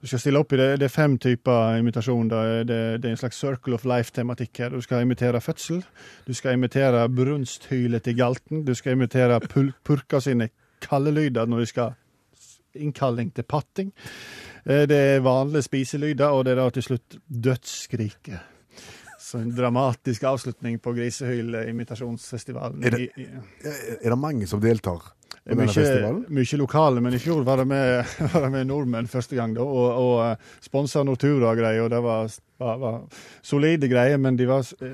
du 0.04 0.10
skal 0.10 0.19
stille 0.19 0.41
opp 0.43 0.52
i. 0.52 0.58
Det, 0.60 0.65
det 0.82 0.89
er 0.89 0.91
fem 0.91 1.15
typer 1.15 1.78
imitasjon. 1.80 2.28
Da. 2.28 2.41
Det, 2.67 2.80
det 2.99 3.08
er 3.08 3.15
en 3.15 3.21
slags 3.21 3.39
circle 3.39 3.78
of 3.78 3.86
life-tematikk 3.88 4.60
her. 4.65 4.76
Du 4.76 4.84
skal 4.84 5.06
imitere 5.08 5.39
fødsel, 5.39 5.80
du 6.28 6.34
skal 6.36 6.60
imitere 6.60 7.08
brunsthylet 7.08 8.04
til 8.04 8.19
galten, 8.19 8.65
du 8.67 8.76
skal 8.76 8.97
imitere 8.99 9.39
pul 9.47 9.71
purka 9.88 10.19
sine 10.19 10.49
kallelyder 10.84 11.47
når 11.47 11.63
de 11.63 11.71
skal 11.71 11.95
innkalling 12.76 13.32
til 13.32 13.47
patting. 13.47 13.93
Det 14.65 14.97
er 14.97 15.23
vanlige 15.23 15.69
spiselyder, 15.69 16.36
og 16.36 16.43
det 16.45 16.58
er 16.58 16.65
da 16.65 16.69
til 16.69 16.84
slutt 16.84 17.21
dødsskriket. 17.28 18.52
Så 19.34 19.39
en 19.41 19.56
dramatisk 19.56 20.24
avslutning 20.30 20.76
på 20.78 20.91
Grisehyl-imitasjonsfestivalen. 20.93 22.84
Er 22.86 22.98
Er 24.04 24.10
det 24.13 24.17
mange 24.19 24.46
som 24.48 24.62
deltar 24.62 25.00
på 25.00 25.50
denne 25.50 25.65
mye, 25.65 25.74
festivalen? 25.74 26.26
mye 26.30 26.58
lokale, 26.62 27.02
men 27.02 27.17
i 27.17 27.22
fjor 27.24 27.41
var 27.43 27.58
det 27.58 27.65
med, 27.65 28.06
var 28.34 28.46
det 28.46 28.52
med 28.54 28.67
nordmenn 28.69 29.10
første 29.10 29.36
gang, 29.36 29.56
da, 29.58 29.65
og, 29.65 29.89
og 30.04 30.13
eh, 30.28 30.38
sponsa 30.62 31.02
Nortura 31.04 31.50
og 31.50 31.58
greier, 31.58 31.82
og 31.82 31.89
det 31.89 32.04
var, 32.06 32.30
var, 32.62 32.78
var 32.78 33.02
solide 33.41 33.89
greier, 33.89 34.22
men 34.22 34.38
de 34.38 34.46
var 34.52 34.69
eh, 34.86 34.93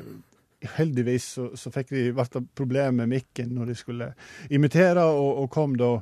Heldigvis 0.78 1.26
så, 1.36 1.50
så 1.56 1.72
fikk 1.72 1.92
de 1.92 2.10
ble 2.16 2.26
det 2.32 2.46
problem 2.56 2.98
med 3.00 3.12
mikken 3.12 3.52
når 3.56 3.74
de 3.74 3.76
skulle 3.76 4.14
imitere, 4.52 5.04
og, 5.04 5.44
og 5.44 5.52
kom 5.52 5.76
da 5.80 5.98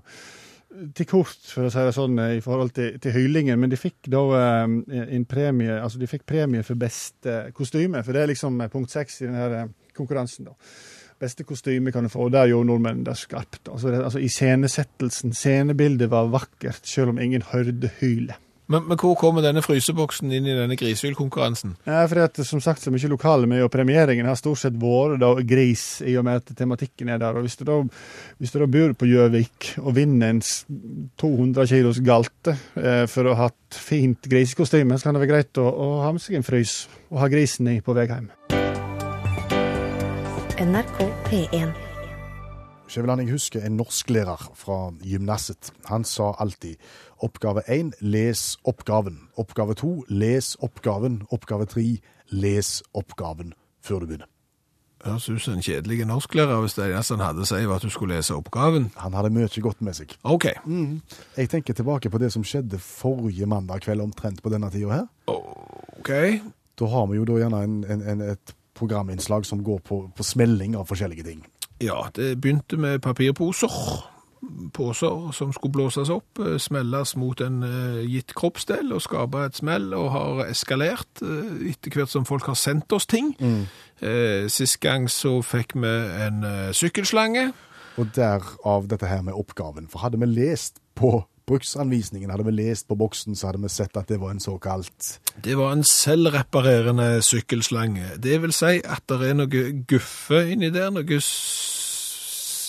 til 0.67 1.07
kort, 1.07 1.39
for 1.47 1.67
å 1.67 1.71
si 1.71 1.83
det 1.87 1.93
sånn, 1.95 2.19
i 2.37 2.41
forhold 2.43 2.73
til, 2.75 2.97
til 3.01 3.15
hylingen, 3.15 3.59
men 3.59 3.71
de 3.71 3.79
fikk 3.79 4.09
da 4.11 4.21
eh, 4.37 5.05
en 5.15 5.25
premie, 5.29 5.79
altså 5.79 6.01
de 6.01 6.09
fikk 6.11 6.25
premie 6.27 6.65
for 6.67 6.79
beste 6.79 7.39
kostyme, 7.55 8.03
for 8.03 8.15
det 8.15 8.23
er 8.23 8.31
liksom 8.33 8.59
eh, 8.61 8.71
punkt 8.71 8.93
seks 8.93 9.21
i 9.21 9.29
denne 9.29 9.61
eh, 9.63 9.69
konkurransen, 9.97 10.49
da. 10.49 10.57
Beste 11.17 11.47
kostyme 11.47 11.89
kan 11.89 12.05
du 12.05 12.11
få, 12.13 12.27
og 12.27 12.33
der 12.35 12.51
gjorde 12.51 12.69
nordmennene 12.69 13.07
det 13.07 13.15
skarpt. 13.17 13.71
Altså, 13.71 13.89
det, 13.89 14.03
altså 14.05 14.19
Iscenesettelsen, 14.21 15.33
scenebildet 15.33 16.11
var 16.11 16.29
vakkert, 16.29 16.83
selv 16.85 17.15
om 17.15 17.21
ingen 17.23 17.47
hørte 17.47 17.89
hylet. 18.01 18.37
Men, 18.67 18.83
men 18.89 18.99
hvor 18.99 19.15
kommer 19.15 19.43
denne 19.45 19.63
fryseboksen 19.63 20.31
inn 20.35 20.47
i 20.47 20.55
denne 20.55 20.75
Grisehylkonkurransen? 20.79 21.77
Ja, 21.87 22.01
for 22.11 22.19
at, 22.25 22.39
som 22.47 22.59
sagt, 22.63 22.83
så 22.83 22.91
mye 22.91 23.11
lokale 23.11 23.47
med, 23.47 23.63
og 23.63 23.71
premieringen 23.71 24.27
har 24.27 24.35
stort 24.39 24.59
sett 24.59 24.75
vært 24.81 25.21
da 25.23 25.31
gris, 25.47 25.85
i 26.03 26.17
og 26.19 26.27
med 26.27 26.41
at 26.41 26.51
tematikken 26.57 27.13
er 27.13 27.21
der. 27.23 27.39
Og 27.39 27.47
hvis 27.47 27.55
du 27.59 27.63
da, 27.69 27.79
hvis 28.41 28.51
du 28.51 28.59
da 28.59 28.67
bor 28.71 28.91
på 28.99 29.07
Gjøvik 29.07 29.71
og 29.85 29.95
vinner 29.95 30.35
en 30.35 30.43
200 30.43 31.71
kilos 31.71 32.03
galte 32.03 32.57
eh, 32.75 33.05
for 33.07 33.31
å 33.31 33.37
ha 33.39 33.47
hatt 33.47 33.79
fint 33.79 34.27
grisekostyme, 34.27 34.99
så 34.99 35.07
kan 35.07 35.15
det 35.15 35.23
være 35.23 35.33
greit 35.37 35.63
å, 35.63 35.67
å 35.71 35.89
ha 36.03 36.11
med 36.11 36.23
seg 36.23 36.41
en 36.41 36.47
frys 36.47 36.81
og 37.07 37.23
ha 37.23 37.31
grisen 37.31 37.71
i 37.71 37.79
på 37.79 37.95
vei 37.95 38.09
hjem. 38.11 38.31
NRK 40.57 41.05
P1. 41.29 41.86
Skjæveland, 42.97 43.21
jeg 43.21 43.31
husker 43.31 43.61
en 43.61 43.75
norsklærer 43.77 44.51
fra 44.57 44.91
gymnaset. 45.05 45.69
Han 45.85 46.03
sa 46.03 46.31
alltid 46.39 46.79
oppgave 47.21 47.61
én, 47.69 47.91
les 48.01 48.57
oppgaven. 48.65 49.19
Oppgave 49.37 49.75
to, 49.77 50.05
les 50.09 50.55
oppgaven. 50.65 51.21
Oppgave 51.29 51.65
tre, 51.65 51.99
les 52.31 52.83
oppgaven 52.93 53.53
før 53.85 53.99
du 53.99 54.05
begynner. 54.05 54.29
Høres 55.05 55.29
ut 55.29 55.41
som 55.41 55.53
en 55.53 55.61
kjedelig 55.61 56.07
norsklærer 56.09 56.57
hvis 56.63 56.73
det 56.73 56.87
eneste 56.87 57.13
han 57.19 57.25
hadde 57.27 57.45
å 57.45 57.49
si 57.51 57.59
var 57.69 57.77
at 57.77 57.85
du 57.85 57.93
skulle 57.93 58.17
lese 58.17 58.33
oppgaven. 58.33 58.87
Han 58.97 59.13
hadde 59.13 59.29
mye 59.35 59.61
godt 59.61 59.83
med 59.85 59.93
seg. 59.93 60.15
OK. 60.23 60.47
Jeg 61.37 61.51
tenker 61.53 61.77
tilbake 61.77 62.09
på 62.09 62.17
det 62.23 62.31
som 62.33 62.41
skjedde 62.41 62.79
forrige 62.81 63.45
mandag 63.45 63.85
kveld 63.85 64.01
omtrent 64.07 64.41
på 64.41 64.49
denne 64.49 64.71
tida 64.73 65.03
her. 65.03 65.05
OK. 65.99 66.09
Da 66.81 66.89
har 66.95 67.05
vi 67.13 67.21
jo 67.21 67.29
da 67.29 67.37
gjerne 67.43 67.61
en, 67.61 67.77
en, 67.85 68.01
en, 68.01 68.25
et 68.33 68.57
programinnslag 68.73 69.45
som 69.45 69.61
går 69.61 69.85
på, 69.85 70.01
på 70.17 70.25
smelling 70.25 70.73
av 70.81 70.89
forskjellige 70.89 71.29
ting. 71.29 71.45
Ja, 71.81 72.07
det 72.15 72.41
begynte 72.41 72.77
med 72.77 72.99
papirposer. 72.99 73.71
Poser 74.73 75.31
som 75.33 75.51
skulle 75.53 75.73
blåses 75.73 76.09
opp, 76.13 76.39
eh, 76.39 76.57
smelles 76.57 77.15
mot 77.17 77.41
en 77.41 77.63
eh, 77.63 78.03
gitt 78.05 78.33
kroppsdel 78.37 78.93
og 78.93 79.01
skape 79.01 79.45
et 79.45 79.57
smell, 79.57 79.93
og 79.97 80.11
har 80.13 80.43
eskalert 80.45 81.21
eh, 81.25 81.71
etter 81.71 81.93
hvert 81.93 82.13
som 82.13 82.25
folk 82.25 82.45
har 82.45 82.57
sendt 82.57 82.93
oss 82.93 83.05
ting. 83.09 83.33
Mm. 83.39 83.65
Sist 84.53 84.77
gang 84.79 85.07
så 85.09 85.39
fikk 85.41 85.73
vi 85.73 85.89
en 86.21 86.43
sykkelslange. 86.69 87.47
Og 87.97 88.11
derav 88.13 88.85
dette 88.85 89.09
her 89.09 89.23
med 89.25 89.33
oppgaven. 89.33 89.87
For 89.89 90.05
hadde 90.05 90.19
vi 90.21 90.29
lest 90.29 90.77
på 90.93 91.23
bruksanvisningen, 91.47 92.31
hadde 92.31 92.45
vi 92.47 92.55
lest 92.57 92.87
på 92.89 92.97
boksen, 92.99 93.35
så 93.35 93.49
hadde 93.49 93.63
vi 93.63 93.71
sett 93.71 93.97
at 93.97 94.09
det 94.11 94.19
var 94.21 94.33
en 94.35 94.43
såkalt 94.43 95.19
Det 95.43 95.55
var 95.57 95.71
en 95.71 95.83
selvreparerende 95.83 97.21
sykkelslange. 97.23 98.17
Det 98.23 98.41
vil 98.43 98.53
si 98.55 98.81
at 98.83 99.05
det 99.07 99.29
er 99.29 99.37
noe 99.37 99.63
guffe 99.87 100.43
inni 100.51 100.69
der, 100.73 100.91
noe 100.91 101.21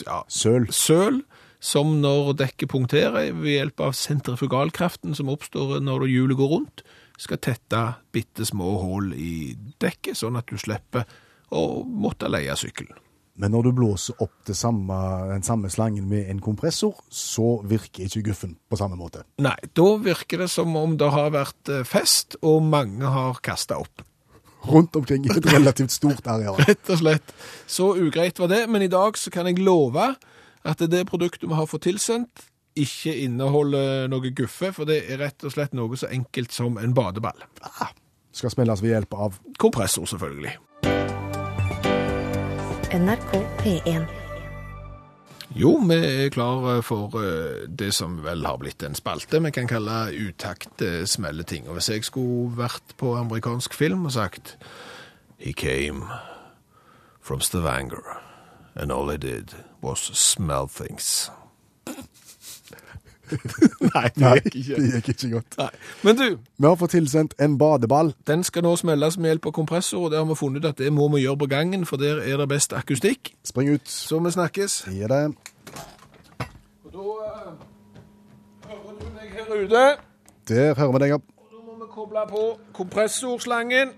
ja, 0.07 0.21
søl. 0.29 0.69
søl, 0.71 1.23
som 1.59 1.97
når 2.03 2.37
dekket 2.39 2.71
punkterer 2.71 3.33
ved 3.35 3.57
hjelp 3.57 3.83
av 3.89 3.97
sentrifugalkraften 3.99 5.17
som 5.19 5.33
oppstår 5.33 5.81
når 5.83 6.07
hjulet 6.13 6.39
går 6.39 6.55
rundt, 6.55 6.85
skal 7.19 7.41
tette 7.43 7.83
bitte 8.15 8.47
små 8.47 8.77
hull 8.85 9.11
i 9.19 9.57
dekket, 9.83 10.21
sånn 10.21 10.39
at 10.39 10.47
du 10.47 10.59
slipper 10.61 11.09
å 11.51 11.83
måtte 11.83 12.31
leie 12.31 12.55
sykkelen. 12.55 12.95
Men 13.39 13.53
når 13.55 13.69
du 13.69 13.73
blåser 13.79 14.19
opp 14.23 14.35
det 14.49 14.57
samme, 14.59 14.97
den 15.31 15.45
samme 15.47 15.71
slangen 15.71 16.09
med 16.11 16.27
en 16.33 16.41
kompressor, 16.43 16.97
så 17.09 17.61
virker 17.71 18.09
ikke 18.09 18.25
guffen 18.33 18.57
på 18.67 18.79
samme 18.81 18.99
måte. 18.99 19.23
Nei, 19.45 19.55
da 19.79 19.87
virker 20.03 20.43
det 20.43 20.51
som 20.51 20.75
om 20.79 20.97
det 20.99 21.11
har 21.15 21.31
vært 21.37 21.71
eh, 21.71 21.85
fest, 21.87 22.35
og 22.43 22.67
mange 22.67 23.07
har 23.15 23.39
kasta 23.47 23.79
opp. 23.79 24.03
Rundt 24.69 24.99
omkring 24.99 25.29
i 25.29 25.31
et 25.31 25.47
relativt 25.53 25.95
stort 25.95 26.27
areal. 26.27 26.59
Rett 26.69 26.91
og 26.91 26.99
slett. 26.99 27.35
Så 27.71 27.93
ugreit 27.95 28.43
var 28.43 28.51
det, 28.51 28.65
men 28.67 28.83
i 28.83 28.91
dag 28.91 29.19
så 29.19 29.31
kan 29.31 29.47
jeg 29.47 29.63
love 29.63 30.11
at 30.69 30.83
det 30.91 31.07
produktet 31.07 31.47
vi 31.47 31.55
har 31.55 31.71
fått 31.71 31.87
tilsendt, 31.87 32.49
ikke 32.79 33.15
inneholder 33.25 34.11
noe 34.11 34.35
guffe, 34.35 34.73
for 34.75 34.87
det 34.87 35.05
er 35.07 35.23
rett 35.23 35.47
og 35.47 35.55
slett 35.55 35.75
noe 35.79 35.99
så 35.99 36.11
enkelt 36.15 36.55
som 36.55 36.79
en 36.79 36.95
badeball. 36.95 37.47
Skal 38.35 38.53
smelles 38.55 38.83
ved 38.83 38.95
hjelp 38.95 39.15
av 39.19 39.39
Kompressor, 39.59 40.07
selvfølgelig. 40.11 40.59
NRK 42.89 43.33
P1. 43.61 44.05
Jo, 45.51 45.75
vi 45.77 45.97
er 46.25 46.31
klar 46.33 46.81
for 46.81 47.13
eh, 47.21 47.67
det 47.69 47.91
som 47.93 48.15
vel 48.25 48.47
har 48.49 48.57
blitt 48.63 48.81
en 48.83 48.97
spalte 48.97 49.43
vi 49.45 49.51
kan 49.53 49.69
kalle 49.69 49.97
utakt 50.17 50.81
eh, 50.81 51.05
smelleting. 51.05 51.69
Og 51.69 51.77
hvis 51.77 51.91
jeg 51.93 52.07
skulle 52.09 52.57
vært 52.57 52.97
på 52.97 53.13
amerikansk 53.21 53.77
film 53.77 54.07
og 54.09 54.15
sagt 54.17 54.57
He 55.37 55.53
came 55.53 56.09
from 57.21 57.41
Stavanger, 57.41 58.23
and 58.75 58.91
all 58.91 59.11
he 59.11 59.19
did 59.19 59.53
was 59.83 59.99
smell 59.99 60.67
things. 60.67 61.31
Nei, 63.95 64.09
det 64.15 64.33
gikk 64.45 64.57
ikke. 64.61 64.77
det 64.83 64.91
gikk 64.95 65.09
ikke 65.15 65.31
godt. 65.35 65.57
Nei. 65.59 65.69
Men 66.07 66.17
du, 66.17 66.25
Vi 66.59 66.67
har 66.67 66.77
fått 66.81 66.91
tilsendt 66.97 67.35
en 67.39 67.59
badeball. 67.59 68.15
den 68.27 68.45
skal 68.45 68.63
nå 68.67 68.77
smelles 68.77 69.19
med 69.19 69.31
hjelp 69.31 69.47
av 69.47 69.53
kompressor, 69.53 70.05
og 70.07 70.11
det 70.11 70.19
har 70.19 70.25
vi 70.31 70.35
funnet 70.39 70.65
ut 70.65 70.69
at 70.73 70.79
det 70.79 70.93
må 70.93 71.09
vi 71.15 71.23
gjøre 71.27 71.39
på 71.45 71.47
gangen, 71.53 71.87
for 71.87 71.97
der 72.01 72.19
er 72.25 72.37
det 72.43 72.49
best 72.49 72.73
akustikk. 72.73 73.35
Spring 73.45 73.69
ut. 73.75 73.89
Så 73.89 74.19
vi 74.25 74.31
snakkes. 74.31 74.79
Gi 74.89 75.05
det. 75.11 75.23
Og 76.85 76.93
da 76.93 77.05
eh, 77.29 77.53
hører 78.71 78.97
du 79.01 79.07
meg 79.15 79.29
her 79.37 79.47
ute. 79.65 79.85
Der 80.49 80.75
hører 80.75 80.93
vi 80.93 80.99
deg, 81.05 81.09
ja. 81.17 81.19
Da 81.19 81.63
må 81.67 81.79
vi 81.85 81.89
koble 81.95 82.25
på 82.31 82.43
kompressorslangen. 82.73 83.89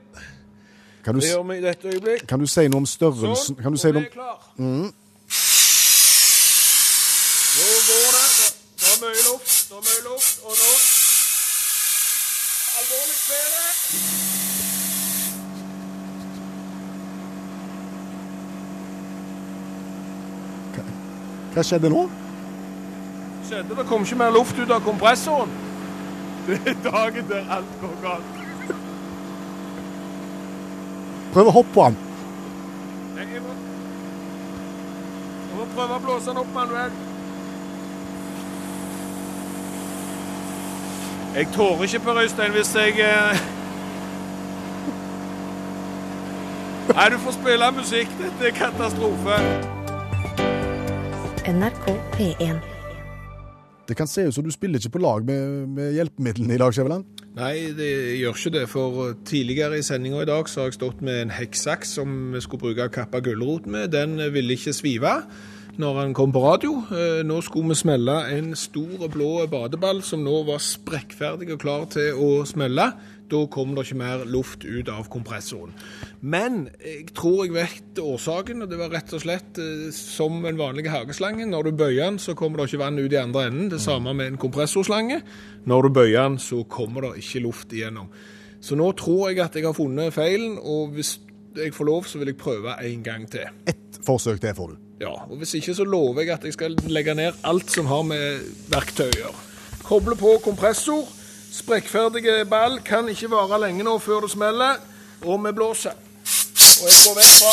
Kan 1.05 1.15
du, 1.15 1.21
Det 1.21 1.31
gjør 1.31 1.43
vi 1.49 1.55
i 1.57 1.63
dette 1.65 1.89
øyeblikk. 1.89 2.27
kan 2.29 2.41
du 2.41 2.47
si 2.47 2.67
noe 2.69 2.83
om 2.83 2.87
størrelsen? 2.87 3.55
Sånn, 3.55 3.63
Kan 3.63 3.73
du 3.73 3.79
og 3.79 3.81
si 3.81 3.93
noe 3.95 4.03
er 4.05 4.11
klar. 4.13 4.43
Mm. 4.59 4.91
Nå 7.51 7.65
går 7.89 8.10
er 9.01 9.07
mye 9.07 9.23
luft, 9.33 9.69
det 9.69 9.77
er 9.77 9.85
mye 9.89 10.03
luft, 10.09 10.37
og 10.45 10.53
nå 10.61 10.71
Alvorlig 12.81 13.17
fede. 13.29 13.63
Hva 21.55 21.65
skjedde 21.67 21.91
nå? 21.91 22.05
Skjedde 23.49 23.77
det 23.77 23.87
kom 23.89 24.05
ikke 24.07 24.21
mer 24.21 24.31
luft 24.35 24.59
ut 24.61 24.71
av 24.71 24.85
kompressoren. 24.87 25.51
Det 26.47 26.57
er 26.67 26.79
dagen 26.85 27.27
der 27.29 27.51
alt 27.53 27.73
går 27.83 27.97
galt. 28.03 28.39
Prøv 31.35 31.51
å 31.51 31.55
hoppe 31.59 31.75
på 31.75 31.85
den. 31.85 31.99
Jeg 33.21 33.43
må 35.59 35.67
prøve 35.75 35.99
å 35.99 36.03
blåse 36.07 36.31
den 36.31 36.41
opp 36.41 36.55
manuelt. 36.55 37.10
Jeg 41.35 41.47
tårer 41.55 41.83
ikke, 41.83 41.99
Per 41.99 42.23
Øystein, 42.23 42.51
hvis 42.51 42.75
jeg 42.75 42.89
eh... 43.07 43.41
Nei, 46.91 47.07
du 47.13 47.19
får 47.23 47.37
spille 47.37 47.69
musikk. 47.77 48.11
Dette 48.19 48.49
er 48.49 48.57
katastrofe. 48.57 49.37
NRK 51.47 51.87
P1. 52.17 52.59
Det 53.89 53.97
kan 53.99 54.11
se 54.11 54.27
ut 54.27 54.35
som 54.35 54.45
du 54.45 54.51
spiller 54.51 54.83
ikke 54.83 54.97
på 54.97 55.03
lag 55.03 55.23
med, 55.27 55.71
med 55.77 55.95
hjelpemidlene 55.95 56.55
i 56.55 56.59
dag, 56.59 56.75
Skjæveland. 56.75 57.07
Nei, 57.39 57.55
det 57.79 57.93
gjør 58.19 58.35
ikke 58.35 58.55
det. 58.59 58.67
For 58.71 59.15
tidligere 59.27 59.79
i 59.79 59.87
sendinga 59.87 60.25
i 60.25 60.29
dag 60.33 60.51
så 60.51 60.65
har 60.65 60.73
jeg 60.73 60.81
stått 60.81 61.07
med 61.07 61.23
en 61.23 61.33
hekksaks 61.35 61.95
som 62.01 62.19
vi 62.35 62.43
skulle 62.43 62.67
bruke 62.67 62.91
å 62.91 62.95
kappe 62.99 63.23
gulrot 63.23 63.71
med. 63.71 63.95
Den 63.95 64.19
ville 64.35 64.59
ikke 64.59 64.75
svive 64.75 65.15
når 65.81 65.97
han 66.01 66.13
kom 66.17 66.33
på 66.35 66.43
radio. 66.45 66.75
Eh, 66.93 67.21
Nå 67.27 67.41
skulle 67.45 67.73
vi 67.73 67.79
smelle 67.81 68.17
en 68.37 68.53
stor 68.59 69.07
blå 69.13 69.47
badeball 69.51 70.03
som 70.07 70.23
nå 70.25 70.43
var 70.49 70.61
sprekkferdig 70.63 71.49
og 71.55 71.63
klar 71.63 71.87
til 71.93 72.19
å 72.21 72.29
smelle. 72.49 72.91
Da 73.31 73.45
kom 73.47 73.77
det 73.77 73.85
ikke 73.87 73.99
mer 74.01 74.25
luft 74.27 74.65
ut 74.67 74.89
av 74.91 75.07
kompressoren. 75.13 75.71
Men 76.21 76.65
jeg 76.83 77.13
tror 77.15 77.45
jeg 77.45 77.55
vet 77.55 78.01
årsaken, 78.03 78.65
og 78.65 78.73
det 78.73 78.81
var 78.81 78.91
rett 78.91 79.15
og 79.15 79.23
slett 79.23 79.61
eh, 79.63 79.87
som 79.95 80.43
en 80.51 80.59
vanlig 80.59 80.91
hageslange. 80.91 81.47
Når 81.49 81.71
du 81.71 81.81
bøyer 81.85 82.03
den, 82.09 82.19
så 82.23 82.35
kommer 82.39 82.61
det 82.61 82.69
ikke 82.73 82.83
vann 82.85 82.99
ut 82.99 83.15
i 83.15 83.21
andre 83.23 83.47
enden. 83.49 83.71
Det 83.71 83.81
samme 83.83 84.15
med 84.19 84.33
en 84.33 84.41
kompressorslange. 84.43 85.23
Når 85.71 85.87
du 85.87 85.93
bøyer 86.01 86.21
den, 86.27 86.39
så 86.43 86.65
kommer 86.69 87.07
det 87.07 87.23
ikke 87.23 87.45
luft 87.47 87.73
igjennom. 87.77 88.11
Så 88.61 88.77
nå 88.77 88.91
tror 88.99 89.31
jeg 89.31 89.41
at 89.41 89.55
jeg 89.57 89.65
har 89.65 89.79
funnet 89.79 90.13
feilen, 90.13 90.59
og 90.61 90.93
hvis 90.99 91.17
jeg 91.57 91.73
får 91.75 91.89
lov, 91.89 92.05
så 92.11 92.19
vil 92.21 92.35
jeg 92.35 92.43
prøve 92.43 92.77
en 92.85 93.03
gang 93.07 93.31
til. 93.31 93.47
Ett 93.71 94.03
forsøk 94.07 94.43
til 94.43 94.55
får 94.59 94.75
du. 94.75 94.90
Ja, 95.01 95.15
og 95.31 95.37
Hvis 95.41 95.55
ikke 95.55 95.75
så 95.75 95.85
lover 95.85 96.21
jeg 96.21 96.31
at 96.35 96.45
jeg 96.45 96.53
skal 96.53 96.77
legge 96.93 97.15
ned 97.15 97.33
alt 97.45 97.73
som 97.73 97.87
har 97.89 98.03
med 98.05 98.43
verktøy 98.69 99.09
å 99.09 99.17
gjøre. 99.17 99.39
Koble 99.87 100.17
på 100.21 100.35
kompressor. 100.45 101.07
Sprekkferdige 101.51 102.45
ball 102.45 102.79
kan 102.85 103.09
ikke 103.09 103.31
vare 103.33 103.59
lenge 103.63 103.87
nå 103.87 103.97
før 103.99 104.27
det 104.27 104.35
smeller. 104.35 104.77
Og 105.25 105.41
vi 105.47 105.53
blåser. 105.57 105.97
Og 105.97 106.85
jeg 106.89 106.99
går 107.05 107.17
vekk 107.17 107.33
fra 107.41 107.53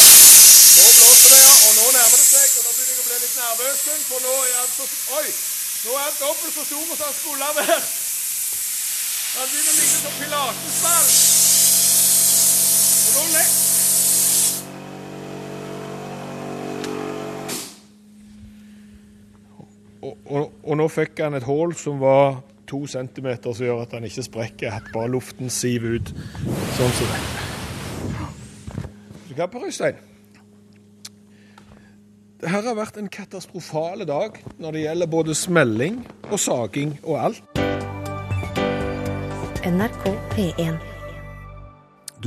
Nå 0.77 0.89
blåser 0.97 1.29
det, 1.31 1.39
ja. 1.39 1.53
Og 1.55 1.73
nå 1.77 1.85
nærmer 1.95 2.17
det 2.19 2.27
seg. 2.27 2.47
Og 2.51 2.61
nå 2.67 2.71
begynner 2.75 2.91
jeg 2.91 2.99
å 2.99 3.07
bli 3.07 3.17
litt 3.23 3.37
nervøs, 3.39 3.79
for 4.09 4.19
nå 4.27 4.33
er 4.43 4.53
han 4.57 4.69
så 4.75 4.83
Oi! 5.17 5.29
Nå 5.77 5.95
er 5.95 6.03
han 6.03 6.19
dobbelt 6.19 6.53
så 6.57 6.65
stor 6.67 6.83
som 6.83 7.05
han 7.05 7.15
skulle 7.21 7.47
ha 7.47 7.53
vært. 7.61 7.87
Han 9.37 9.47
begynner 9.53 9.71
å 9.71 9.79
ligne 9.79 9.97
som 10.03 10.13
pilatesball. 10.19 11.07
Og 13.07 13.15
nå 13.15 13.25
le 13.37 13.66
og, 20.25 20.51
og, 20.63 20.73
nå 20.79 20.87
fikk 20.91 21.21
han 21.23 21.37
et 21.37 21.47
hull 21.47 21.75
som 21.77 22.01
var 22.01 22.41
to 22.67 22.83
centimeter, 22.89 23.53
som 23.53 23.65
gjør 23.65 23.85
at 23.85 23.95
han 23.95 24.07
ikke 24.07 24.25
sprekker, 24.25 24.73
at 24.79 24.89
bare 24.93 25.11
luften 25.11 25.51
siver 25.53 25.97
ut. 25.97 26.11
Sånn 26.77 26.93
som 26.99 27.13
det. 27.13 27.21
Vet 29.27 29.31
du 29.31 29.39
hva, 29.39 29.47
Per 29.51 29.67
Øystein? 29.69 30.03
Det 32.37 32.51
her 32.53 32.67
har 32.67 32.75
vært 32.77 32.99
en 33.01 33.07
katastrofale 33.09 34.05
dag 34.05 34.35
når 34.61 34.75
det 34.75 34.83
gjelder 34.83 35.09
både 35.09 35.33
smelling 35.37 36.03
og 36.29 36.37
saging 36.39 36.93
og 37.01 37.15
alt. 37.29 37.63
NRK 39.67 40.05
P1. 40.35 40.96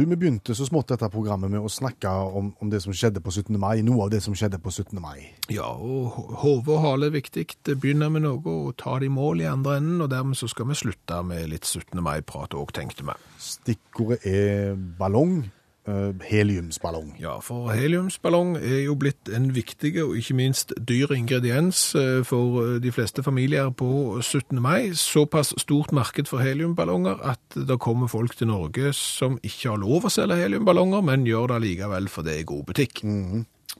Du, 0.00 0.06
Vi 0.06 0.16
begynte 0.16 0.54
så 0.56 0.64
smått 0.64 0.94
dette 0.94 1.08
programmet 1.12 1.50
med 1.52 1.60
å 1.60 1.68
snakke 1.68 2.08
om, 2.08 2.54
om 2.56 2.68
det 2.72 2.78
som 2.80 2.94
skjedde 2.96 3.20
på 3.20 3.34
17. 3.34 3.52
mai. 3.60 3.82
Noe 3.84 4.06
av 4.06 4.12
det 4.14 4.22
som 4.24 4.32
skjedde 4.32 4.56
på 4.62 4.72
17. 4.72 4.96
mai. 4.96 5.26
Ja, 5.52 5.66
og 5.76 6.16
hode 6.40 6.72
og 6.72 6.80
hale 6.80 7.10
er 7.10 7.18
viktig. 7.18 7.44
Det 7.68 7.76
begynner 7.82 8.08
med 8.08 8.24
noe 8.24 8.40
og 8.40 8.70
tar 8.80 9.02
det 9.02 9.10
i 9.10 9.12
mål 9.12 9.42
i 9.44 9.50
andre 9.50 9.76
enden, 9.76 10.00
og 10.00 10.08
dermed 10.08 10.40
så 10.40 10.48
skal 10.48 10.70
vi 10.70 10.78
slutte 10.80 11.20
med 11.28 11.50
litt 11.52 11.68
17. 11.68 12.00
mai-prat 12.00 12.56
òg, 12.56 12.72
tenkte 12.78 13.04
vi. 13.10 13.18
Stikkordet 13.44 14.24
er 14.24 14.72
ballong. 14.96 15.42
Eh, 15.90 16.26
heliumsballong. 16.30 17.16
Ja, 17.20 17.38
for 17.44 17.72
heliumsballong 17.74 18.54
er 18.56 18.84
jo 18.84 18.94
blitt 18.98 19.30
en 19.34 19.50
viktig 19.56 19.92
og 20.04 20.16
ikke 20.18 20.36
minst 20.38 20.74
dyr 20.88 21.12
ingrediens 21.16 21.82
eh, 21.98 22.22
for 22.26 22.62
eh, 22.62 22.78
de 22.82 22.92
fleste 22.94 23.24
familier 23.26 23.72
på 23.74 24.20
17. 24.22 24.60
mai. 24.62 24.92
Såpass 24.94 25.52
stort 25.60 25.92
marked 25.96 26.30
for 26.30 26.42
heliumballonger 26.44 27.20
at 27.34 27.58
det 27.58 27.80
kommer 27.82 28.10
folk 28.10 28.36
til 28.38 28.52
Norge 28.52 28.94
som 28.96 29.38
ikke 29.42 29.72
har 29.72 29.82
lov 29.82 30.06
å 30.06 30.12
selge 30.14 30.38
heliumballonger, 30.40 31.02
men 31.04 31.28
gjør 31.28 31.54
det 31.54 31.62
likevel 31.66 32.10
for 32.12 32.26
det 32.26 32.38
er 32.38 32.50
god 32.50 32.66
butikk. 32.70 33.04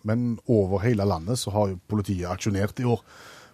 Men 0.03 0.31
over 0.49 0.83
hele 0.85 1.07
landet 1.07 1.39
så 1.39 1.53
har 1.55 1.73
jo 1.73 1.83
politiet 1.91 2.31
aksjonert 2.31 2.81
i 2.81 2.89
år 2.89 3.05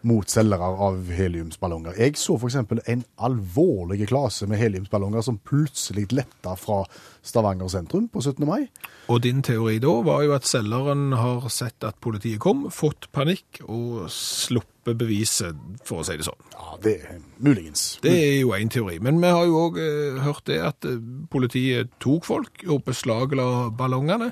mot 0.07 0.31
selgere 0.31 0.69
av 0.87 1.11
heliumsballonger. 1.13 1.97
Jeg 1.99 2.17
så 2.21 2.37
f.eks. 2.39 2.59
en 2.61 3.05
alvorlig 3.27 4.07
klase 4.11 4.47
med 4.51 4.61
heliumsballonger 4.61 5.25
som 5.27 5.41
plutselig 5.43 6.07
letta 6.15 6.55
fra 6.59 6.85
Stavanger 7.27 7.71
sentrum 7.73 8.07
på 8.13 8.23
17. 8.23 8.47
mai. 8.47 8.69
Og 9.11 9.23
din 9.25 9.43
teori 9.47 9.81
da 9.83 9.93
var 10.07 10.23
jo 10.27 10.35
at 10.37 10.47
selgeren 10.47 11.11
har 11.19 11.49
sett 11.53 11.87
at 11.87 11.99
politiet 12.03 12.41
kom, 12.43 12.69
fått 12.75 13.09
panikk 13.15 13.61
og 13.67 14.07
sluppet 14.13 14.99
beviset, 15.01 15.59
for 15.87 16.03
å 16.03 16.07
si 16.07 16.15
det 16.19 16.29
sånn. 16.29 16.47
Ja, 16.55 16.79
det 16.85 16.95
er 17.03 17.19
muligens. 17.43 17.85
Det 18.05 18.15
er 18.15 18.39
jo 18.45 18.55
en 18.55 18.71
teori. 18.71 19.01
Men 19.03 19.19
vi 19.23 19.35
har 19.35 19.49
jo 19.49 19.65
òg 19.67 19.83
eh, 19.83 20.23
hørt 20.23 20.47
det 20.51 20.61
at 20.63 20.87
eh, 20.87 21.03
politiet 21.33 21.91
tok 22.03 22.27
folk 22.29 22.63
og 22.69 22.85
beslagla 22.87 23.49
ballongene. 23.75 24.31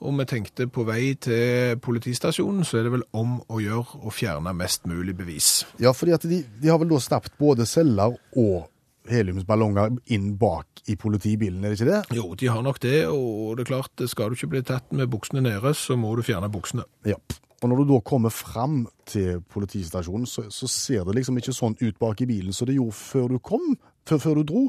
Og 0.00 0.16
vi 0.16 0.24
tenkte 0.24 0.64
på 0.72 0.86
vei 0.88 1.12
til 1.20 1.76
politistasjonen, 1.84 2.64
så 2.64 2.78
er 2.80 2.86
det 2.86 2.94
vel 2.94 3.04
om 3.16 3.36
å 3.52 3.60
gjøre 3.60 4.00
å 4.08 4.12
fjerne 4.14 4.54
mest 4.56 4.86
mulig 4.88 5.12
bevis. 5.18 5.50
Ja, 5.82 5.92
fordi 5.96 6.14
at 6.16 6.24
de, 6.28 6.40
de 6.40 6.70
har 6.72 6.80
vel 6.80 6.88
da 6.94 7.00
stappet 7.04 7.36
både 7.40 7.66
celler 7.68 8.16
og 8.40 8.70
heliumsballonger 9.10 9.98
inn 10.14 10.32
bak 10.40 10.82
i 10.88 10.96
politibilen, 11.00 11.64
er 11.64 11.74
det 11.74 11.80
ikke 11.80 11.90
det? 11.90 12.16
Jo, 12.16 12.30
de 12.38 12.48
har 12.48 12.64
nok 12.64 12.80
det, 12.80 12.98
og 13.12 13.58
det 13.58 13.64
er 13.66 13.70
klart, 13.74 14.04
skal 14.08 14.30
du 14.30 14.38
ikke 14.38 14.52
bli 14.54 14.62
tatt 14.70 14.92
med 14.96 15.10
buksene 15.12 15.42
nede, 15.44 15.74
så 15.76 15.96
må 16.00 16.14
du 16.16 16.24
fjerne 16.24 16.48
buksene. 16.52 16.86
Ja. 17.08 17.18
Og 17.60 17.68
når 17.68 17.82
du 17.82 17.90
da 17.90 17.98
kommer 18.06 18.32
fram 18.32 18.86
til 19.08 19.42
politistasjonen, 19.52 20.24
så, 20.28 20.46
så 20.48 20.68
ser 20.70 21.04
det 21.04 21.18
liksom 21.18 21.36
ikke 21.40 21.52
sånn 21.52 21.76
ut 21.80 21.98
bak 22.00 22.22
i 22.24 22.28
bilen 22.30 22.56
som 22.56 22.70
det 22.70 22.78
gjorde 22.78 22.96
før 22.96 23.28
du 23.34 23.36
kom, 23.44 23.66
før, 24.08 24.22
før 24.22 24.40
du 24.40 24.46
dro. 24.48 24.62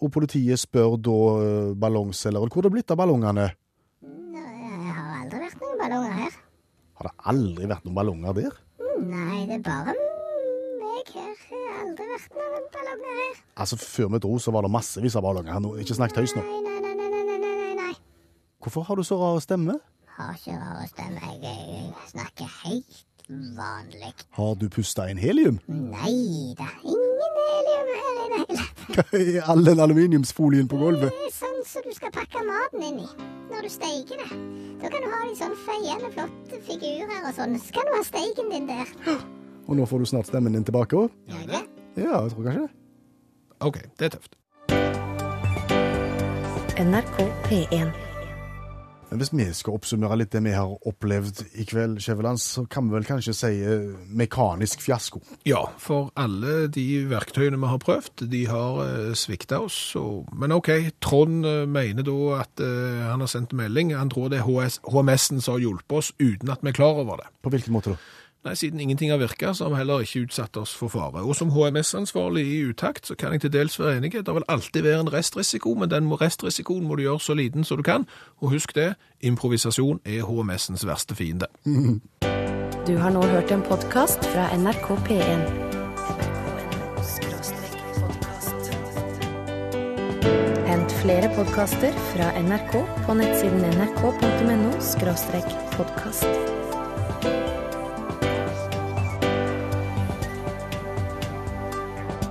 Og 0.00 0.12
politiet 0.12 0.60
spør 0.60 0.96
da 1.04 1.18
eh, 1.42 1.74
ballongselgeren 1.80 2.52
hvor 2.52 2.64
det 2.64 2.70
er 2.70 2.76
blitt 2.78 2.94
av 2.94 3.00
ballongene. 3.00 3.50
Vært 5.54 5.62
noen 5.64 5.78
ballonger 5.80 6.16
her. 6.18 6.36
Har 6.98 7.08
det 7.08 7.14
aldri 7.32 7.68
vært 7.70 7.84
noen 7.86 7.96
ballonger 7.98 8.36
der? 8.38 8.58
Nei, 9.04 9.40
det 9.50 9.56
er 9.58 9.62
bare 9.66 9.94
meg 9.94 11.10
her. 11.14 11.32
Jeg 11.50 11.62
har 11.62 11.80
aldri 11.84 12.06
vært 12.10 12.36
noen 12.38 12.68
ballonger 12.74 13.16
her. 13.22 13.40
Altså, 13.62 13.78
Før 13.80 14.12
vi 14.14 14.20
dro, 14.24 14.34
så 14.42 14.54
var 14.54 14.66
det 14.66 14.72
massevis 14.74 15.16
av 15.18 15.24
ballonger 15.26 15.60
nå. 15.64 15.74
Ikke 15.82 15.96
snakk 15.98 16.14
tøys 16.16 16.34
nå. 16.36 16.42
Nei, 16.44 16.60
nei, 16.66 16.78
nei, 16.84 16.94
nei, 17.00 17.24
nei, 17.24 17.38
nei, 17.40 17.56
nei, 17.62 17.74
nei. 17.80 17.94
Hvorfor 18.64 18.86
har 18.88 18.96
du 19.00 19.04
så 19.06 19.18
rar 19.20 19.40
stemme? 19.44 19.78
Har 20.18 20.34
ikke 20.38 20.54
rar 20.60 20.84
stemme. 20.90 21.32
Jeg, 21.42 21.66
jeg 21.74 22.10
snakker 22.12 22.50
helt 22.64 23.02
vanlig. 23.58 24.12
Har 24.38 24.54
du 24.60 24.68
pusta 24.72 25.08
inn 25.10 25.18
helium? 25.20 25.58
Nei 25.68 26.54
da, 26.58 26.68
ingen 26.84 27.38
helium 27.40 27.90
her 27.90 28.12
i 28.12 28.28
det 28.30 28.38
hele 28.38 28.46
tatt. 28.54 28.70
Hva 28.94 29.04
er 29.18 29.50
all 29.54 29.64
den 29.66 29.80
aluminiumsfolien 29.82 30.68
på 30.70 30.78
gulvet? 30.80 31.14
Det 31.24 31.32
sånn 31.34 31.53
som 31.66 31.82
du 31.84 31.92
skal 31.96 32.12
pakke 32.12 32.42
maten 32.44 32.82
inn 32.84 33.00
i 33.02 33.08
når 33.50 33.66
du 33.66 33.70
steiker 33.72 34.20
det. 34.20 34.38
Da 34.82 34.90
kan 34.92 35.04
du 35.04 35.08
ha 35.12 35.20
de 35.24 35.34
sånne 35.38 35.58
feiende 35.64 36.10
flotte 36.12 36.60
figurer 36.66 37.24
og 37.24 37.32
sånn. 37.36 37.56
Så 37.60 37.76
kan 37.76 37.88
du 37.88 37.96
ha 37.96 38.02
steiken 38.04 38.50
din 38.52 38.68
der. 38.68 38.94
Og 39.64 39.76
nå 39.78 39.86
får 39.88 40.04
du 40.04 40.08
snart 40.12 40.28
stemmen 40.28 40.56
din 40.56 40.64
tilbake 40.66 40.98
òg? 40.98 41.12
Du 41.30 41.36
det? 41.48 41.62
Ja, 41.96 42.20
jeg 42.24 42.34
tror 42.34 42.48
kanskje 42.48 42.66
det. 42.66 42.72
OK, 43.64 43.78
det 43.98 44.08
er 44.10 44.16
tøft. 44.16 44.36
NRK 46.74 47.16
P1. 47.48 47.94
Men 49.14 49.20
hvis 49.22 49.30
vi 49.30 49.44
skal 49.54 49.76
oppsummere 49.76 50.16
litt 50.18 50.32
det 50.34 50.40
vi 50.42 50.56
har 50.56 50.72
opplevd 50.90 51.44
i 51.62 51.64
kveld, 51.70 52.00
Skjæveland, 52.02 52.40
så 52.42 52.64
kan 52.66 52.88
vi 52.88 52.96
vel 52.96 53.04
kanskje 53.06 53.34
si 53.38 53.50
eh, 53.62 53.92
mekanisk 54.10 54.82
fiasko. 54.82 55.20
Ja, 55.46 55.60
for 55.78 56.08
alle 56.18 56.64
de 56.74 56.82
verktøyene 57.12 57.60
vi 57.62 57.70
har 57.70 57.78
prøvd, 57.78 58.24
de 58.32 58.40
har 58.50 58.80
eh, 58.82 59.12
svikta 59.14 59.60
oss. 59.62 59.78
Og, 60.00 60.26
men 60.34 60.56
OK, 60.56 60.72
Trond 60.98 61.46
eh, 61.46 61.62
mener 61.70 62.02
da 62.02 62.16
at 62.40 62.64
han 62.64 63.22
har 63.22 63.30
sendt 63.30 63.54
melding. 63.54 63.94
Han 63.94 64.10
tror 64.10 64.34
det 64.34 64.42
er 64.42 64.50
HMS-en 64.50 65.38
som 65.38 65.54
har 65.54 65.62
hjulpet 65.62 66.00
oss 66.00 66.10
uten 66.18 66.50
at 66.50 66.66
vi 66.66 66.74
er 66.74 66.78
klar 66.82 66.98
over 67.06 67.22
det. 67.22 67.30
På 67.38 67.54
hvilken 67.54 67.76
måte 67.76 67.94
da? 67.94 68.02
Nei, 68.44 68.54
Siden 68.54 68.80
ingenting 68.80 69.10
har 69.10 69.18
virka, 69.18 69.54
så 69.54 69.64
har 69.64 69.70
vi 69.70 69.76
heller 69.76 70.00
ikke 70.04 70.20
utsatt 70.26 70.56
oss 70.60 70.74
for 70.76 70.92
fare. 70.92 71.22
Og 71.24 71.36
som 71.36 71.48
HMS-ansvarlig 71.50 72.44
i 72.44 72.58
utakt, 72.68 73.06
så 73.06 73.14
kan 73.16 73.32
jeg 73.32 73.40
til 73.40 73.52
dels 73.52 73.78
være 73.80 73.96
enig. 73.96 74.12
Det 74.12 74.34
vil 74.34 74.44
alltid 74.48 74.82
være 74.82 75.00
en 75.00 75.12
restrisiko, 75.12 75.74
men 75.74 75.90
den 75.90 76.12
restrisikoen 76.12 76.84
må 76.84 76.96
du 76.96 77.02
gjøre 77.02 77.20
så 77.20 77.34
liten 77.34 77.64
som 77.64 77.80
du 77.80 77.82
kan. 77.82 78.04
Og 78.44 78.50
husk 78.50 78.74
det, 78.74 78.94
improvisasjon 79.20 80.00
er 80.04 80.28
HMS-ens 80.28 80.84
verste 80.86 81.16
fiende. 81.16 81.46
Du 82.86 82.96
har 83.00 83.10
nå 83.10 83.22
hørt 83.26 83.50
en 83.50 83.62
podkast 83.64 84.26
fra 84.34 84.50
NRK 84.56 84.92
P1. 85.08 85.48
Hent 90.68 90.92
flere 91.00 91.32
podkaster 91.36 91.96
fra 92.12 92.28
NRK 92.42 92.76
på 93.06 93.16
nettsiden 93.16 93.64
nrk.no 93.72 94.76
podkast. 95.78 96.63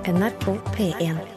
NRK 0.04 0.60
P1. 0.76 1.33